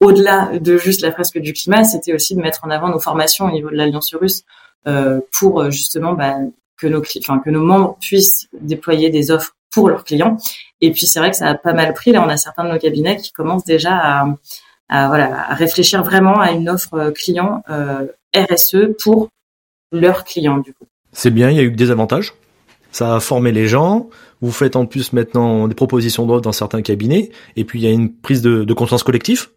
au-delà 0.00 0.58
de 0.58 0.78
juste 0.78 1.02
la 1.02 1.12
fresque 1.12 1.38
du 1.40 1.52
climat, 1.52 1.84
c'était 1.84 2.14
aussi 2.14 2.34
de 2.34 2.40
mettre 2.40 2.64
en 2.64 2.70
avant 2.70 2.88
nos 2.88 3.00
formations 3.00 3.44
au 3.44 3.50
niveau 3.50 3.68
de 3.68 3.76
l'Alliance 3.76 4.14
russe 4.14 4.44
pour 5.30 5.70
justement 5.70 6.14
bah, 6.14 6.38
que 6.78 6.86
nos 6.86 7.02
enfin, 7.18 7.38
que 7.40 7.50
nos 7.50 7.62
membres 7.62 7.98
puissent 8.00 8.48
déployer 8.58 9.10
des 9.10 9.30
offres 9.30 9.54
pour 9.74 9.90
leurs 9.90 10.04
clients. 10.04 10.38
Et 10.80 10.92
puis 10.92 11.06
c'est 11.06 11.18
vrai 11.18 11.30
que 11.30 11.36
ça 11.36 11.48
a 11.48 11.54
pas 11.54 11.72
mal 11.72 11.92
pris. 11.92 12.12
Là, 12.12 12.24
on 12.24 12.28
a 12.28 12.36
certains 12.36 12.64
de 12.64 12.70
nos 12.70 12.78
cabinets 12.78 13.16
qui 13.16 13.32
commencent 13.32 13.64
déjà 13.64 13.94
à, 13.94 14.26
à, 14.88 15.08
voilà, 15.08 15.50
à 15.50 15.54
réfléchir 15.54 16.02
vraiment 16.02 16.38
à 16.40 16.52
une 16.52 16.68
offre 16.68 16.94
euh, 16.94 17.10
client 17.10 17.62
euh, 17.70 18.06
RSE 18.34 18.94
pour 19.02 19.28
leurs 19.92 20.24
clients 20.24 20.58
du 20.58 20.72
coup. 20.72 20.86
C'est 21.12 21.30
bien, 21.30 21.50
il 21.50 21.56
y 21.56 21.60
a 21.60 21.62
eu 21.62 21.70
des 21.70 21.90
avantages. 21.90 22.34
Ça 22.90 23.16
a 23.16 23.20
formé 23.20 23.50
les 23.52 23.66
gens. 23.66 24.08
Vous 24.40 24.52
faites 24.52 24.76
en 24.76 24.86
plus 24.86 25.12
maintenant 25.12 25.66
des 25.68 25.74
propositions 25.74 26.26
d'offres 26.26 26.42
dans 26.42 26.52
certains 26.52 26.82
cabinets. 26.82 27.30
Et 27.56 27.64
puis 27.64 27.80
il 27.80 27.84
y 27.84 27.88
a 27.88 27.90
une 27.90 28.12
prise 28.12 28.42
de, 28.42 28.72
conscience 28.72 29.02
collectif. 29.02 29.50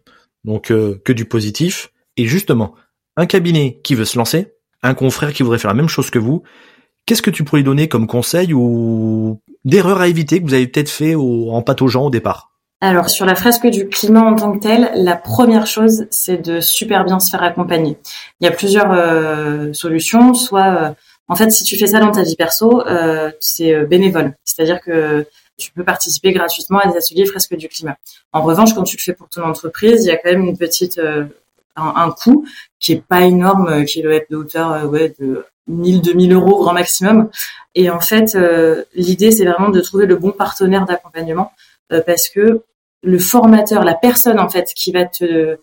Donc 0.44 0.70
euh, 0.70 1.00
que 1.04 1.12
du 1.12 1.24
positif. 1.24 1.92
Et 2.16 2.26
justement, 2.26 2.74
un 3.16 3.26
cabinet 3.26 3.80
qui 3.82 3.94
veut 3.94 4.04
se 4.04 4.18
lancer, 4.18 4.54
un 4.82 4.94
confrère 4.94 5.32
qui 5.32 5.42
voudrait 5.42 5.58
faire 5.58 5.70
la 5.70 5.76
même 5.76 5.88
chose 5.88 6.10
que 6.10 6.18
vous, 6.18 6.42
qu'est-ce 7.06 7.22
que 7.22 7.30
tu 7.30 7.44
pourrais 7.44 7.60
lui 7.60 7.64
donner 7.64 7.88
comme 7.88 8.06
conseil 8.06 8.52
ou 8.54 9.40
d'erreurs 9.64 10.00
à 10.00 10.08
éviter 10.08 10.40
que 10.40 10.44
vous 10.46 10.54
avez 10.54 10.66
peut-être 10.66 10.90
fait 10.90 11.14
au, 11.14 11.50
en 11.50 11.62
pataugeant 11.62 12.06
au 12.06 12.10
départ? 12.10 12.47
Alors 12.80 13.10
sur 13.10 13.26
la 13.26 13.34
fresque 13.34 13.66
du 13.66 13.88
climat 13.88 14.22
en 14.22 14.36
tant 14.36 14.52
que 14.52 14.60
telle, 14.60 14.90
la 14.94 15.16
première 15.16 15.66
chose 15.66 16.06
c'est 16.10 16.36
de 16.36 16.60
super 16.60 17.04
bien 17.04 17.18
se 17.18 17.30
faire 17.30 17.42
accompagner. 17.42 17.98
Il 18.40 18.44
y 18.44 18.48
a 18.48 18.52
plusieurs 18.52 18.92
euh, 18.92 19.72
solutions, 19.72 20.32
soit 20.34 20.66
euh, 20.66 20.90
en 21.26 21.34
fait 21.34 21.50
si 21.50 21.64
tu 21.64 21.76
fais 21.76 21.88
ça 21.88 21.98
dans 21.98 22.12
ta 22.12 22.22
vie 22.22 22.36
perso, 22.36 22.86
euh, 22.86 23.32
c'est 23.40 23.84
bénévole, 23.86 24.34
c'est-à-dire 24.44 24.80
que 24.80 25.26
tu 25.56 25.72
peux 25.72 25.82
participer 25.82 26.32
gratuitement 26.32 26.78
à 26.78 26.88
des 26.88 26.96
ateliers 26.96 27.26
fresque 27.26 27.56
du 27.56 27.68
climat. 27.68 27.96
En 28.32 28.42
revanche, 28.42 28.74
quand 28.74 28.84
tu 28.84 28.96
le 28.96 29.02
fais 29.02 29.12
pour 29.12 29.28
ton 29.28 29.42
entreprise, 29.42 30.04
il 30.04 30.08
y 30.08 30.12
a 30.12 30.16
quand 30.16 30.30
même 30.30 30.44
une 30.44 30.56
petite 30.56 31.00
un, 31.00 31.94
un, 31.96 32.10
coût 32.12 32.46
qui 32.78 32.92
est 32.92 33.02
pas 33.02 33.22
énorme, 33.22 33.84
qui 33.86 34.02
doit 34.02 34.14
être 34.14 34.30
de 34.30 34.36
hauteur 34.36 34.88
ouais, 34.88 35.12
de 35.18 35.44
1000 35.66 36.00
2000 36.00 36.32
euros 36.32 36.62
grand 36.62 36.74
maximum. 36.74 37.28
Et 37.74 37.90
en 37.90 37.98
fait, 37.98 38.38
l'idée 38.94 39.32
c'est 39.32 39.44
vraiment 39.44 39.70
de 39.70 39.80
trouver 39.80 40.06
le 40.06 40.14
bon 40.14 40.30
partenaire 40.30 40.86
d'accompagnement 40.86 41.50
parce 42.06 42.28
que 42.28 42.62
le 43.02 43.18
formateur, 43.18 43.84
la 43.84 43.94
personne 43.94 44.38
en 44.38 44.48
fait 44.48 44.72
qui 44.74 44.92
va 44.92 45.04
te 45.04 45.58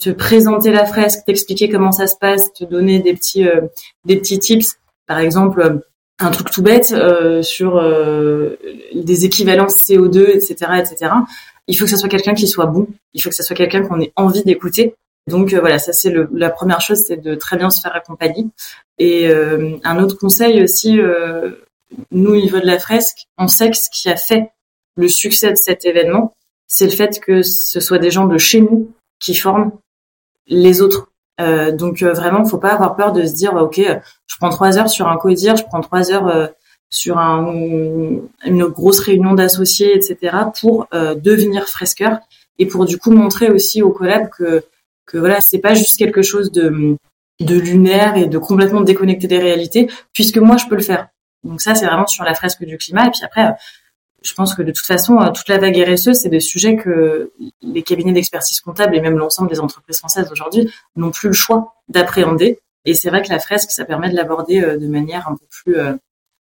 te 0.00 0.10
présenter 0.10 0.70
la 0.70 0.86
fresque, 0.86 1.24
t'expliquer 1.24 1.68
comment 1.68 1.92
ça 1.92 2.06
se 2.06 2.16
passe, 2.16 2.52
te 2.52 2.64
donner 2.64 2.98
des 2.98 3.14
petits 3.14 3.46
euh, 3.46 3.62
des 4.04 4.16
petits 4.16 4.38
tips, 4.38 4.76
par 5.06 5.18
exemple 5.18 5.80
un 6.20 6.30
truc 6.30 6.50
tout 6.50 6.62
bête 6.62 6.92
euh, 6.92 7.42
sur 7.42 7.76
euh, 7.76 8.56
des 8.94 9.24
équivalences 9.24 9.76
CO2, 9.76 10.28
etc., 10.28 10.54
etc. 10.78 11.12
Il 11.66 11.76
faut 11.76 11.86
que 11.86 11.90
ce 11.90 11.96
soit 11.96 12.08
quelqu'un 12.08 12.34
qui 12.34 12.46
soit 12.46 12.66
bon. 12.66 12.86
Il 13.14 13.22
faut 13.22 13.30
que 13.30 13.34
ce 13.34 13.42
soit 13.42 13.56
quelqu'un 13.56 13.82
qu'on 13.82 14.00
ait 14.00 14.12
envie 14.14 14.44
d'écouter. 14.44 14.94
Donc 15.28 15.52
voilà, 15.54 15.78
ça 15.78 15.92
c'est 15.92 16.14
la 16.32 16.50
première 16.50 16.82
chose, 16.82 17.02
c'est 17.06 17.16
de 17.16 17.34
très 17.34 17.56
bien 17.56 17.70
se 17.70 17.80
faire 17.80 17.96
accompagner. 17.96 18.44
Et 18.98 19.26
un 19.32 20.02
autre 20.02 20.18
conseil 20.18 20.62
aussi, 20.62 21.00
nous 22.10 22.30
au 22.30 22.36
niveau 22.36 22.60
de 22.60 22.66
la 22.66 22.78
fresque, 22.78 23.26
on 23.38 23.48
sait 23.48 23.70
que 23.70 23.76
ce 23.78 23.88
qui 23.90 24.10
a 24.10 24.16
fait 24.16 24.50
le 24.96 25.08
succès 25.08 25.50
de 25.50 25.56
cet 25.56 25.84
événement, 25.84 26.34
c'est 26.66 26.86
le 26.86 26.92
fait 26.92 27.20
que 27.20 27.42
ce 27.42 27.80
soit 27.80 27.98
des 27.98 28.10
gens 28.10 28.26
de 28.26 28.38
chez 28.38 28.60
nous 28.60 28.90
qui 29.20 29.34
forment 29.34 29.72
les 30.46 30.82
autres. 30.82 31.10
Euh, 31.40 31.72
donc 31.72 32.02
euh, 32.02 32.12
vraiment, 32.12 32.44
faut 32.44 32.58
pas 32.58 32.72
avoir 32.72 32.96
peur 32.96 33.12
de 33.12 33.24
se 33.26 33.34
dire, 33.34 33.54
ok, 33.54 33.80
je 33.80 34.36
prends 34.38 34.50
trois 34.50 34.78
heures 34.78 34.88
sur 34.88 35.08
un 35.08 35.16
codir, 35.16 35.56
je 35.56 35.64
prends 35.64 35.80
trois 35.80 36.12
heures 36.12 36.28
euh, 36.28 36.46
sur 36.90 37.18
un, 37.18 37.52
une 38.44 38.66
grosse 38.66 39.00
réunion 39.00 39.34
d'associés, 39.34 39.96
etc., 39.96 40.36
pour 40.60 40.86
euh, 40.94 41.14
devenir 41.14 41.68
fresqueur 41.68 42.18
et 42.58 42.66
pour 42.66 42.84
du 42.84 42.98
coup 42.98 43.10
montrer 43.10 43.50
aussi 43.50 43.82
aux 43.82 43.90
collègues 43.90 44.28
que 44.36 44.64
que 45.06 45.18
voilà, 45.18 45.40
c'est 45.40 45.58
pas 45.58 45.74
juste 45.74 45.98
quelque 45.98 46.22
chose 46.22 46.52
de 46.52 46.96
de 47.40 47.58
lunaire 47.58 48.16
et 48.16 48.26
de 48.26 48.38
complètement 48.38 48.80
déconnecté 48.80 49.26
des 49.26 49.38
réalités, 49.38 49.90
puisque 50.12 50.38
moi 50.38 50.56
je 50.56 50.66
peux 50.66 50.76
le 50.76 50.82
faire. 50.82 51.08
Donc 51.42 51.60
ça, 51.60 51.74
c'est 51.74 51.86
vraiment 51.86 52.06
sur 52.06 52.24
la 52.24 52.34
fresque 52.34 52.64
du 52.64 52.78
climat. 52.78 53.06
Et 53.06 53.10
puis 53.10 53.20
après, 53.24 53.54
je 54.24 54.32
pense 54.34 54.54
que 54.54 54.62
de 54.62 54.72
toute 54.72 54.86
façon, 54.86 55.20
euh, 55.20 55.30
toute 55.30 55.48
la 55.48 55.58
vague 55.58 55.76
RSE, 55.76 56.14
c'est 56.14 56.30
des 56.30 56.40
sujets 56.40 56.76
que 56.76 57.30
les 57.62 57.82
cabinets 57.82 58.12
d'expertise 58.12 58.60
comptable 58.60 58.96
et 58.96 59.00
même 59.00 59.18
l'ensemble 59.18 59.50
des 59.50 59.60
entreprises 59.60 59.98
françaises 59.98 60.28
aujourd'hui 60.32 60.70
n'ont 60.96 61.10
plus 61.10 61.28
le 61.28 61.34
choix 61.34 61.74
d'appréhender. 61.88 62.58
Et 62.86 62.94
c'est 62.94 63.10
vrai 63.10 63.22
que 63.22 63.28
la 63.28 63.38
fresque, 63.38 63.70
ça 63.70 63.84
permet 63.84 64.10
de 64.10 64.16
l'aborder 64.16 64.62
euh, 64.62 64.78
de 64.78 64.86
manière 64.86 65.28
un 65.28 65.36
peu 65.36 65.46
plus, 65.50 65.76
euh, 65.76 65.92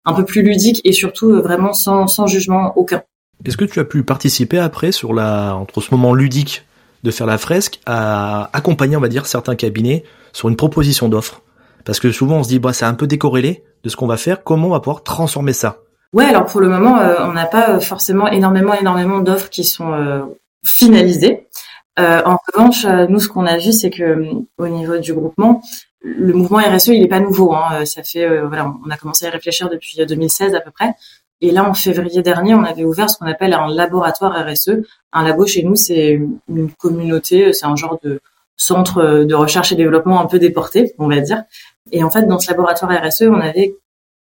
un 0.06 0.14
peu 0.14 0.24
plus 0.24 0.44
ludique 0.44 0.82
et 0.84 0.94
surtout 0.94 1.42
vraiment 1.42 1.74
sans, 1.74 2.08
sans 2.08 2.28
jugement 2.28 2.74
aucun. 2.78 3.02
Est-ce 3.44 3.58
que 3.58 3.66
tu 3.66 3.80
as 3.80 3.86
pu 3.86 4.04
participer 4.04 4.60
après 4.60 4.92
sur 4.92 5.14
la, 5.14 5.56
entre 5.56 5.82
ce 5.82 5.92
moment 5.92 6.14
ludique 6.14 6.64
de 7.04 7.10
faire 7.10 7.26
la 7.26 7.40
fresque 7.40 7.80
à 7.88 8.52
accompagner, 8.54 8.96
on 8.96 9.02
va 9.02 9.08
dire, 9.08 9.26
certains 9.26 9.56
cabinets 9.56 10.04
sur 10.34 10.50
une 10.50 10.56
proposition 10.56 11.10
d'offre? 11.10 11.42
Parce 11.84 12.00
que 12.00 12.12
souvent 12.12 12.38
on 12.38 12.44
se 12.44 12.50
dit, 12.50 12.60
bah, 12.60 12.74
c'est 12.74 12.86
un 12.86 12.94
peu 12.94 13.08
décorrélé 13.08 13.64
de 13.84 13.90
ce 13.90 13.96
qu'on 13.96 14.06
va 14.06 14.18
faire. 14.18 14.44
Comment 14.44 14.68
on 14.68 14.72
va 14.72 14.80
pouvoir 14.80 15.02
transformer 15.02 15.54
ça? 15.54 15.80
Ouais, 16.14 16.26
alors 16.26 16.46
pour 16.46 16.60
le 16.60 16.68
moment, 16.68 17.00
euh, 17.00 17.26
on 17.26 17.32
n'a 17.32 17.46
pas 17.46 17.70
euh, 17.70 17.80
forcément 17.80 18.28
énormément, 18.28 18.74
énormément 18.74 19.20
d'offres 19.20 19.50
qui 19.50 19.64
sont 19.64 19.94
euh, 19.94 20.22
finalisées. 20.66 21.48
en 21.98 22.38
revanche, 22.48 22.86
nous, 23.10 23.20
ce 23.20 23.28
qu'on 23.30 23.46
a 23.46 23.58
vu, 23.58 23.72
c'est 23.72 23.90
que 23.92 24.26
au 24.58 24.68
niveau 24.68 24.98
du 24.98 25.14
groupement, 25.14 25.62
le 26.02 26.34
mouvement 26.34 26.58
RSE, 26.58 26.88
il 26.88 27.02
n'est 27.02 27.08
pas 27.08 27.20
nouveau. 27.20 27.54
Hein. 27.54 27.86
Ça 27.86 28.04
fait, 28.04 28.28
voilà, 28.42 28.74
on 28.86 28.90
a 28.90 28.98
commencé 28.98 29.26
à 29.26 29.30
réfléchir 29.30 29.70
depuis 29.70 30.04
2016 30.06 30.56
à 30.56 30.62
peu 30.62 30.72
près. 30.72 30.94
Et 31.42 31.52
là, 31.52 31.64
en 31.64 31.74
février 31.74 32.22
dernier, 32.22 32.56
on 32.56 32.64
avait 32.64 32.84
ouvert 32.84 33.10
ce 33.10 33.18
qu'on 33.18 33.28
appelle 33.28 33.54
un 33.54 33.68
laboratoire 33.68 34.34
RSE. 34.34 34.72
Un 35.14 35.24
labo 35.24 35.46
chez 35.46 35.64
nous, 35.64 35.76
c'est 35.76 36.20
une 36.50 36.72
communauté, 36.74 37.54
c'est 37.54 37.66
un 37.66 37.76
genre 37.76 38.00
de 38.04 38.20
centre 38.58 39.24
de 39.24 39.36
recherche 39.36 39.72
et 39.72 39.76
développement 39.76 40.22
un 40.22 40.26
peu 40.26 40.40
déporté, 40.40 40.94
on 40.98 41.08
va 41.08 41.20
dire. 41.20 41.44
Et 41.92 42.04
en 42.04 42.10
fait, 42.10 42.24
dans 42.24 42.40
ce 42.40 42.50
laboratoire 42.50 42.92
RSE, 42.92 43.24
on 43.24 43.40
avait 43.40 43.76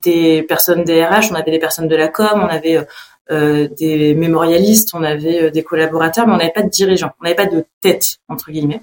des 0.03 0.43
personnes 0.43 0.85
des 0.85 1.05
RH, 1.05 1.31
on 1.31 1.35
avait 1.35 1.51
des 1.51 1.59
personnes 1.59 1.89
de 1.89 1.97
la 1.97 2.09
com, 2.09 2.41
on 2.43 2.49
avait 2.49 2.79
euh, 2.79 2.85
euh, 3.31 3.69
des 3.69 4.15
mémorialistes, 4.17 4.93
on 4.93 5.05
avait 5.05 5.45
euh, 5.45 5.51
des 5.51 5.63
collaborateurs, 5.63 6.27
mais 6.27 6.33
on 6.33 6.37
n'avait 6.39 6.51
pas 6.51 6.63
de 6.63 6.69
dirigeants, 6.69 7.13
on 7.21 7.25
n'avait 7.25 7.37
pas 7.37 7.47
de 7.47 7.65
tête 7.81 8.17
entre 8.29 8.51
guillemets. 8.51 8.83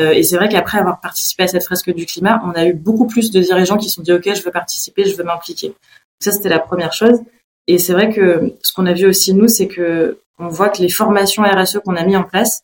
Euh, 0.00 0.10
et 0.10 0.24
c'est 0.24 0.34
vrai 0.34 0.48
qu'après 0.48 0.78
avoir 0.78 1.00
participé 1.00 1.44
à 1.44 1.46
cette 1.46 1.62
fresque 1.62 1.92
du 1.94 2.04
climat, 2.04 2.42
on 2.44 2.50
a 2.58 2.66
eu 2.66 2.72
beaucoup 2.72 3.06
plus 3.06 3.30
de 3.30 3.40
dirigeants 3.40 3.76
qui 3.76 3.88
se 3.88 3.94
sont 3.94 4.02
dit 4.02 4.12
ok, 4.12 4.34
je 4.34 4.42
veux 4.42 4.50
participer, 4.50 5.04
je 5.04 5.16
veux 5.16 5.22
m'impliquer. 5.22 5.74
Ça 6.18 6.32
c'était 6.32 6.48
la 6.48 6.58
première 6.58 6.92
chose. 6.92 7.20
Et 7.68 7.78
c'est 7.78 7.92
vrai 7.92 8.12
que 8.12 8.54
ce 8.62 8.72
qu'on 8.72 8.86
a 8.86 8.94
vu 8.94 9.06
aussi 9.06 9.32
nous, 9.32 9.46
c'est 9.46 9.68
que 9.68 10.18
on 10.40 10.48
voit 10.48 10.70
que 10.70 10.82
les 10.82 10.88
formations 10.88 11.44
RSE 11.44 11.78
qu'on 11.84 11.94
a 11.94 12.04
mis 12.04 12.16
en 12.16 12.24
place, 12.24 12.62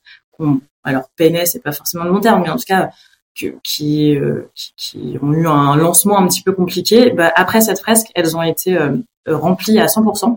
alors 0.83 1.05
PNS 1.15 1.47
c'est 1.47 1.63
pas 1.63 1.71
forcément 1.71 2.03
le 2.03 2.11
long 2.11 2.21
terme, 2.21 2.43
mais 2.43 2.51
en 2.51 2.57
tout 2.57 2.65
cas 2.67 2.91
qui, 3.35 3.53
qui, 3.63 4.17
euh, 4.17 4.51
qui, 4.77 5.19
ont 5.23 5.33
eu 5.33 5.47
un 5.47 5.77
lancement 5.77 6.19
un 6.19 6.27
petit 6.27 6.43
peu 6.43 6.53
compliqué, 6.53 7.11
bah, 7.11 7.33
après 7.35 7.61
cette 7.61 7.81
fresque, 7.81 8.09
elles 8.15 8.37
ont 8.37 8.43
été 8.43 8.77
euh, 8.77 8.97
remplies 9.29 9.79
à 9.79 9.87
100%. 9.87 10.37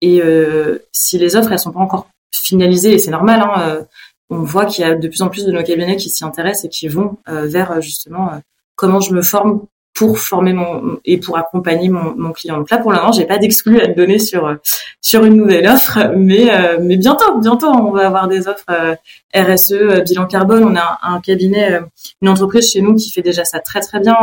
Et 0.00 0.20
euh, 0.20 0.78
si 0.92 1.18
les 1.18 1.36
offres, 1.36 1.52
elles 1.52 1.58
sont 1.58 1.72
pas 1.72 1.80
encore 1.80 2.08
finalisées, 2.32 2.94
et 2.94 2.98
c'est 2.98 3.10
normal, 3.10 3.40
hein, 3.40 3.86
on 4.28 4.42
voit 4.42 4.66
qu'il 4.66 4.84
y 4.84 4.88
a 4.88 4.94
de 4.94 5.08
plus 5.08 5.22
en 5.22 5.28
plus 5.28 5.46
de 5.46 5.52
nos 5.52 5.62
cabinets 5.62 5.96
qui 5.96 6.10
s'y 6.10 6.24
intéressent 6.24 6.66
et 6.66 6.68
qui 6.68 6.88
vont 6.88 7.16
vers 7.26 7.80
justement 7.80 8.32
comment 8.76 9.00
je 9.00 9.14
me 9.14 9.22
forme 9.22 9.66
pour 9.94 10.18
former 10.18 10.52
mon 10.52 10.98
et 11.04 11.18
pour 11.18 11.38
accompagner 11.38 11.88
mon, 11.88 12.14
mon 12.16 12.32
client. 12.32 12.58
Donc 12.58 12.70
là, 12.70 12.78
pour 12.78 12.92
l'instant, 12.92 13.12
j'ai 13.12 13.26
pas 13.26 13.38
d'exclus 13.38 13.80
à 13.80 13.86
te 13.86 13.92
donner 13.96 14.18
sur 14.18 14.56
sur 15.00 15.24
une 15.24 15.36
nouvelle 15.36 15.66
offre, 15.68 16.12
mais 16.16 16.50
mais 16.80 16.96
bientôt, 16.96 17.38
bientôt, 17.38 17.68
on 17.68 17.92
va 17.92 18.06
avoir 18.06 18.28
des 18.28 18.48
offres 18.48 18.96
RSE, 19.34 20.02
bilan 20.04 20.26
carbone. 20.26 20.64
On 20.64 20.76
a 20.76 20.98
un, 21.02 21.20
cabinet, 21.20 21.80
une 22.20 22.28
entreprise 22.28 22.70
chez 22.72 22.80
nous 22.82 22.94
qui 22.96 23.10
fait 23.10 23.22
déjà 23.22 23.44
ça 23.44 23.60
très 23.60 23.80
très 23.80 24.00
bien. 24.00 24.16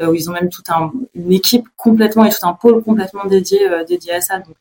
où 0.00 0.14
ils 0.14 0.28
ont 0.30 0.32
même 0.32 0.48
toute 0.48 0.68
un, 0.70 0.90
une 1.14 1.32
équipe 1.32 1.66
complètement 1.76 2.24
et 2.24 2.30
tout 2.30 2.44
un 2.46 2.54
pôle 2.54 2.82
complètement 2.82 3.24
dédié 3.26 3.60
dédié 3.88 4.14
à 4.14 4.20
ça. 4.20 4.38
Donc, 4.38 4.56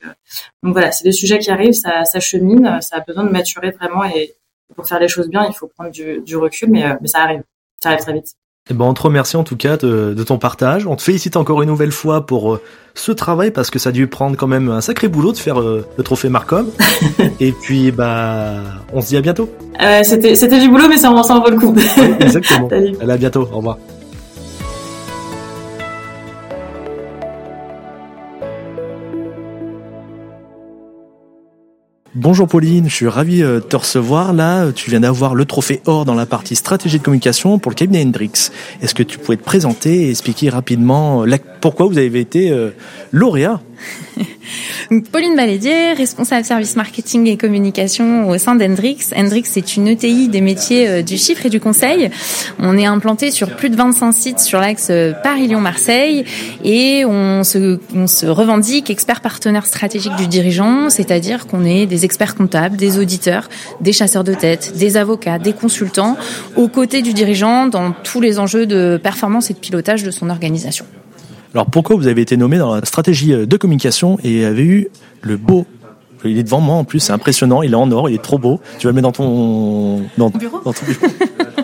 donc 0.63 0.73
voilà, 0.73 0.91
c'est 0.91 1.03
des 1.03 1.11
sujets 1.11 1.39
qui 1.39 1.51
arrivent, 1.51 1.73
ça, 1.73 2.05
ça 2.05 2.19
chemine, 2.19 2.79
ça 2.81 2.97
a 2.97 2.99
besoin 3.01 3.23
de 3.23 3.31
maturer 3.31 3.71
vraiment 3.71 4.03
et 4.05 4.33
pour 4.75 4.87
faire 4.87 4.99
les 4.99 5.07
choses 5.07 5.29
bien, 5.29 5.45
il 5.47 5.53
faut 5.53 5.67
prendre 5.67 5.91
du, 5.91 6.21
du 6.21 6.35
recul, 6.37 6.69
mais, 6.69 6.83
mais 7.01 7.07
ça 7.07 7.19
arrive, 7.19 7.43
ça 7.81 7.89
arrive 7.89 8.01
très 8.01 8.13
vite. 8.13 8.35
Eh 8.69 8.75
ben, 8.75 8.85
on 8.85 8.93
te 8.93 9.01
remercie 9.01 9.37
en 9.37 9.43
tout 9.43 9.57
cas 9.57 9.75
de, 9.75 10.13
de, 10.15 10.23
ton 10.23 10.37
partage. 10.37 10.85
On 10.85 10.95
te 10.95 11.01
félicite 11.01 11.35
encore 11.35 11.63
une 11.63 11.69
nouvelle 11.69 11.91
fois 11.91 12.27
pour 12.27 12.53
euh, 12.53 12.61
ce 12.93 13.11
travail 13.11 13.49
parce 13.49 13.71
que 13.71 13.79
ça 13.79 13.89
a 13.89 13.91
dû 13.91 14.05
prendre 14.05 14.37
quand 14.37 14.47
même 14.47 14.69
un 14.69 14.81
sacré 14.81 15.07
boulot 15.07 15.31
de 15.31 15.37
faire 15.37 15.59
euh, 15.59 15.83
le 15.97 16.03
trophée 16.03 16.29
Marcom. 16.29 16.69
Et 17.39 17.53
puis, 17.53 17.91
bah, 17.91 18.53
on 18.93 19.01
se 19.01 19.07
dit 19.07 19.17
à 19.17 19.21
bientôt. 19.21 19.49
Euh, 19.81 20.01
c'était, 20.03 20.35
c'était 20.35 20.59
du 20.59 20.69
boulot, 20.69 20.87
mais 20.87 20.97
ça, 20.97 21.11
ça 21.23 21.35
en 21.35 21.41
vaut 21.41 21.49
le 21.49 21.57
coup. 21.57 21.75
exactement. 22.19 22.67
Allez, 22.71 22.95
à 23.01 23.17
bientôt. 23.17 23.49
Au 23.51 23.57
revoir. 23.57 23.77
Bonjour 32.23 32.47
Pauline, 32.47 32.87
je 32.87 32.93
suis 32.93 33.07
ravi 33.07 33.41
euh, 33.41 33.55
de 33.55 33.59
te 33.61 33.75
recevoir. 33.75 34.31
Là, 34.31 34.71
tu 34.71 34.91
viens 34.91 34.99
d'avoir 34.99 35.33
le 35.33 35.43
trophée 35.45 35.81
or 35.87 36.05
dans 36.05 36.13
la 36.13 36.27
partie 36.27 36.55
stratégie 36.55 36.99
de 36.99 37.03
communication 37.03 37.57
pour 37.57 37.71
le 37.71 37.75
cabinet 37.75 38.03
Hendrix. 38.03 38.51
Est-ce 38.79 38.93
que 38.93 39.01
tu 39.01 39.17
pourrais 39.17 39.37
te 39.37 39.43
présenter 39.43 40.03
et 40.03 40.11
expliquer 40.11 40.51
rapidement 40.51 41.25
euh, 41.25 41.37
pourquoi 41.61 41.87
vous 41.87 41.97
avez 41.97 42.19
été 42.19 42.51
euh, 42.51 42.75
lauréat 43.11 43.59
Pauline 45.11 45.35
Balédier, 45.35 45.93
responsable 45.93 46.45
service 46.45 46.75
marketing 46.75 47.27
et 47.27 47.37
communication 47.37 48.27
au 48.27 48.37
sein 48.37 48.55
d'Hendrix. 48.55 48.97
Hendrix, 49.15 49.43
c'est 49.45 49.75
une 49.77 49.87
ETI 49.87 50.27
des 50.27 50.41
métiers 50.41 50.87
euh, 50.87 51.01
du 51.01 51.17
chiffre 51.17 51.45
et 51.45 51.49
du 51.49 51.59
conseil. 51.59 52.09
On 52.59 52.77
est 52.77 52.85
implanté 52.85 53.31
sur 53.31 53.55
plus 53.55 53.69
de 53.69 53.75
25 53.75 54.11
sites 54.11 54.39
sur 54.39 54.59
l'axe 54.59 54.87
euh, 54.89 55.13
Paris-Lyon-Marseille 55.23 56.25
et 56.63 57.05
on 57.05 57.43
se, 57.43 57.79
on 57.95 58.07
se 58.07 58.25
revendique 58.25 58.89
expert 58.89 59.21
partenaire 59.21 59.65
stratégique 59.65 60.15
du 60.15 60.27
dirigeant, 60.27 60.89
c'est-à-dire 60.89 61.47
qu'on 61.47 61.63
est 61.63 61.85
des 61.85 62.05
experts 62.05 62.35
comptables, 62.35 62.77
des 62.77 62.99
auditeurs, 62.99 63.49
des 63.79 63.93
chasseurs 63.93 64.23
de 64.23 64.33
tête, 64.33 64.73
des 64.75 64.97
avocats, 64.97 65.39
des 65.39 65.53
consultants 65.53 66.17
aux 66.55 66.67
côtés 66.67 67.01
du 67.01 67.13
dirigeant 67.13 67.67
dans 67.67 67.91
tous 67.91 68.21
les 68.21 68.39
enjeux 68.39 68.65
de 68.65 68.99
performance 69.01 69.49
et 69.49 69.53
de 69.53 69.59
pilotage 69.59 70.03
de 70.03 70.11
son 70.11 70.29
organisation. 70.29 70.85
Alors 71.53 71.65
pourquoi 71.65 71.95
vous 71.95 72.07
avez 72.07 72.21
été 72.21 72.37
nommé 72.37 72.57
dans 72.57 72.75
la 72.75 72.85
stratégie 72.85 73.33
de 73.33 73.57
communication 73.57 74.17
et 74.23 74.45
avez 74.45 74.63
eu 74.63 74.87
le 75.21 75.37
beau? 75.37 75.65
Il 76.23 76.37
est 76.37 76.43
devant 76.43 76.61
moi 76.61 76.75
en 76.75 76.83
plus, 76.83 76.99
c'est 76.99 77.13
impressionnant, 77.13 77.63
il 77.63 77.73
est 77.73 77.75
en 77.75 77.91
or, 77.91 78.09
il 78.09 78.15
est 78.15 78.21
trop 78.21 78.37
beau. 78.37 78.61
Tu 78.77 78.87
vas 78.87 78.91
le 78.91 78.95
mettre 78.95 79.07
dans 79.07 79.11
ton 79.11 80.01
dans, 80.17 80.29
bureau? 80.29 80.61
Dans 80.63 80.73
ton 80.73 80.85
bureau. 80.85 81.07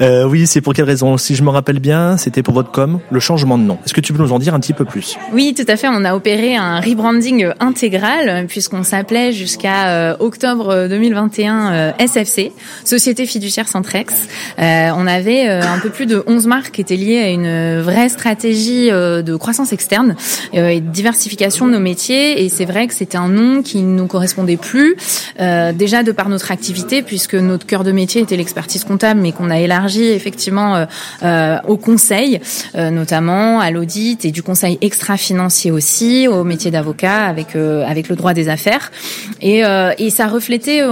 Euh, 0.00 0.24
oui, 0.24 0.46
c'est 0.46 0.60
pour 0.60 0.72
quelle 0.72 0.86
raison 0.86 1.16
Si 1.16 1.34
je 1.34 1.42
me 1.42 1.50
rappelle 1.50 1.78
bien, 1.78 2.16
c'était 2.16 2.42
pour 2.42 2.54
votre 2.54 2.70
com, 2.70 3.00
le 3.10 3.20
changement 3.20 3.58
de 3.58 3.64
nom. 3.64 3.78
Est-ce 3.84 3.94
que 3.94 4.00
tu 4.00 4.12
peux 4.12 4.22
nous 4.22 4.32
en 4.32 4.38
dire 4.38 4.54
un 4.54 4.60
petit 4.60 4.72
peu 4.72 4.84
plus? 4.84 5.16
Oui, 5.32 5.54
tout 5.56 5.64
à 5.68 5.76
fait. 5.76 5.88
On 5.88 6.04
a 6.04 6.14
opéré 6.14 6.56
un 6.56 6.80
rebranding 6.80 7.48
intégral 7.60 8.46
puisqu'on 8.46 8.82
s'appelait 8.82 9.32
jusqu'à 9.32 9.88
euh, 9.88 10.16
octobre 10.18 10.88
2021 10.88 11.72
euh, 11.72 11.92
SFC, 11.98 12.52
Société 12.84 13.26
Fiduciaire 13.26 13.68
Centrex. 13.68 14.14
Euh, 14.58 14.90
on 14.96 15.06
avait 15.06 15.48
un 15.48 15.78
peu 15.78 15.90
plus 15.90 16.06
de 16.06 16.22
11 16.26 16.46
marques 16.46 16.72
qui 16.72 16.80
étaient 16.80 16.96
liées 16.96 17.18
à 17.18 17.28
une 17.30 17.80
vraie 17.80 18.08
stratégie 18.08 18.90
de 18.90 19.36
croissance 19.36 19.72
externe 19.72 20.16
et 20.52 20.80
de 20.80 20.90
diversification 20.90 21.66
de 21.66 21.72
nos 21.72 21.80
métiers. 21.80 22.44
Et 22.44 22.48
c'est 22.48 22.64
vrai 22.64 22.86
que 22.86 22.94
c'était 22.94 23.18
un 23.18 23.28
nom 23.28 23.62
qui 23.62 23.82
ne 23.82 23.96
nous 23.96 24.06
correspondait 24.06 24.56
plus, 24.56 24.96
déjà 25.38 26.02
de 26.02 26.12
par 26.12 26.28
notre 26.28 26.50
activité, 26.50 27.02
puisque 27.02 27.34
notre 27.34 27.66
cœur 27.66 27.84
de 27.84 27.92
métier 27.92 28.20
était 28.20 28.36
l'expertise 28.36 28.84
comptable, 28.84 29.20
mais 29.20 29.32
qu'on 29.32 29.50
a 29.50 29.60
élargi 29.70 30.10
effectivement 30.10 30.74
euh, 30.74 30.84
euh, 31.22 31.58
au 31.68 31.76
conseil, 31.76 32.40
euh, 32.74 32.90
notamment 32.90 33.60
à 33.60 33.70
l'audit 33.70 34.24
et 34.24 34.32
du 34.32 34.42
conseil 34.42 34.78
extra-financier 34.80 35.70
aussi, 35.70 36.26
au 36.26 36.42
métier 36.44 36.70
d'avocat 36.70 37.26
avec 37.26 37.54
avec 37.54 38.08
le 38.08 38.16
droit 38.16 38.34
des 38.34 38.48
affaires. 38.48 38.90
Et, 39.40 39.62
et 39.98 40.10
ça 40.10 40.26
reflétait 40.26 40.82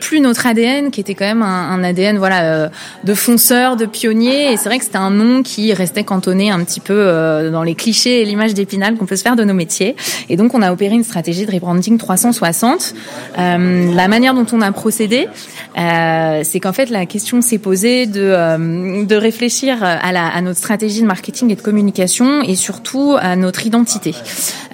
plus 0.00 0.20
notre 0.20 0.46
ADN 0.46 0.90
qui 0.90 1.00
était 1.00 1.14
quand 1.14 1.24
même 1.24 1.42
un, 1.42 1.70
un 1.70 1.84
ADN 1.84 2.18
voilà 2.18 2.70
de 3.04 3.14
fonceur, 3.14 3.76
de 3.76 3.86
pionnier. 3.86 4.52
Et 4.52 4.56
c'est 4.56 4.68
vrai 4.68 4.78
que 4.78 4.84
c'était 4.84 4.96
un 4.96 5.10
nom 5.10 5.42
qui 5.42 5.72
restait 5.72 6.04
cantonné 6.04 6.50
un 6.50 6.62
petit 6.64 6.80
peu 6.80 7.50
dans 7.50 7.62
les 7.62 7.74
clichés 7.74 8.22
et 8.22 8.24
l'image 8.24 8.54
d'épinal 8.54 8.96
qu'on 8.96 9.06
peut 9.06 9.16
se 9.16 9.22
faire 9.22 9.36
de 9.36 9.44
nos 9.44 9.54
métiers. 9.54 9.96
Et 10.28 10.36
donc 10.36 10.54
on 10.54 10.62
a 10.62 10.72
opéré 10.72 10.94
une 10.94 11.04
stratégie 11.04 11.46
de 11.46 11.52
rebranding 11.52 11.98
360. 11.98 12.94
la 13.36 14.08
manière 14.08 14.34
dont 14.34 14.46
on 14.52 14.60
a 14.60 14.72
procédé, 14.72 15.28
c'est 15.76 16.60
qu'en 16.60 16.72
fait 16.72 16.90
la 16.90 17.06
question 17.06 17.40
s'est 17.40 17.58
posée 17.58 18.05
de, 18.06 18.22
euh, 18.22 19.04
de 19.04 19.16
réfléchir 19.16 19.82
à, 19.82 20.12
la, 20.12 20.26
à 20.26 20.40
notre 20.40 20.58
stratégie 20.58 21.02
de 21.02 21.06
marketing 21.06 21.50
et 21.50 21.56
de 21.56 21.62
communication 21.62 22.42
et 22.42 22.56
surtout 22.56 23.16
à 23.18 23.36
notre 23.36 23.66
identité. 23.66 24.14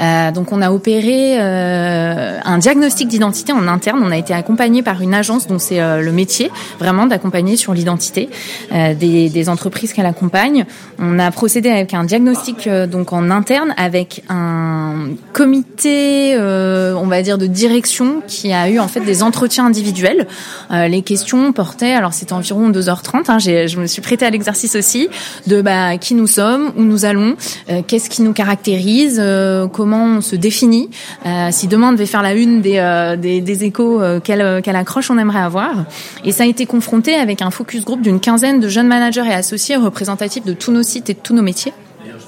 Euh, 0.01 0.31
donc 0.33 0.53
on 0.53 0.63
a 0.63 0.71
opéré 0.73 1.39
euh, 1.39 2.39
un 2.45 2.59
diagnostic 2.59 3.09
d'identité 3.09 3.53
en 3.53 3.69
interne. 3.69 4.03
On 4.05 4.11
a 4.11 4.17
été 4.17 4.35
accompagné 4.35 4.83
par 4.83 5.01
une 5.01 5.15
agence 5.15 5.47
dont 5.47 5.59
c'est 5.59 5.81
euh, 5.81 6.01
le 6.01 6.13
métier 6.13 6.51
vraiment 6.79 7.07
d'accompagner 7.07 7.57
sur 7.57 7.75
l'identité 7.75 8.29
euh, 8.73 8.95
des, 8.95 9.29
des, 9.29 9.49
entreprises 9.49 9.93
qu'elle 9.93 10.07
accompagne. 10.07 10.65
On 10.99 11.19
a 11.19 11.31
procédé 11.31 11.71
avec 11.71 11.95
un 11.95 12.05
diagnostic 12.05 12.69
donc 12.69 13.13
en 13.13 13.31
interne 13.31 13.75
avec 13.77 14.23
un 14.29 15.11
comité, 15.33 16.37
on 16.39 17.07
va 17.07 17.23
dire 17.23 17.39
de 17.39 17.47
direction 17.47 18.23
qui 18.27 18.53
a 18.53 18.69
eu 18.69 18.79
en 18.79 18.89
fait 18.89 19.01
des 19.01 19.23
entretiens 19.23 19.67
individuels. 19.67 20.27
les 20.71 21.03
questions 21.03 21.53
portaient, 21.53 21.93
alors 21.93 22.13
c'était 22.13 22.33
environ 22.33 22.71
2h30 22.71 23.22
Hein, 23.29 23.39
je 23.39 23.79
me 23.79 23.87
suis 23.87 24.03
prêtée 24.03 24.25
à 24.25 24.31
l'exercice 24.31 24.77
aussi 24.77 25.09
de 25.47 25.63
bah, 25.63 25.97
qui 25.99 26.15
nous 26.15 26.27
sommes, 26.27 26.73
où 26.77 26.83
nous 26.83 27.05
allons, 27.05 27.37
euh, 27.71 27.83
qu'est-ce 27.87 28.11
qui 28.11 28.23
nous 28.23 28.33
caractérise, 28.33 29.19
euh, 29.23 29.67
comment 29.67 30.05
on 30.05 30.21
se 30.21 30.37
définit. 30.37 30.91
Euh, 31.27 31.49
si 31.51 31.69
demain 31.69 31.93
devait 31.93 32.07
faire 32.07 32.23
la 32.23 32.35
une 32.35 32.61
des, 32.61 33.17
des, 33.19 33.41
des 33.41 33.65
échos, 33.65 34.01
quelle, 34.25 34.61
quelle 34.63 34.77
accroche 34.77 35.11
on 35.11 35.19
aimerait 35.19 35.41
avoir. 35.41 35.85
Et 36.25 36.33
ça 36.33 36.45
a 36.45 36.47
été 36.47 36.67
confronté 36.67 37.15
avec 37.15 37.43
un 37.43 37.51
focus 37.51 37.85
group 37.85 38.01
d'une 38.01 38.21
quinzaine 38.21 38.61
de 38.61 38.69
jeunes 38.69 38.89
managers 38.89 39.27
et 39.27 39.35
associés 39.35 39.77
représentatifs 39.77 40.45
de 40.45 40.53
tous 40.53 40.73
nos 40.73 40.83
sites 40.83 41.11
et 41.11 41.15
de 41.15 41.19
tous 41.19 41.35
nos 41.35 41.43
métiers. 41.43 41.73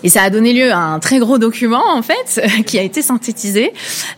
Et 0.05 0.11
ça 0.11 0.23
a 0.23 0.31
donné 0.31 0.53
lieu 0.53 0.71
à 0.71 0.79
un 0.79 1.01
très 1.01 1.19
gros 1.19 1.39
document 1.39 1.83
en 1.89 2.03
fait 2.03 2.41
qui 2.67 2.79
a 2.79 2.83
été 2.83 3.03
synthétisé 3.03 3.73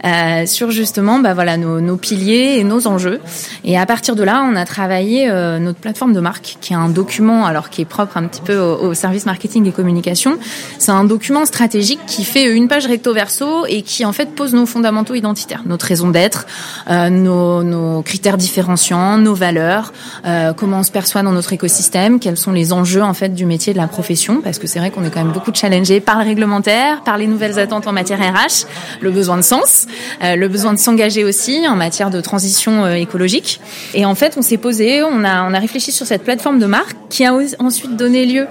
euh, 0.04 0.44
sur 0.44 0.72
justement 0.72 1.20
bah 1.20 1.32
voilà 1.32 1.56
nos, 1.56 1.80
nos, 1.80 1.96
piliers 1.96 2.56
et 2.58 2.64
nos 2.64 2.88
enjeux. 2.88 3.20
Et 3.64 3.78
à 3.78 3.86
partir 3.86 4.16
de 4.16 4.24
là, 4.24 4.44
on 4.50 4.56
a 4.56 4.64
travaillé 4.66 5.30
euh, 5.30 5.58
notre 5.60 5.78
plateforme 5.78 6.12
de 6.12 6.18
marque, 6.18 6.58
qui 6.60 6.72
est 6.72 6.76
un 6.76 6.88
document 6.88 7.46
alors 7.46 7.70
qui 7.70 7.82
est 7.82 7.86
propre 7.86 8.16
un 8.16 8.26
petit 8.26 8.42
peu 8.42 8.58
au, 8.58 8.94
service 8.94 9.26
marketing 9.26 9.66
et 9.66 9.72
communication. 9.72 10.38
C'est 10.78 10.90
un 10.90 11.04
document 11.04 11.44
stratégique 11.44 12.00
qui 12.06 12.24
fait 12.24 12.50
une 12.50 12.66
page 12.66 12.86
recto 12.86 13.14
verso 13.14 13.64
et 13.66 13.82
qui 13.82 14.04
en 14.04 14.12
fait 14.12 14.34
pose 14.34 14.54
nos 14.54 14.66
fondamentaux 14.66 15.14
identitaires, 15.14 15.62
notre 15.66 15.86
raison 15.86 16.10
d'être, 16.10 16.46
euh, 16.90 17.10
nos, 17.10 17.62
nos, 17.62 18.02
critères 18.02 18.36
différenciants, 18.36 19.18
nos 19.18 19.34
valeurs, 19.34 19.92
euh, 20.26 20.52
comment 20.52 20.80
on 20.80 20.82
se 20.82 20.90
perçoit 20.90 21.22
dans 21.22 21.32
notre 21.32 21.52
écosystème, 21.52 22.18
quels 22.18 22.36
sont 22.36 22.52
les 22.52 22.72
enjeux 22.72 23.02
en 23.02 23.14
fait 23.14 23.34
du 23.34 23.46
métier 23.46 23.72
de 23.72 23.78
la 23.78 23.86
profession, 23.86 24.40
parce 24.40 24.58
que 24.58 24.66
c'est 24.66 24.80
vrai 24.80 24.90
qu'on 24.90 25.04
est 25.04 25.10
quand 25.10 25.22
même 25.22 25.32
beaucoup 25.32 25.52
de 25.52 25.56
challenges 25.56 25.75
par 26.04 26.18
le 26.18 26.24
réglementaire, 26.24 27.02
par 27.02 27.18
les 27.18 27.26
nouvelles 27.26 27.58
attentes 27.58 27.86
en 27.86 27.92
matière 27.92 28.18
RH, 28.18 28.66
le 29.00 29.10
besoin 29.10 29.36
de 29.36 29.42
sens, 29.42 29.86
euh, 30.22 30.36
le 30.36 30.48
besoin 30.48 30.72
de 30.72 30.78
s'engager 30.78 31.24
aussi 31.24 31.66
en 31.68 31.76
matière 31.76 32.10
de 32.10 32.20
transition 32.20 32.84
euh, 32.84 32.94
écologique. 32.94 33.60
Et 33.94 34.04
en 34.04 34.14
fait, 34.14 34.36
on 34.36 34.42
s'est 34.42 34.56
posé, 34.56 35.02
on 35.02 35.24
a, 35.24 35.46
réfléchi 35.58 35.90
sur 35.90 36.06
cette 36.06 36.22
plateforme 36.22 36.58
de 36.58 36.66
marque 36.66 36.96
qui 37.08 37.24
a 37.24 37.34
ensuite 37.58 37.96
donné 37.96 38.26
lieu 38.26 38.46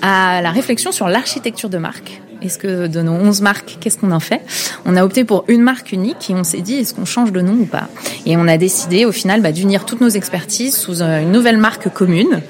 à 0.00 0.40
la 0.40 0.50
réflexion 0.50 0.92
sur 0.92 1.08
l'architecture 1.08 1.68
de 1.68 1.78
marque 1.78 2.20
est-ce 2.40 2.56
que 2.56 2.86
de 2.86 3.02
nos 3.02 3.14
11 3.14 3.40
marques, 3.40 3.78
qu'est-ce 3.80 3.98
qu'on 3.98 4.12
en 4.12 4.20
fait? 4.20 4.42
On 4.84 4.96
a 4.96 5.04
opté 5.04 5.24
pour 5.24 5.44
une 5.48 5.60
marque 5.60 5.90
unique 5.90 6.30
et 6.30 6.34
on 6.34 6.44
s'est 6.44 6.60
dit 6.60 6.74
est-ce 6.74 6.94
qu'on 6.94 7.04
change 7.04 7.32
de 7.32 7.40
nom 7.40 7.54
ou 7.54 7.66
pas? 7.66 7.88
Et 8.26 8.36
on 8.36 8.46
a 8.46 8.56
décidé 8.56 9.06
au 9.06 9.12
final 9.12 9.42
bah, 9.42 9.50
d'unir 9.50 9.84
toutes 9.84 10.00
nos 10.00 10.08
expertises 10.08 10.76
sous 10.76 11.02
euh, 11.02 11.20
une 11.20 11.32
nouvelle 11.32 11.58
marque 11.58 11.92
commune 11.92 12.40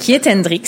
qui 0.00 0.12
est 0.12 0.26
Hendrix. 0.26 0.62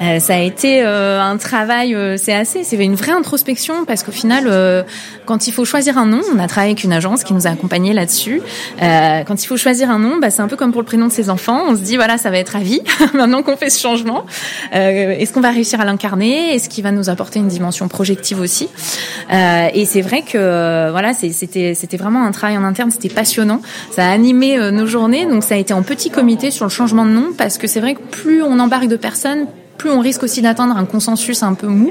Euh, 0.00 0.18
ça 0.18 0.34
a 0.34 0.38
été 0.38 0.82
euh, 0.82 1.20
un 1.20 1.36
travail, 1.36 1.94
euh, 1.94 2.16
c'est 2.16 2.32
assez, 2.32 2.64
c'est 2.64 2.76
une 2.76 2.94
vraie 2.94 3.12
introspection 3.12 3.84
parce 3.84 4.02
qu'au 4.02 4.12
final, 4.12 4.44
euh, 4.46 4.82
quand 5.26 5.46
il 5.46 5.52
faut 5.52 5.64
choisir 5.64 5.98
un 5.98 6.06
nom, 6.06 6.20
on 6.34 6.38
a 6.38 6.46
travaillé 6.46 6.72
avec 6.72 6.84
une 6.84 6.92
agence 6.92 7.24
qui 7.24 7.34
nous 7.34 7.46
a 7.46 7.50
accompagnés 7.50 7.92
là-dessus. 7.92 8.42
quand 8.80 9.42
il 9.42 9.46
faut 9.46 9.56
choisir 9.56 9.90
un 9.90 9.98
nom, 9.98 10.18
bah, 10.18 10.30
c'est 10.30 10.42
un 10.42 10.48
peu 10.48 10.56
comme 10.56 10.72
pour 10.72 10.80
le 10.80 10.86
prénom 10.86 11.06
de 11.06 11.12
ses 11.12 11.30
enfants. 11.30 11.62
On 11.68 11.76
se 11.76 11.80
dit 11.80 11.96
voilà, 11.96 12.18
ça 12.18 12.30
va 12.30 12.38
être 12.38 12.56
à 12.56 12.60
vie. 12.60 12.80
Maintenant 13.14 13.42
qu'on 13.42 13.56
fait 13.56 13.70
ce 13.70 13.80
changement, 13.80 14.24
est-ce 14.72 15.32
qu'on 15.32 15.40
va 15.40 15.50
réussir 15.50 15.80
à 15.80 15.84
l'incarner? 15.84 16.54
Est-ce 16.54 16.68
qu'il 16.68 16.84
va 16.84 16.92
nous 16.92 17.08
apporter 17.08 17.38
une 17.38 17.48
dimension 17.48 17.88
projective 17.88 18.40
aussi? 18.40 18.68
Euh, 19.32 19.68
et 19.72 19.84
c'est 19.84 20.00
vrai 20.00 20.22
que 20.22 20.36
euh, 20.36 20.88
voilà, 20.90 21.12
c'était 21.12 21.74
c'était 21.74 21.96
vraiment 21.96 22.24
un 22.24 22.32
travail 22.32 22.58
en 22.58 22.64
interne, 22.64 22.90
c'était 22.90 23.08
passionnant. 23.08 23.60
Ça 23.92 24.06
a 24.06 24.10
animé 24.10 24.58
euh, 24.58 24.70
nos 24.70 24.86
journées, 24.86 25.26
donc 25.26 25.44
ça 25.44 25.54
a 25.54 25.58
été 25.58 25.72
en 25.72 25.82
petit 25.82 26.10
comité 26.10 26.50
sur 26.50 26.64
le 26.64 26.70
changement 26.70 27.04
de 27.04 27.10
nom 27.10 27.32
parce 27.36 27.58
que 27.58 27.66
c'est 27.66 27.80
vrai 27.80 27.94
que 27.94 28.00
plus 28.00 28.42
on 28.42 28.58
embarque 28.58 28.88
de 28.88 28.96
personnes, 28.96 29.46
plus 29.80 29.90
on 29.90 30.00
risque 30.00 30.22
aussi 30.22 30.42
d'atteindre 30.42 30.76
un 30.76 30.84
consensus 30.84 31.42
un 31.42 31.54
peu 31.54 31.66
mou, 31.66 31.90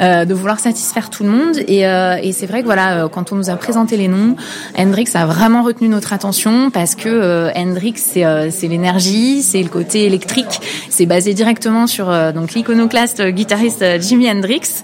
euh, 0.00 0.24
de 0.24 0.34
vouloir 0.34 0.60
satisfaire 0.60 1.10
tout 1.10 1.24
le 1.24 1.30
monde. 1.30 1.56
Et, 1.66 1.84
euh, 1.84 2.16
et 2.22 2.30
c'est 2.30 2.46
vrai 2.46 2.60
que 2.60 2.66
voilà, 2.66 3.08
quand 3.10 3.32
on 3.32 3.34
nous 3.34 3.50
a 3.50 3.56
présenté 3.56 3.96
les 3.96 4.06
noms, 4.06 4.36
Hendrix 4.78 5.08
a 5.14 5.26
vraiment 5.26 5.64
retenu 5.64 5.88
notre 5.88 6.12
attention 6.12 6.70
parce 6.70 6.94
que 6.94 7.50
Hendrix 7.56 7.94
c'est 7.96 8.24
c'est 8.52 8.68
l'énergie, 8.68 9.42
c'est 9.42 9.62
le 9.62 9.68
côté 9.68 10.04
électrique, 10.04 10.60
c'est 10.90 11.06
basé 11.06 11.34
directement 11.34 11.88
sur 11.88 12.06
donc 12.32 12.54
l'iconoclaste 12.54 13.20
guitariste 13.22 13.84
Jimi 14.00 14.30
Hendrix 14.30 14.82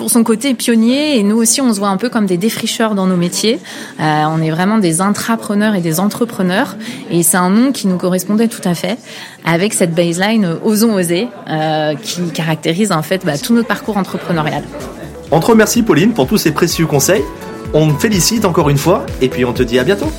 pour 0.00 0.10
son 0.10 0.24
côté 0.24 0.54
pionnier 0.54 1.18
et 1.18 1.22
nous 1.22 1.36
aussi 1.36 1.60
on 1.60 1.74
se 1.74 1.78
voit 1.78 1.90
un 1.90 1.98
peu 1.98 2.08
comme 2.08 2.24
des 2.24 2.38
défricheurs 2.38 2.94
dans 2.94 3.06
nos 3.06 3.18
métiers. 3.18 3.58
Euh, 4.00 4.24
on 4.30 4.40
est 4.40 4.50
vraiment 4.50 4.78
des 4.78 5.02
intrapreneurs 5.02 5.74
et 5.74 5.82
des 5.82 6.00
entrepreneurs 6.00 6.78
et 7.10 7.22
c'est 7.22 7.36
un 7.36 7.50
nom 7.50 7.70
qui 7.70 7.86
nous 7.86 7.98
correspondait 7.98 8.48
tout 8.48 8.66
à 8.66 8.72
fait 8.72 8.96
avec 9.44 9.74
cette 9.74 9.94
baseline 9.94 10.46
euh, 10.46 10.54
osons 10.64 10.94
oser 10.94 11.28
euh, 11.50 11.89
qui 11.94 12.30
caractérise 12.32 12.92
en 12.92 13.02
fait 13.02 13.24
bah, 13.24 13.38
tout 13.38 13.54
notre 13.54 13.68
parcours 13.68 13.96
entrepreneurial. 13.96 14.64
On 15.30 15.40
te 15.40 15.46
remercie 15.46 15.82
Pauline 15.82 16.12
pour 16.12 16.26
tous 16.26 16.38
ces 16.38 16.52
précieux 16.52 16.86
conseils. 16.86 17.22
On 17.72 17.92
te 17.92 18.00
félicite 18.00 18.44
encore 18.44 18.68
une 18.68 18.78
fois 18.78 19.06
et 19.20 19.28
puis 19.28 19.44
on 19.44 19.52
te 19.52 19.62
dit 19.62 19.78
à 19.78 19.84
bientôt. 19.84 20.10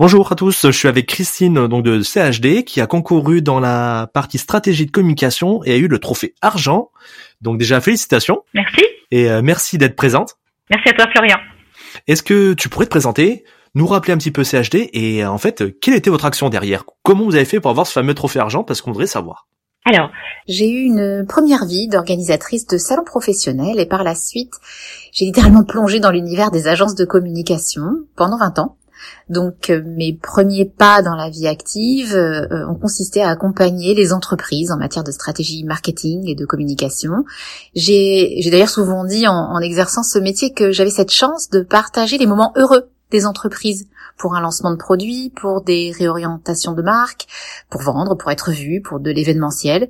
Bonjour 0.00 0.30
à 0.30 0.36
tous, 0.36 0.66
je 0.66 0.70
suis 0.70 0.86
avec 0.86 1.06
Christine 1.06 1.66
donc 1.66 1.84
de 1.84 2.02
CHD 2.02 2.62
qui 2.62 2.80
a 2.80 2.86
concouru 2.86 3.42
dans 3.42 3.58
la 3.58 4.08
partie 4.14 4.38
stratégie 4.38 4.86
de 4.86 4.92
communication 4.92 5.60
et 5.64 5.72
a 5.72 5.76
eu 5.76 5.88
le 5.88 5.98
trophée 5.98 6.34
argent. 6.40 6.90
Donc 7.40 7.58
déjà 7.58 7.80
félicitations. 7.80 8.44
Merci. 8.54 8.84
Et 9.10 9.28
euh, 9.28 9.42
merci 9.42 9.76
d'être 9.76 9.96
présente. 9.96 10.36
Merci 10.70 10.90
à 10.90 10.92
toi 10.92 11.06
Florian. 11.10 11.38
Est-ce 12.06 12.22
que 12.22 12.54
tu 12.54 12.68
pourrais 12.68 12.84
te 12.84 12.90
présenter, 12.90 13.42
nous 13.74 13.86
rappeler 13.86 14.12
un 14.12 14.18
petit 14.18 14.30
peu 14.30 14.44
CHD 14.44 14.90
et 14.92 15.24
euh, 15.24 15.30
en 15.30 15.38
fait 15.38 15.78
quelle 15.80 15.94
était 15.94 16.10
votre 16.10 16.24
action 16.24 16.48
derrière? 16.48 16.84
Comment 17.02 17.24
vous 17.24 17.34
avez 17.34 17.44
fait 17.44 17.60
pour 17.60 17.70
avoir 17.70 17.86
ce 17.86 17.92
fameux 17.92 18.14
trophée 18.14 18.40
argent? 18.40 18.64
Parce 18.64 18.80
qu'on 18.80 18.92
voudrait 18.92 19.06
savoir. 19.06 19.48
Alors, 19.84 20.10
j'ai 20.46 20.70
eu 20.70 20.82
une 20.82 21.24
première 21.26 21.64
vie 21.64 21.88
d'organisatrice 21.88 22.66
de 22.66 22.76
salon 22.76 23.04
professionnel 23.04 23.80
et 23.80 23.86
par 23.86 24.04
la 24.04 24.14
suite, 24.14 24.52
j'ai 25.12 25.24
littéralement 25.24 25.64
plongé 25.64 25.98
dans 25.98 26.10
l'univers 26.10 26.50
des 26.50 26.68
agences 26.68 26.94
de 26.94 27.04
communication 27.04 27.84
pendant 28.14 28.38
20 28.38 28.58
ans. 28.58 28.76
Donc 29.28 29.70
euh, 29.70 29.80
mes 29.86 30.12
premiers 30.12 30.64
pas 30.64 31.02
dans 31.02 31.14
la 31.14 31.30
vie 31.30 31.46
active 31.46 32.14
euh, 32.14 32.66
ont 32.68 32.74
consisté 32.74 33.22
à 33.22 33.30
accompagner 33.30 33.94
les 33.94 34.12
entreprises 34.12 34.72
en 34.72 34.76
matière 34.76 35.04
de 35.04 35.12
stratégie 35.12 35.64
marketing 35.64 36.28
et 36.28 36.34
de 36.34 36.44
communication. 36.44 37.24
J'ai 37.74 38.40
d'ailleurs 38.50 38.68
souvent 38.68 39.04
dit 39.04 39.28
en, 39.28 39.34
en 39.34 39.60
exerçant 39.60 40.02
ce 40.02 40.18
métier 40.18 40.52
que 40.52 40.72
j'avais 40.72 40.90
cette 40.90 41.12
chance 41.12 41.48
de 41.48 41.60
partager 41.60 42.18
les 42.18 42.26
moments 42.26 42.52
heureux 42.56 42.90
des 43.10 43.26
entreprises 43.26 43.88
pour 44.18 44.34
un 44.34 44.40
lancement 44.40 44.70
de 44.70 44.76
produit, 44.76 45.32
pour 45.34 45.62
des 45.62 45.92
réorientations 45.96 46.72
de 46.72 46.82
marque, 46.82 47.26
pour 47.70 47.82
vendre, 47.82 48.16
pour 48.16 48.30
être 48.30 48.50
vu, 48.50 48.82
pour 48.82 49.00
de 49.00 49.10
l'événementiel. 49.10 49.88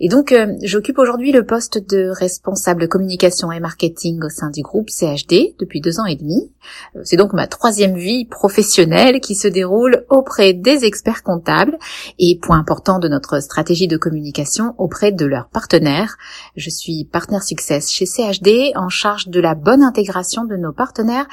Et 0.00 0.08
donc, 0.08 0.32
euh, 0.32 0.54
j'occupe 0.62 0.98
aujourd'hui 0.98 1.32
le 1.32 1.46
poste 1.46 1.78
de 1.78 2.10
responsable 2.10 2.88
communication 2.88 3.52
et 3.52 3.60
marketing 3.60 4.22
au 4.24 4.28
sein 4.28 4.50
du 4.50 4.62
groupe 4.62 4.90
CHD 4.90 5.54
depuis 5.58 5.80
deux 5.80 6.00
ans 6.00 6.06
et 6.06 6.16
demi. 6.16 6.52
Euh, 6.96 7.00
c'est 7.04 7.16
donc 7.16 7.32
ma 7.32 7.46
troisième 7.46 7.96
vie 7.96 8.24
professionnelle 8.24 9.20
qui 9.20 9.34
se 9.34 9.48
déroule 9.48 10.04
auprès 10.10 10.52
des 10.52 10.84
experts 10.84 11.22
comptables 11.22 11.78
et 12.18 12.38
point 12.38 12.58
important 12.58 12.98
de 12.98 13.08
notre 13.08 13.40
stratégie 13.40 13.88
de 13.88 13.96
communication 13.96 14.74
auprès 14.78 15.12
de 15.12 15.24
leurs 15.24 15.48
partenaires. 15.48 16.16
Je 16.56 16.70
suis 16.70 17.04
partenaire 17.04 17.42
success 17.42 17.90
chez 17.90 18.06
CHD 18.06 18.72
en 18.74 18.88
charge 18.88 19.28
de 19.28 19.40
la 19.40 19.54
bonne 19.54 19.82
intégration 19.82 20.44
de 20.44 20.56
nos 20.56 20.72
partenaires 20.72 21.26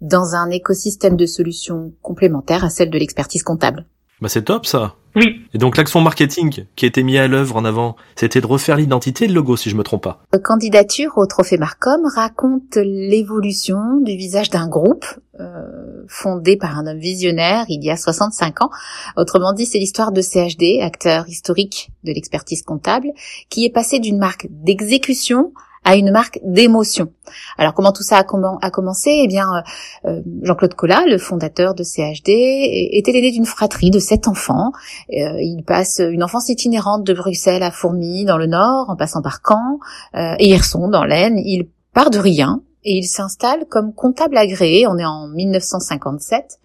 dans 0.00 0.34
un 0.34 0.50
écosystème 0.50 1.16
de 1.16 1.26
solutions 1.26 1.89
complémentaire 2.02 2.64
à 2.64 2.70
celle 2.70 2.90
de 2.90 2.98
l'expertise 2.98 3.42
comptable. 3.42 3.86
Bah 4.20 4.28
c'est 4.28 4.42
top 4.42 4.66
ça. 4.66 4.96
Oui. 5.16 5.40
Et 5.54 5.58
donc 5.58 5.76
l'action 5.76 6.00
marketing 6.00 6.66
qui 6.76 6.84
a 6.84 6.88
été 6.88 7.02
mis 7.02 7.16
à 7.18 7.26
l'œuvre 7.26 7.56
en 7.56 7.64
avant, 7.64 7.96
c'était 8.14 8.40
de 8.40 8.46
refaire 8.46 8.76
l'identité 8.76 9.24
et 9.24 9.28
le 9.28 9.34
logo 9.34 9.56
si 9.56 9.70
je 9.70 9.76
me 9.76 9.82
trompe 9.82 10.02
pas. 10.04 10.22
La 10.32 10.38
candidature 10.38 11.12
au 11.16 11.26
trophée 11.26 11.56
Marcom 11.56 12.02
raconte 12.14 12.76
l'évolution 12.76 13.96
du 14.02 14.16
visage 14.16 14.50
d'un 14.50 14.68
groupe 14.68 15.06
euh, 15.40 16.04
fondé 16.06 16.56
par 16.56 16.78
un 16.78 16.86
homme 16.86 16.98
visionnaire 16.98 17.64
il 17.68 17.82
y 17.82 17.90
a 17.90 17.96
65 17.96 18.62
ans. 18.62 18.70
Autrement 19.16 19.52
dit, 19.52 19.66
c'est 19.66 19.78
l'histoire 19.78 20.12
de 20.12 20.20
CHD, 20.20 20.80
acteur 20.82 21.28
historique 21.28 21.90
de 22.04 22.12
l'expertise 22.12 22.62
comptable, 22.62 23.08
qui 23.48 23.64
est 23.64 23.70
passé 23.70 24.00
d'une 24.00 24.18
marque 24.18 24.46
d'exécution 24.50 25.52
à 25.84 25.96
une 25.96 26.10
marque 26.10 26.38
d'émotion. 26.44 27.12
Alors 27.56 27.74
comment 27.74 27.92
tout 27.92 28.02
ça 28.02 28.18
a, 28.18 28.70
commencé? 28.70 29.20
Eh 29.24 29.26
bien, 29.26 29.48
euh, 29.54 30.10
euh, 30.10 30.22
Jean-Claude 30.42 30.74
Collat, 30.74 31.04
le 31.06 31.18
fondateur 31.18 31.74
de 31.74 31.82
CHD, 31.82 32.90
était 32.92 33.12
l'aîné 33.12 33.30
d'une 33.30 33.46
fratrie 33.46 33.90
de 33.90 33.98
sept 33.98 34.28
enfants. 34.28 34.72
Euh, 35.12 35.40
il 35.40 35.62
passe 35.66 36.00
une 36.00 36.22
enfance 36.22 36.48
itinérante 36.48 37.04
de 37.04 37.14
Bruxelles 37.14 37.62
à 37.62 37.70
Fourmi 37.70 38.24
dans 38.24 38.38
le 38.38 38.46
Nord, 38.46 38.90
en 38.90 38.96
passant 38.96 39.22
par 39.22 39.40
Caen 39.46 39.78
et 40.38 40.48
Hirson 40.48 40.88
dans 40.88 41.04
l'Aisne. 41.04 41.38
Il 41.38 41.68
part 41.94 42.10
de 42.10 42.18
rien 42.18 42.62
et 42.84 42.98
il 42.98 43.04
s'installe 43.04 43.66
comme 43.68 43.94
comptable 43.94 44.36
agréé. 44.36 44.86
On 44.86 44.98
est 44.98 45.04
en 45.04 45.28
1957. 45.28 46.58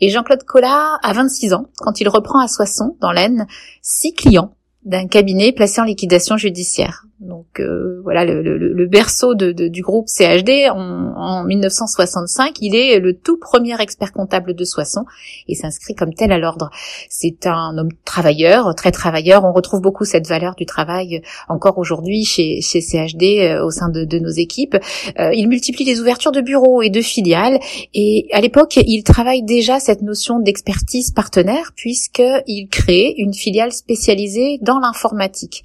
Et 0.00 0.10
Jean-Claude 0.10 0.42
Collat 0.44 0.98
a 1.02 1.12
26 1.12 1.54
ans 1.54 1.66
quand 1.78 2.00
il 2.00 2.08
reprend 2.08 2.40
à 2.40 2.48
Soissons, 2.48 2.96
dans 3.00 3.12
l'Aisne, 3.12 3.46
six 3.80 4.12
clients 4.12 4.52
d'un 4.84 5.08
cabinet 5.08 5.52
placé 5.52 5.80
en 5.80 5.84
liquidation 5.84 6.36
judiciaire. 6.36 7.06
Donc 7.20 7.60
euh, 7.60 8.02
voilà 8.04 8.26
le, 8.26 8.42
le, 8.42 8.58
le 8.58 8.86
berceau 8.86 9.34
de, 9.34 9.50
de, 9.50 9.68
du 9.68 9.80
groupe 9.80 10.06
CHD 10.06 10.68
en, 10.70 11.14
en, 11.16 11.44
1965, 11.44 12.56
il 12.60 12.76
est 12.76 13.00
le 13.00 13.16
tout 13.16 13.38
premier 13.38 13.80
expert 13.80 14.12
comptable 14.12 14.52
de 14.52 14.64
Soissons 14.64 15.06
et 15.48 15.54
s'inscrit 15.54 15.94
comme 15.94 16.12
tel 16.12 16.30
à 16.30 16.36
l'ordre. 16.36 16.68
C'est 17.08 17.46
un 17.46 17.78
homme 17.78 17.88
travailleur, 18.04 18.74
très 18.74 18.92
travailleur. 18.92 19.46
On 19.46 19.52
retrouve 19.52 19.80
beaucoup 19.80 20.04
cette 20.04 20.26
valeur 20.26 20.56
du 20.56 20.66
travail 20.66 21.22
encore 21.48 21.78
aujourd'hui 21.78 22.24
chez, 22.26 22.60
chez 22.60 22.82
CHD 22.82 23.22
euh, 23.40 23.64
au 23.64 23.70
sein 23.70 23.88
de, 23.88 24.04
de 24.04 24.18
nos 24.18 24.28
équipes. 24.28 24.76
Euh, 25.18 25.32
il 25.32 25.48
multiplie 25.48 25.86
les 25.86 26.00
ouvertures 26.00 26.32
de 26.32 26.42
bureaux 26.42 26.82
et 26.82 26.90
de 26.90 27.00
filiales 27.00 27.58
et 27.94 28.28
à 28.32 28.42
l'époque 28.42 28.76
il 28.76 29.04
travaille 29.04 29.42
déjà 29.42 29.80
cette 29.80 30.02
notion 30.02 30.38
d'expertise 30.38 31.12
partenaire 31.12 31.72
puisqu'il 31.74 32.68
crée 32.70 33.14
une 33.16 33.32
filiale 33.32 33.72
spécialisée 33.72 34.58
dans 34.60 34.80
l'informatique. 34.80 35.64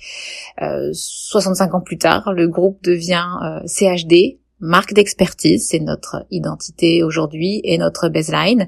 65 1.41 1.73
ans 1.73 1.81
plus 1.81 1.97
tard, 1.97 2.33
le 2.33 2.47
groupe 2.47 2.83
devient 2.83 3.25
euh, 3.43 3.59
CHD, 3.67 4.39
marque 4.59 4.93
d'expertise, 4.93 5.67
c'est 5.67 5.79
notre 5.79 6.25
identité 6.29 7.03
aujourd'hui 7.03 7.61
et 7.63 7.77
notre 7.77 8.09
baseline. 8.09 8.67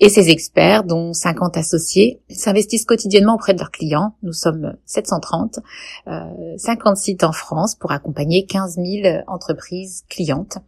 Et 0.00 0.08
ces 0.08 0.30
experts, 0.30 0.84
dont 0.84 1.12
50 1.12 1.56
associés, 1.56 2.20
s'investissent 2.30 2.86
quotidiennement 2.86 3.34
auprès 3.34 3.52
de 3.52 3.58
leurs 3.58 3.70
clients. 3.70 4.16
Nous 4.22 4.32
sommes 4.32 4.74
730, 4.86 5.60
euh, 6.08 6.20
50 6.56 6.96
sites 6.96 7.24
en 7.24 7.32
France 7.32 7.76
pour 7.76 7.92
accompagner 7.92 8.46
15 8.46 8.76
000 8.76 9.22
entreprises 9.26 10.04
clientes. 10.08 10.58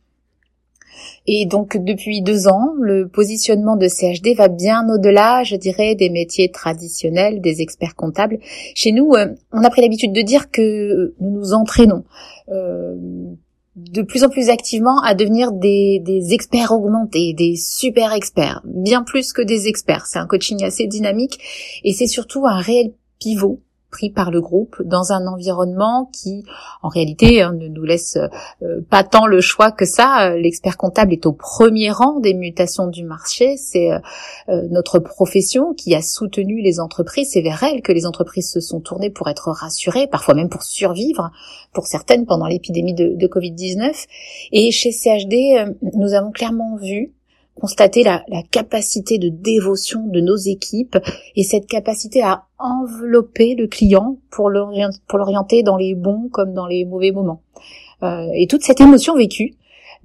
Et 1.27 1.47
donc 1.47 1.77
depuis 1.77 2.23
deux 2.23 2.49
ans, 2.49 2.73
le 2.81 3.09
positionnement 3.09 3.77
de 3.77 3.89
CHD 3.89 4.35
va 4.37 4.49
bien 4.49 4.87
au-delà, 4.89 5.43
je 5.45 5.57
dirais, 5.57 5.95
des 5.95 6.11
métiers 6.11 6.51
traditionnels, 6.51 7.41
des 7.41 7.63
experts 7.63 7.95
comptables. 7.95 8.39
Chez 8.75 8.93
nous, 8.93 9.13
euh, 9.15 9.29
on 9.53 9.63
a 9.63 9.71
pris 9.71 9.83
l'habitude 9.83 10.13
de 10.13 10.23
dire 10.23 10.51
que 10.51 11.15
nous 11.21 11.31
nous 11.31 11.53
entraînons. 11.53 12.05
Euh, 12.51 12.95
de 13.77 14.01
plus 14.01 14.25
en 14.25 14.31
plus 14.31 14.49
activement 14.49 15.01
à 15.03 15.15
devenir 15.15 15.53
des, 15.53 16.01
des, 16.03 16.33
experts 16.33 16.73
augmentés, 16.73 17.35
des 17.35 17.57
super 17.57 18.15
experts, 18.15 18.63
bien 18.65 19.03
plus 19.03 19.35
que 19.35 19.43
des 19.43 19.69
experts. 19.69 20.07
C'est 20.07 20.19
un 20.19 20.27
coaching 20.27 20.65
assez 20.65 20.87
dynamique 20.87 21.39
et 21.85 21.93
c'est 21.93 22.07
surtout 22.07 22.47
un 22.47 22.59
réel 22.59 22.93
pivot 23.19 23.61
pris 23.97 24.11
par 24.11 24.31
le 24.31 24.43
groupe 24.43 24.83
dans 24.85 25.13
un 25.13 25.27
environnement 25.27 26.11
qui, 26.13 26.45
en 26.83 26.89
réalité, 26.89 27.41
hein, 27.41 27.55
ne 27.55 27.67
nous 27.67 27.85
laisse 27.85 28.19
euh, 28.63 28.83
pas 28.91 29.05
tant 29.05 29.27
le 29.27 29.41
choix 29.41 29.73
que 29.73 29.87
ça. 29.87 30.37
L'expert 30.37 30.77
comptable 30.77 31.15
est 31.15 31.25
au 31.25 31.33
premier 31.33 31.91
rang 31.91 32.21
des 32.21 32.35
mutations 32.35 32.89
du 32.89 33.05
marché. 33.05 33.57
C'est 33.57 33.91
euh, 33.91 33.99
euh, 34.51 34.69
notre 34.71 34.99
profession 34.99 35.73
qui 35.73 35.95
a 35.95 36.03
soutenu 36.03 36.61
les 36.61 36.79
entreprises. 36.79 37.31
C'est 37.33 37.41
vers 37.41 37.63
elle 37.63 37.81
que 37.81 37.93
les 37.93 38.05
entreprises 38.05 38.53
se 38.53 38.61
sont 38.61 38.81
tournées 38.81 39.09
pour 39.09 39.29
être 39.31 39.51
rassurées, 39.51 40.07
parfois 40.07 40.35
même 40.35 40.51
pour 40.51 40.63
survivre, 40.63 41.31
pour 41.73 41.87
certaines 41.87 42.27
pendant 42.27 42.47
l'épidémie 42.47 42.95
de, 42.95 43.15
de 43.17 43.27
Covid-19. 43.27 43.95
Et 44.53 44.71
chez 44.73 44.93
CHD, 44.93 45.75
nous 45.95 46.13
avons 46.13 46.33
clairement 46.33 46.77
vu 46.77 47.15
constater 47.61 48.03
la, 48.03 48.23
capacité 48.51 49.19
de 49.19 49.29
dévotion 49.29 50.07
de 50.07 50.21
nos 50.21 50.37
équipes 50.37 50.99
et 51.35 51.43
cette 51.43 51.67
capacité 51.67 52.23
à 52.23 52.45
envelopper 52.59 53.55
le 53.55 53.67
client 53.67 54.19
pour 54.31 54.51
l'orienter 54.51 55.63
dans 55.63 55.77
les 55.77 55.95
bons 55.95 56.29
comme 56.31 56.53
dans 56.53 56.67
les 56.67 56.85
mauvais 56.85 57.13
moments. 57.13 57.43
Euh, 58.03 58.29
et 58.35 58.47
toute 58.47 58.63
cette 58.63 58.81
émotion 58.81 59.17
vécue 59.17 59.55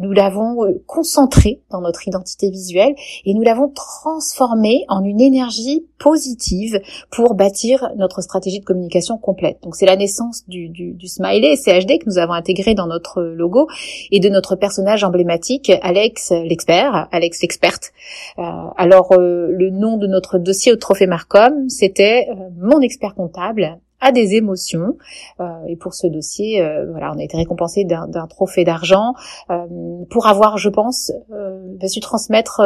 nous 0.02 0.12
l'avons 0.12 0.66
euh, 0.66 0.84
concentré 0.88 1.62
dans 1.70 1.82
notre 1.82 2.08
identité 2.08 2.50
visuelle 2.50 2.94
et 3.26 3.34
nous 3.34 3.42
l'avons 3.42 3.70
transformé 3.70 4.86
en 4.90 5.04
une 5.04 5.22
énergie 5.22 5.86
positive 6.00 6.82
pour 7.12 7.36
bâtir 7.36 7.92
notre 7.96 8.22
stratégie 8.22 8.60
de 8.60 8.66
communication 8.66 9.18
complète. 9.18 9.60
Donc 9.64 9.76
c'est 9.76 9.86
la 9.86 9.96
naissance 9.96 10.44
du, 10.48 10.96
smiley 11.06 11.56
CHD 11.56 12.00
que 12.00 12.08
nous 12.08 12.18
avons 12.18 12.34
intégré 12.34 12.74
dans 12.74 12.88
notre 12.88 13.22
logo 13.22 13.68
et 14.12 14.20
de 14.20 14.30
notre 14.30 14.56
personnage 14.56 15.04
emblématique, 15.04 15.72
Alex 15.82 16.32
l'expert, 16.32 17.08
Alex 17.12 17.42
l'experte. 17.42 17.92
Euh, 18.40 18.44
alors 18.78 19.12
euh, 19.14 19.48
le 19.52 19.70
nom 19.70 19.98
de 19.98 20.08
notre 20.08 20.38
dossier 20.38 20.72
au 20.72 20.76
Trophée 20.78 21.08
Marcom, 21.08 21.70
c'était 21.70 22.28
mon 22.58 22.82
expert 22.82 23.14
comptable 23.14 23.80
à 24.02 24.12
des 24.12 24.34
émotions. 24.36 24.98
Euh, 25.40 25.46
et 25.68 25.78
pour 25.78 25.94
ce 25.94 26.08
dossier, 26.08 26.62
euh, 26.62 26.86
voilà, 26.92 27.14
on 27.16 27.20
a 27.20 27.24
été 27.24 27.38
récompensé 27.38 27.86
d'un 27.86 28.28
trophée 28.28 28.66
d'argent 28.66 29.14
euh, 29.50 29.66
pour 30.10 30.28
avoir, 30.28 30.58
je 30.58 30.70
pense, 30.70 31.12
bah, 31.30 31.88
su 31.88 32.00
transmettre 32.00 32.62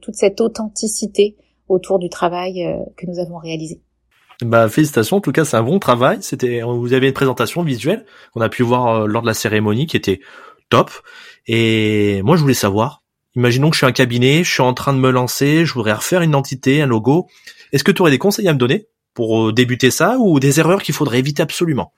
toute 0.00 0.14
cette 0.14 0.40
authenticité 0.40 1.36
autour 1.68 1.98
du 1.98 2.08
travail 2.08 2.64
que 2.96 3.06
nous 3.06 3.18
avons 3.18 3.38
réalisé. 3.38 3.80
Bah 4.42 4.68
félicitations, 4.68 5.16
en 5.16 5.20
tout 5.20 5.32
cas 5.32 5.44
c'est 5.44 5.56
un 5.56 5.62
bon 5.62 5.78
travail. 5.78 6.18
C'était, 6.20 6.60
vous 6.62 6.92
avez 6.92 7.08
une 7.08 7.14
présentation 7.14 7.62
visuelle 7.62 8.04
qu'on 8.32 8.42
a 8.42 8.50
pu 8.50 8.62
voir 8.62 9.06
lors 9.06 9.22
de 9.22 9.26
la 9.26 9.34
cérémonie 9.34 9.86
qui 9.86 9.96
était 9.96 10.20
top. 10.68 10.90
Et 11.46 12.20
moi 12.22 12.36
je 12.36 12.42
voulais 12.42 12.54
savoir, 12.54 13.02
imaginons 13.34 13.70
que 13.70 13.76
je 13.76 13.78
suis 13.78 13.86
un 13.86 13.92
cabinet, 13.92 14.44
je 14.44 14.52
suis 14.52 14.62
en 14.62 14.74
train 14.74 14.92
de 14.92 14.98
me 14.98 15.10
lancer, 15.10 15.64
je 15.64 15.72
voudrais 15.72 15.94
refaire 15.94 16.20
une 16.20 16.30
identité, 16.30 16.82
un 16.82 16.86
logo. 16.86 17.26
Est-ce 17.72 17.82
que 17.82 17.92
tu 17.92 18.02
aurais 18.02 18.10
des 18.10 18.18
conseils 18.18 18.46
à 18.46 18.52
me 18.52 18.58
donner? 18.58 18.88
Pour 19.16 19.48
euh, 19.48 19.52
débuter 19.52 19.90
ça 19.90 20.18
ou 20.18 20.38
des 20.38 20.60
erreurs 20.60 20.82
qu'il 20.82 20.94
faudrait 20.94 21.18
éviter 21.18 21.42
absolument? 21.42 21.92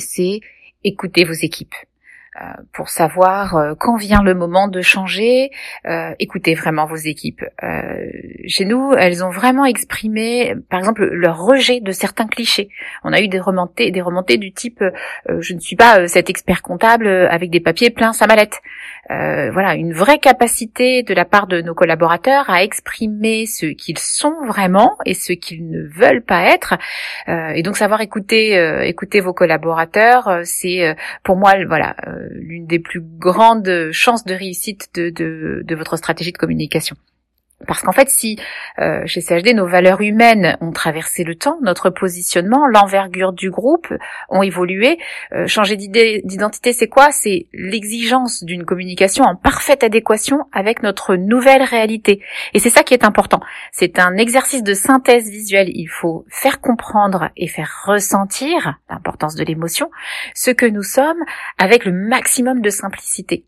C'est 0.00 0.40
écouter 0.82 1.24
vos 1.24 1.34
équipes. 1.34 1.74
Euh, 2.40 2.44
pour 2.72 2.88
savoir 2.88 3.56
euh, 3.56 3.74
quand 3.78 3.96
vient 3.96 4.22
le 4.22 4.34
moment 4.34 4.68
de 4.68 4.80
changer, 4.80 5.50
écoutez 6.18 6.54
vraiment 6.54 6.86
vos 6.86 6.96
équipes. 6.96 7.44
chez 8.46 8.64
nous, 8.64 8.92
elles 8.92 9.24
ont 9.24 9.30
vraiment 9.30 9.64
exprimé, 9.64 10.54
par 10.70 10.78
exemple, 10.78 11.04
leur 11.04 11.42
rejet 11.42 11.80
de 11.80 11.92
certains 11.92 12.26
clichés. 12.26 12.68
On 13.04 13.12
a 13.12 13.20
eu 13.20 13.28
des 13.28 13.40
remontées, 13.40 13.90
des 13.90 14.02
remontées 14.02 14.36
du 14.36 14.52
type 14.52 14.84
"je 15.28 15.54
ne 15.54 15.60
suis 15.60 15.76
pas 15.76 16.06
cet 16.08 16.30
expert 16.30 16.62
comptable 16.62 17.08
avec 17.08 17.50
des 17.50 17.60
papiers 17.60 17.90
pleins 17.90 18.12
sa 18.12 18.26
mallette". 18.26 18.60
Euh, 19.10 19.50
voilà, 19.52 19.74
une 19.74 19.94
vraie 19.94 20.18
capacité 20.18 21.02
de 21.02 21.14
la 21.14 21.24
part 21.24 21.46
de 21.46 21.62
nos 21.62 21.74
collaborateurs 21.74 22.50
à 22.50 22.62
exprimer 22.62 23.46
ce 23.46 23.66
qu'ils 23.66 23.98
sont 23.98 24.34
vraiment 24.46 24.96
et 25.06 25.14
ce 25.14 25.32
qu'ils 25.32 25.68
ne 25.70 25.82
veulent 25.88 26.22
pas 26.22 26.42
être. 26.52 26.74
Euh, 27.28 27.48
et 27.50 27.62
donc 27.62 27.76
savoir 27.76 28.02
écouter, 28.02 28.58
euh, 28.58 28.82
écouter 28.82 29.20
vos 29.20 29.32
collaborateurs, 29.32 30.40
c'est 30.44 30.94
pour 31.22 31.36
moi, 31.36 31.52
voilà, 31.66 31.96
l'une 32.30 32.66
des 32.66 32.78
plus 32.78 33.00
grandes 33.00 33.90
chances 33.92 34.24
de 34.24 34.34
réussite 34.34 34.88
de, 34.94 35.10
de, 35.10 35.74
votre 35.74 35.96
stratégie 35.96 36.32
de 36.32 36.38
communication. 36.38 36.96
Parce 37.66 37.82
qu'en 37.82 37.92
fait, 37.92 38.08
si 38.08 38.38
euh, 38.78 39.02
chez 39.06 39.20
CHD, 39.20 39.52
nos 39.52 39.66
valeurs 39.66 40.00
humaines 40.00 40.56
ont 40.60 40.70
traversé 40.70 41.24
le 41.24 41.34
temps, 41.34 41.58
notre 41.60 41.90
positionnement, 41.90 42.68
l'envergure 42.68 43.32
du 43.32 43.50
groupe 43.50 43.92
ont 44.28 44.42
évolué, 44.42 44.98
euh, 45.32 45.48
changer 45.48 45.76
d'identité, 45.76 46.72
c'est 46.72 46.86
quoi? 46.86 47.10
C'est 47.10 47.48
l'exigence 47.52 48.44
d'une 48.44 48.64
communication 48.64 49.24
en 49.24 49.34
parfaite 49.34 49.82
adéquation 49.82 50.44
avec 50.52 50.84
notre 50.84 51.16
nouvelle 51.16 51.62
réalité. 51.62 52.22
Et 52.54 52.60
c'est 52.60 52.70
ça 52.70 52.84
qui 52.84 52.94
est 52.94 53.04
important. 53.04 53.40
C'est 53.72 53.98
un 53.98 54.16
exercice 54.16 54.62
de 54.62 54.74
synthèse 54.74 55.28
visuelle. 55.28 55.68
Il 55.74 55.88
faut 55.88 56.24
faire 56.28 56.60
comprendre 56.60 57.30
et 57.36 57.48
faire 57.48 57.82
ressentir 57.86 58.78
l'importance 58.88 59.34
de 59.34 59.42
l'émotion, 59.42 59.90
ce 60.32 60.52
que 60.52 60.66
nous 60.66 60.84
sommes, 60.84 61.24
avec 61.58 61.84
le 61.84 61.92
maximum 61.92 62.60
de 62.60 62.70
simplicité. 62.70 63.47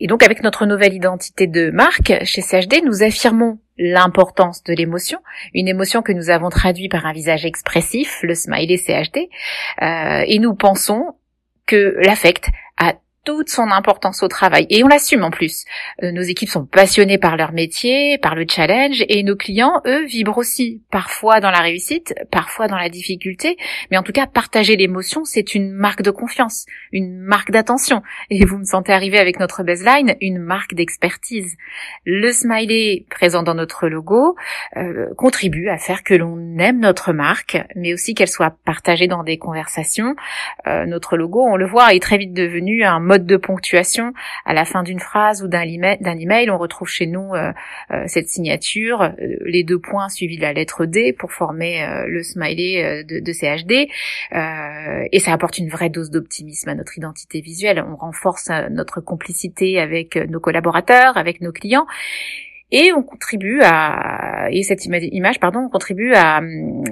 Et 0.00 0.06
donc 0.06 0.22
avec 0.22 0.42
notre 0.42 0.66
nouvelle 0.66 0.94
identité 0.94 1.46
de 1.46 1.70
marque 1.70 2.12
chez 2.24 2.40
CHD, 2.40 2.82
nous 2.84 3.02
affirmons 3.02 3.58
l'importance 3.78 4.62
de 4.64 4.74
l'émotion, 4.74 5.18
une 5.54 5.68
émotion 5.68 6.02
que 6.02 6.12
nous 6.12 6.30
avons 6.30 6.50
traduite 6.50 6.90
par 6.90 7.06
un 7.06 7.12
visage 7.12 7.44
expressif, 7.44 8.20
le 8.22 8.34
smiley 8.34 8.76
CHD, 8.76 9.28
euh, 9.82 10.24
et 10.26 10.38
nous 10.38 10.54
pensons 10.54 11.14
que 11.66 11.96
l'affect 12.04 12.48
a 12.76 12.94
toute 13.24 13.48
son 13.48 13.70
importance 13.70 14.22
au 14.22 14.28
travail 14.28 14.66
et 14.68 14.82
on 14.82 14.88
l'assume 14.88 15.22
en 15.22 15.30
plus. 15.30 15.64
Euh, 16.02 16.12
nos 16.12 16.22
équipes 16.22 16.48
sont 16.48 16.66
passionnées 16.66 17.18
par 17.18 17.36
leur 17.36 17.52
métier, 17.52 18.18
par 18.18 18.34
le 18.34 18.44
challenge 18.48 19.04
et 19.08 19.22
nos 19.22 19.36
clients, 19.36 19.80
eux, 19.86 20.04
vibrent 20.06 20.38
aussi, 20.38 20.82
parfois 20.90 21.40
dans 21.40 21.50
la 21.50 21.60
réussite, 21.60 22.14
parfois 22.30 22.66
dans 22.66 22.76
la 22.76 22.88
difficulté, 22.88 23.56
mais 23.90 23.96
en 23.96 24.02
tout 24.02 24.12
cas, 24.12 24.26
partager 24.26 24.76
l'émotion, 24.76 25.24
c'est 25.24 25.54
une 25.54 25.70
marque 25.70 26.02
de 26.02 26.10
confiance, 26.10 26.66
une 26.90 27.18
marque 27.18 27.50
d'attention 27.50 28.02
et 28.30 28.44
vous 28.44 28.58
me 28.58 28.64
sentez 28.64 28.92
arriver 28.92 29.18
avec 29.18 29.38
notre 29.38 29.62
baseline, 29.62 30.16
une 30.20 30.38
marque 30.38 30.74
d'expertise. 30.74 31.56
Le 32.04 32.32
smiley 32.32 33.06
présent 33.08 33.42
dans 33.42 33.54
notre 33.54 33.88
logo 33.88 34.36
euh, 34.76 35.14
contribue 35.16 35.68
à 35.68 35.78
faire 35.78 36.02
que 36.02 36.14
l'on 36.14 36.58
aime 36.58 36.80
notre 36.80 37.12
marque, 37.12 37.58
mais 37.76 37.94
aussi 37.94 38.14
qu'elle 38.14 38.28
soit 38.28 38.56
partagée 38.64 39.06
dans 39.06 39.22
des 39.22 39.38
conversations. 39.38 40.14
Euh, 40.66 40.86
notre 40.86 41.16
logo, 41.16 41.42
on 41.42 41.56
le 41.56 41.66
voit, 41.66 41.94
est 41.94 42.02
très 42.02 42.18
vite 42.18 42.32
devenu 42.32 42.84
un 42.84 43.00
mode 43.12 43.26
de 43.26 43.36
ponctuation. 43.36 44.14
À 44.46 44.54
la 44.54 44.64
fin 44.64 44.82
d'une 44.82 44.98
phrase 44.98 45.42
ou 45.42 45.48
d'un 45.48 45.60
email, 45.60 46.50
on 46.50 46.56
retrouve 46.56 46.88
chez 46.88 47.06
nous 47.06 47.34
euh, 47.34 47.52
euh, 47.90 48.04
cette 48.06 48.28
signature, 48.28 49.02
euh, 49.02 49.10
les 49.44 49.64
deux 49.64 49.78
points 49.78 50.08
suivis 50.08 50.38
de 50.38 50.42
la 50.42 50.54
lettre 50.54 50.86
D 50.86 51.12
pour 51.12 51.30
former 51.30 51.86
le 52.06 52.22
smiley 52.22 53.04
de, 53.04 53.20
de 53.20 53.32
CHD, 53.32 53.88
et 55.12 55.20
ça 55.20 55.32
apporte 55.32 55.58
une 55.58 55.68
vraie 55.68 55.90
dose 55.90 56.10
d'optimisme 56.10 56.70
à 56.70 56.74
notre 56.74 56.96
identité 56.96 57.40
visuelle. 57.40 57.84
On 57.86 57.96
renforce 57.96 58.48
notre 58.70 59.00
complicité 59.00 59.78
avec 59.78 60.16
nos 60.16 60.40
collaborateurs, 60.40 61.16
avec 61.16 61.40
nos 61.40 61.52
clients 61.52 61.86
et 62.72 62.92
on 62.92 63.02
contribue 63.02 63.60
à 63.62 64.48
et 64.50 64.62
cette 64.64 64.86
image 64.86 65.38
pardon 65.38 65.60
on 65.60 65.68
contribue 65.68 66.14
à, 66.14 66.40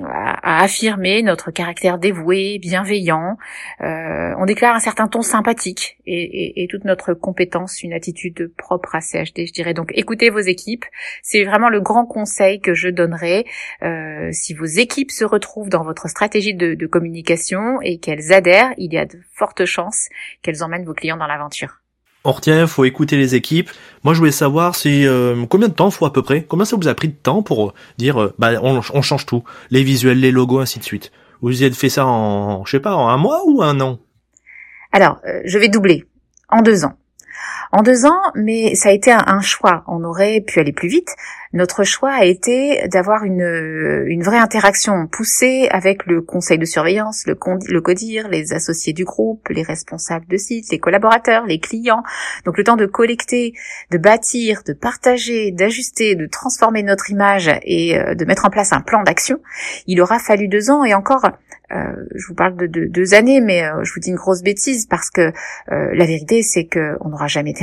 à, 0.05 0.63
affirmer 0.63 1.23
notre 1.23 1.51
caractère 1.51 1.99
dévoué, 1.99 2.59
bienveillant. 2.61 3.37
Euh, 3.81 4.35
on 4.39 4.45
déclare 4.45 4.77
un 4.77 4.81
certain 4.81 5.09
ton 5.09 5.23
sympathique 5.23 5.99
et, 6.07 6.23
et, 6.23 6.63
et, 6.63 6.69
toute 6.69 6.85
notre 6.85 7.15
compétence, 7.15 7.83
une 7.83 7.93
attitude 7.93 8.53
propre 8.57 8.95
à 8.95 9.01
CHD, 9.01 9.47
je 9.47 9.53
dirais. 9.53 9.75
Donc 9.75 9.91
écoutez 9.95 10.31
vos 10.31 10.39
équipes, 10.39 10.85
c'est 11.23 11.45
vraiment 11.45 11.69
le 11.69 11.81
grand 11.81 12.07
conseil 12.07 12.61
que 12.61 12.75
je 12.75 12.89
donnerai. 12.89 13.47
Euh, 13.83 14.29
si 14.33 14.55
vos 14.55 14.67
équipes 14.67 15.11
se 15.11 15.25
retrouvent 15.25 15.71
dans 15.71 15.83
votre 15.83 16.09
stratégie 16.09 16.55
de, 16.55 16.75
de 16.75 16.87
communication 16.87 17.81
et 17.83 17.99
qu'elles 17.99 18.33
adhèrent, 18.33 18.73
il 18.77 18.93
y 18.93 18.99
a 18.99 19.07
de 19.07 19.19
fortes 19.33 19.65
chances 19.65 20.09
qu'elles 20.43 20.63
emmènent 20.63 20.85
vos 20.85 20.95
clients 20.95 21.17
dans 21.17 21.27
l'aventure 21.27 21.80
on 22.25 22.33
retient, 22.33 22.67
faut 22.67 22.85
écouter 22.85 23.17
les 23.17 23.35
équipes. 23.35 23.71
Moi, 24.05 24.15
je 24.15 24.19
voulais 24.19 24.31
savoir 24.31 24.75
si 24.75 25.07
euh, 25.07 25.45
combien 25.49 25.69
de 25.69 25.75
temps 25.75 25.91
faut 25.91 26.07
à 26.07 26.13
peu 26.13 26.23
près. 26.23 26.43
Combien 26.43 26.65
ça 26.65 26.77
vous 26.77 26.89
a 26.89 26.95
pris 26.95 27.09
de 27.09 27.15
temps 27.15 27.43
pour 27.43 27.69
euh, 27.69 27.73
dire, 27.99 28.21
euh, 28.21 28.35
bah, 28.39 28.53
on, 28.63 29.03
change 29.03 29.27
tout, 29.27 29.45
les 29.71 29.83
visuels, 29.83 30.21
les 30.21 30.31
logos, 30.31 30.61
ainsi 30.61 30.79
de 30.79 30.85
suite. 30.85 31.13
Vous 31.41 31.63
avez 31.63 31.73
fait 31.73 31.89
ça 31.89 32.07
en, 32.07 32.65
je 32.67 32.73
sais 32.73 32.81
pas, 32.81 32.95
en 32.95 33.09
un 33.09 33.17
mois 33.17 33.43
ou 33.47 33.63
un 33.63 33.81
an? 33.81 33.99
Alors, 34.93 35.21
je 35.45 35.59
vais 35.59 35.69
doubler 35.69 36.05
en 36.49 36.61
deux 36.61 36.85
ans. 36.85 36.95
En 37.73 37.83
deux 37.83 38.05
ans, 38.05 38.21
mais 38.35 38.75
ça 38.75 38.89
a 38.89 38.93
été 38.93 39.13
un 39.13 39.41
choix. 39.41 39.85
On 39.87 40.03
aurait 40.03 40.41
pu 40.41 40.59
aller 40.59 40.73
plus 40.73 40.89
vite, 40.89 41.15
notre 41.53 41.83
choix 41.83 42.13
a 42.13 42.25
été 42.25 42.87
d'avoir 42.87 43.25
une, 43.25 44.05
une 44.07 44.23
vraie 44.23 44.39
interaction 44.39 45.09
poussée 45.09 45.67
avec 45.73 46.07
le 46.07 46.23
conseil 46.23 46.59
de 46.59 46.65
surveillance, 46.65 47.27
le, 47.27 47.35
CODIR, 47.35 48.29
les 48.29 48.53
associés 48.53 48.93
du 48.93 49.05
groupe, 49.05 49.49
les 49.49 49.65
responsables 49.65 50.27
de 50.29 50.37
site, 50.37 50.71
les 50.71 50.79
collaborateurs, 50.79 51.47
les 51.47 51.59
clients. 51.59 52.05
Donc 52.45 52.57
le 52.57 52.63
temps 52.63 52.77
de 52.77 52.87
collecter, 52.87 53.55
de 53.91 53.99
bâtir, 53.99 54.63
de 54.65 54.73
partager, 54.73 55.51
d'ajuster, 55.51 56.15
de 56.15 56.27
transformer 56.27 56.85
notre 56.85 57.11
image 57.11 57.51
et 57.65 57.99
euh, 57.99 58.15
de 58.15 58.25
mettre 58.25 58.47
en 58.47 58.51
place 58.51 58.73
un 58.73 58.81
plan 58.81 59.03
d'action. 59.03 59.41
Il 59.89 60.01
aura 60.01 60.21
fallu 60.21 60.47
deux 60.47 60.71
ans 60.71 60.85
et 60.85 60.95
encore, 60.95 61.25
euh, 61.73 61.77
je 62.15 62.29
vous 62.29 62.35
parle 62.35 62.57
de, 62.57 62.85
deux 62.85 63.15
années, 63.15 63.41
mais 63.41 63.65
euh, 63.65 63.83
je 63.83 63.93
vous 63.93 63.99
dis 63.99 64.11
une 64.11 64.17
grosse 64.17 64.43
bêtise 64.43 64.87
parce 64.87 65.11
que 65.11 65.33
la 65.67 66.05
vérité 66.07 66.43
c'est 66.45 66.67
qu'on 66.67 67.09
n'aura 67.09 67.27
jamais 67.27 67.55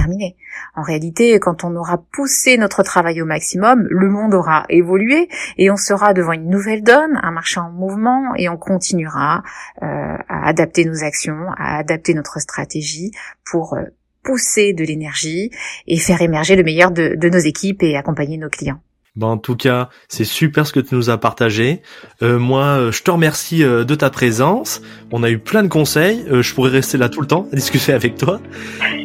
En 0.76 0.82
réalité, 0.82 1.40
quand 1.40 1.64
on 1.64 1.76
aura 1.76 1.98
poussé 2.12 2.58
notre 2.58 2.84
travail 2.84 3.22
au 3.22 3.26
maximum, 3.26 3.88
le 3.90 4.10
monde 4.10 4.34
aura 4.34 4.66
évolué 4.70 5.30
et 5.58 5.72
on 5.72 5.78
sera 5.78 6.14
devant 6.14 6.34
une 6.34 6.50
nouvelle 6.50 6.84
donne, 6.84 7.20
un 7.22 7.32
marché 7.32 7.60
en 7.60 7.72
mouvement 7.72 8.34
et 8.36 8.50
on 8.50 8.58
continuera 8.58 9.44
euh, 9.82 9.86
à 10.28 10.48
adapter 10.48 10.86
nos 10.86 11.04
actions, 11.04 11.52
à 11.58 11.78
adapter 11.78 12.14
notre 12.14 12.40
stratégie 12.40 13.12
pour 13.44 13.74
euh, 13.74 13.84
pousser 14.24 14.74
de 14.74 14.84
l'énergie 14.84 15.52
et 15.88 15.98
faire 15.98 16.22
émerger 16.22 16.56
le 16.56 16.64
meilleur 16.64 16.92
de 16.92 17.30
nos 17.30 17.40
équipes 17.40 17.84
et 17.84 17.96
accompagner 17.96 18.38
nos 18.38 18.50
clients. 18.50 18.82
Ben, 19.18 19.28
en 19.28 19.38
tout 19.38 19.56
cas, 19.56 19.90
c'est 20.08 20.26
super 20.26 20.68
ce 20.68 20.72
que 20.72 20.80
tu 20.80 20.94
nous 20.94 21.10
as 21.10 21.18
partagé. 21.18 21.82
Euh, 22.22 22.38
moi, 22.38 22.64
euh, 22.64 22.92
je 22.92 23.02
te 23.02 23.10
remercie 23.10 23.64
euh, 23.64 23.84
de 23.84 23.96
ta 23.96 24.12
présence. 24.12 24.80
On 25.12 25.24
a 25.24 25.30
eu 25.32 25.40
plein 25.40 25.64
de 25.64 25.68
conseils. 25.68 26.24
je 26.30 26.54
pourrais 26.54 26.70
rester 26.70 27.00
là 27.00 27.10
tout 27.10 27.22
le 27.22 27.28
temps 27.28 27.48
à 27.52 27.56
discuter 27.56 27.94
avec 27.94 28.16
toi. 28.16 28.40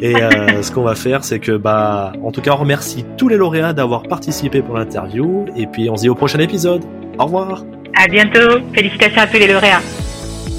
Et 0.01 0.13
ce 0.13 0.71
qu'on 0.71 0.83
va 0.83 0.93
faire, 0.93 1.23
c'est 1.23 1.39
que, 1.39 1.53
bah, 1.53 2.13
en 2.23 2.31
tout 2.31 2.41
cas, 2.41 2.51
on 2.51 2.57
remercie 2.57 3.05
tous 3.17 3.27
les 3.27 3.37
lauréats 3.37 3.73
d'avoir 3.73 4.03
participé 4.03 4.61
pour 4.61 4.77
l'interview. 4.77 5.45
Et 5.57 5.65
puis, 5.65 5.89
on 5.89 5.97
se 5.97 6.03
dit 6.03 6.09
au 6.09 6.15
prochain 6.15 6.39
épisode. 6.39 6.83
Au 7.17 7.25
revoir. 7.25 7.63
À 7.95 8.07
bientôt. 8.07 8.59
Félicitations 8.73 9.21
à 9.21 9.27
tous 9.27 9.39
les 9.39 9.47
lauréats. 9.47 9.81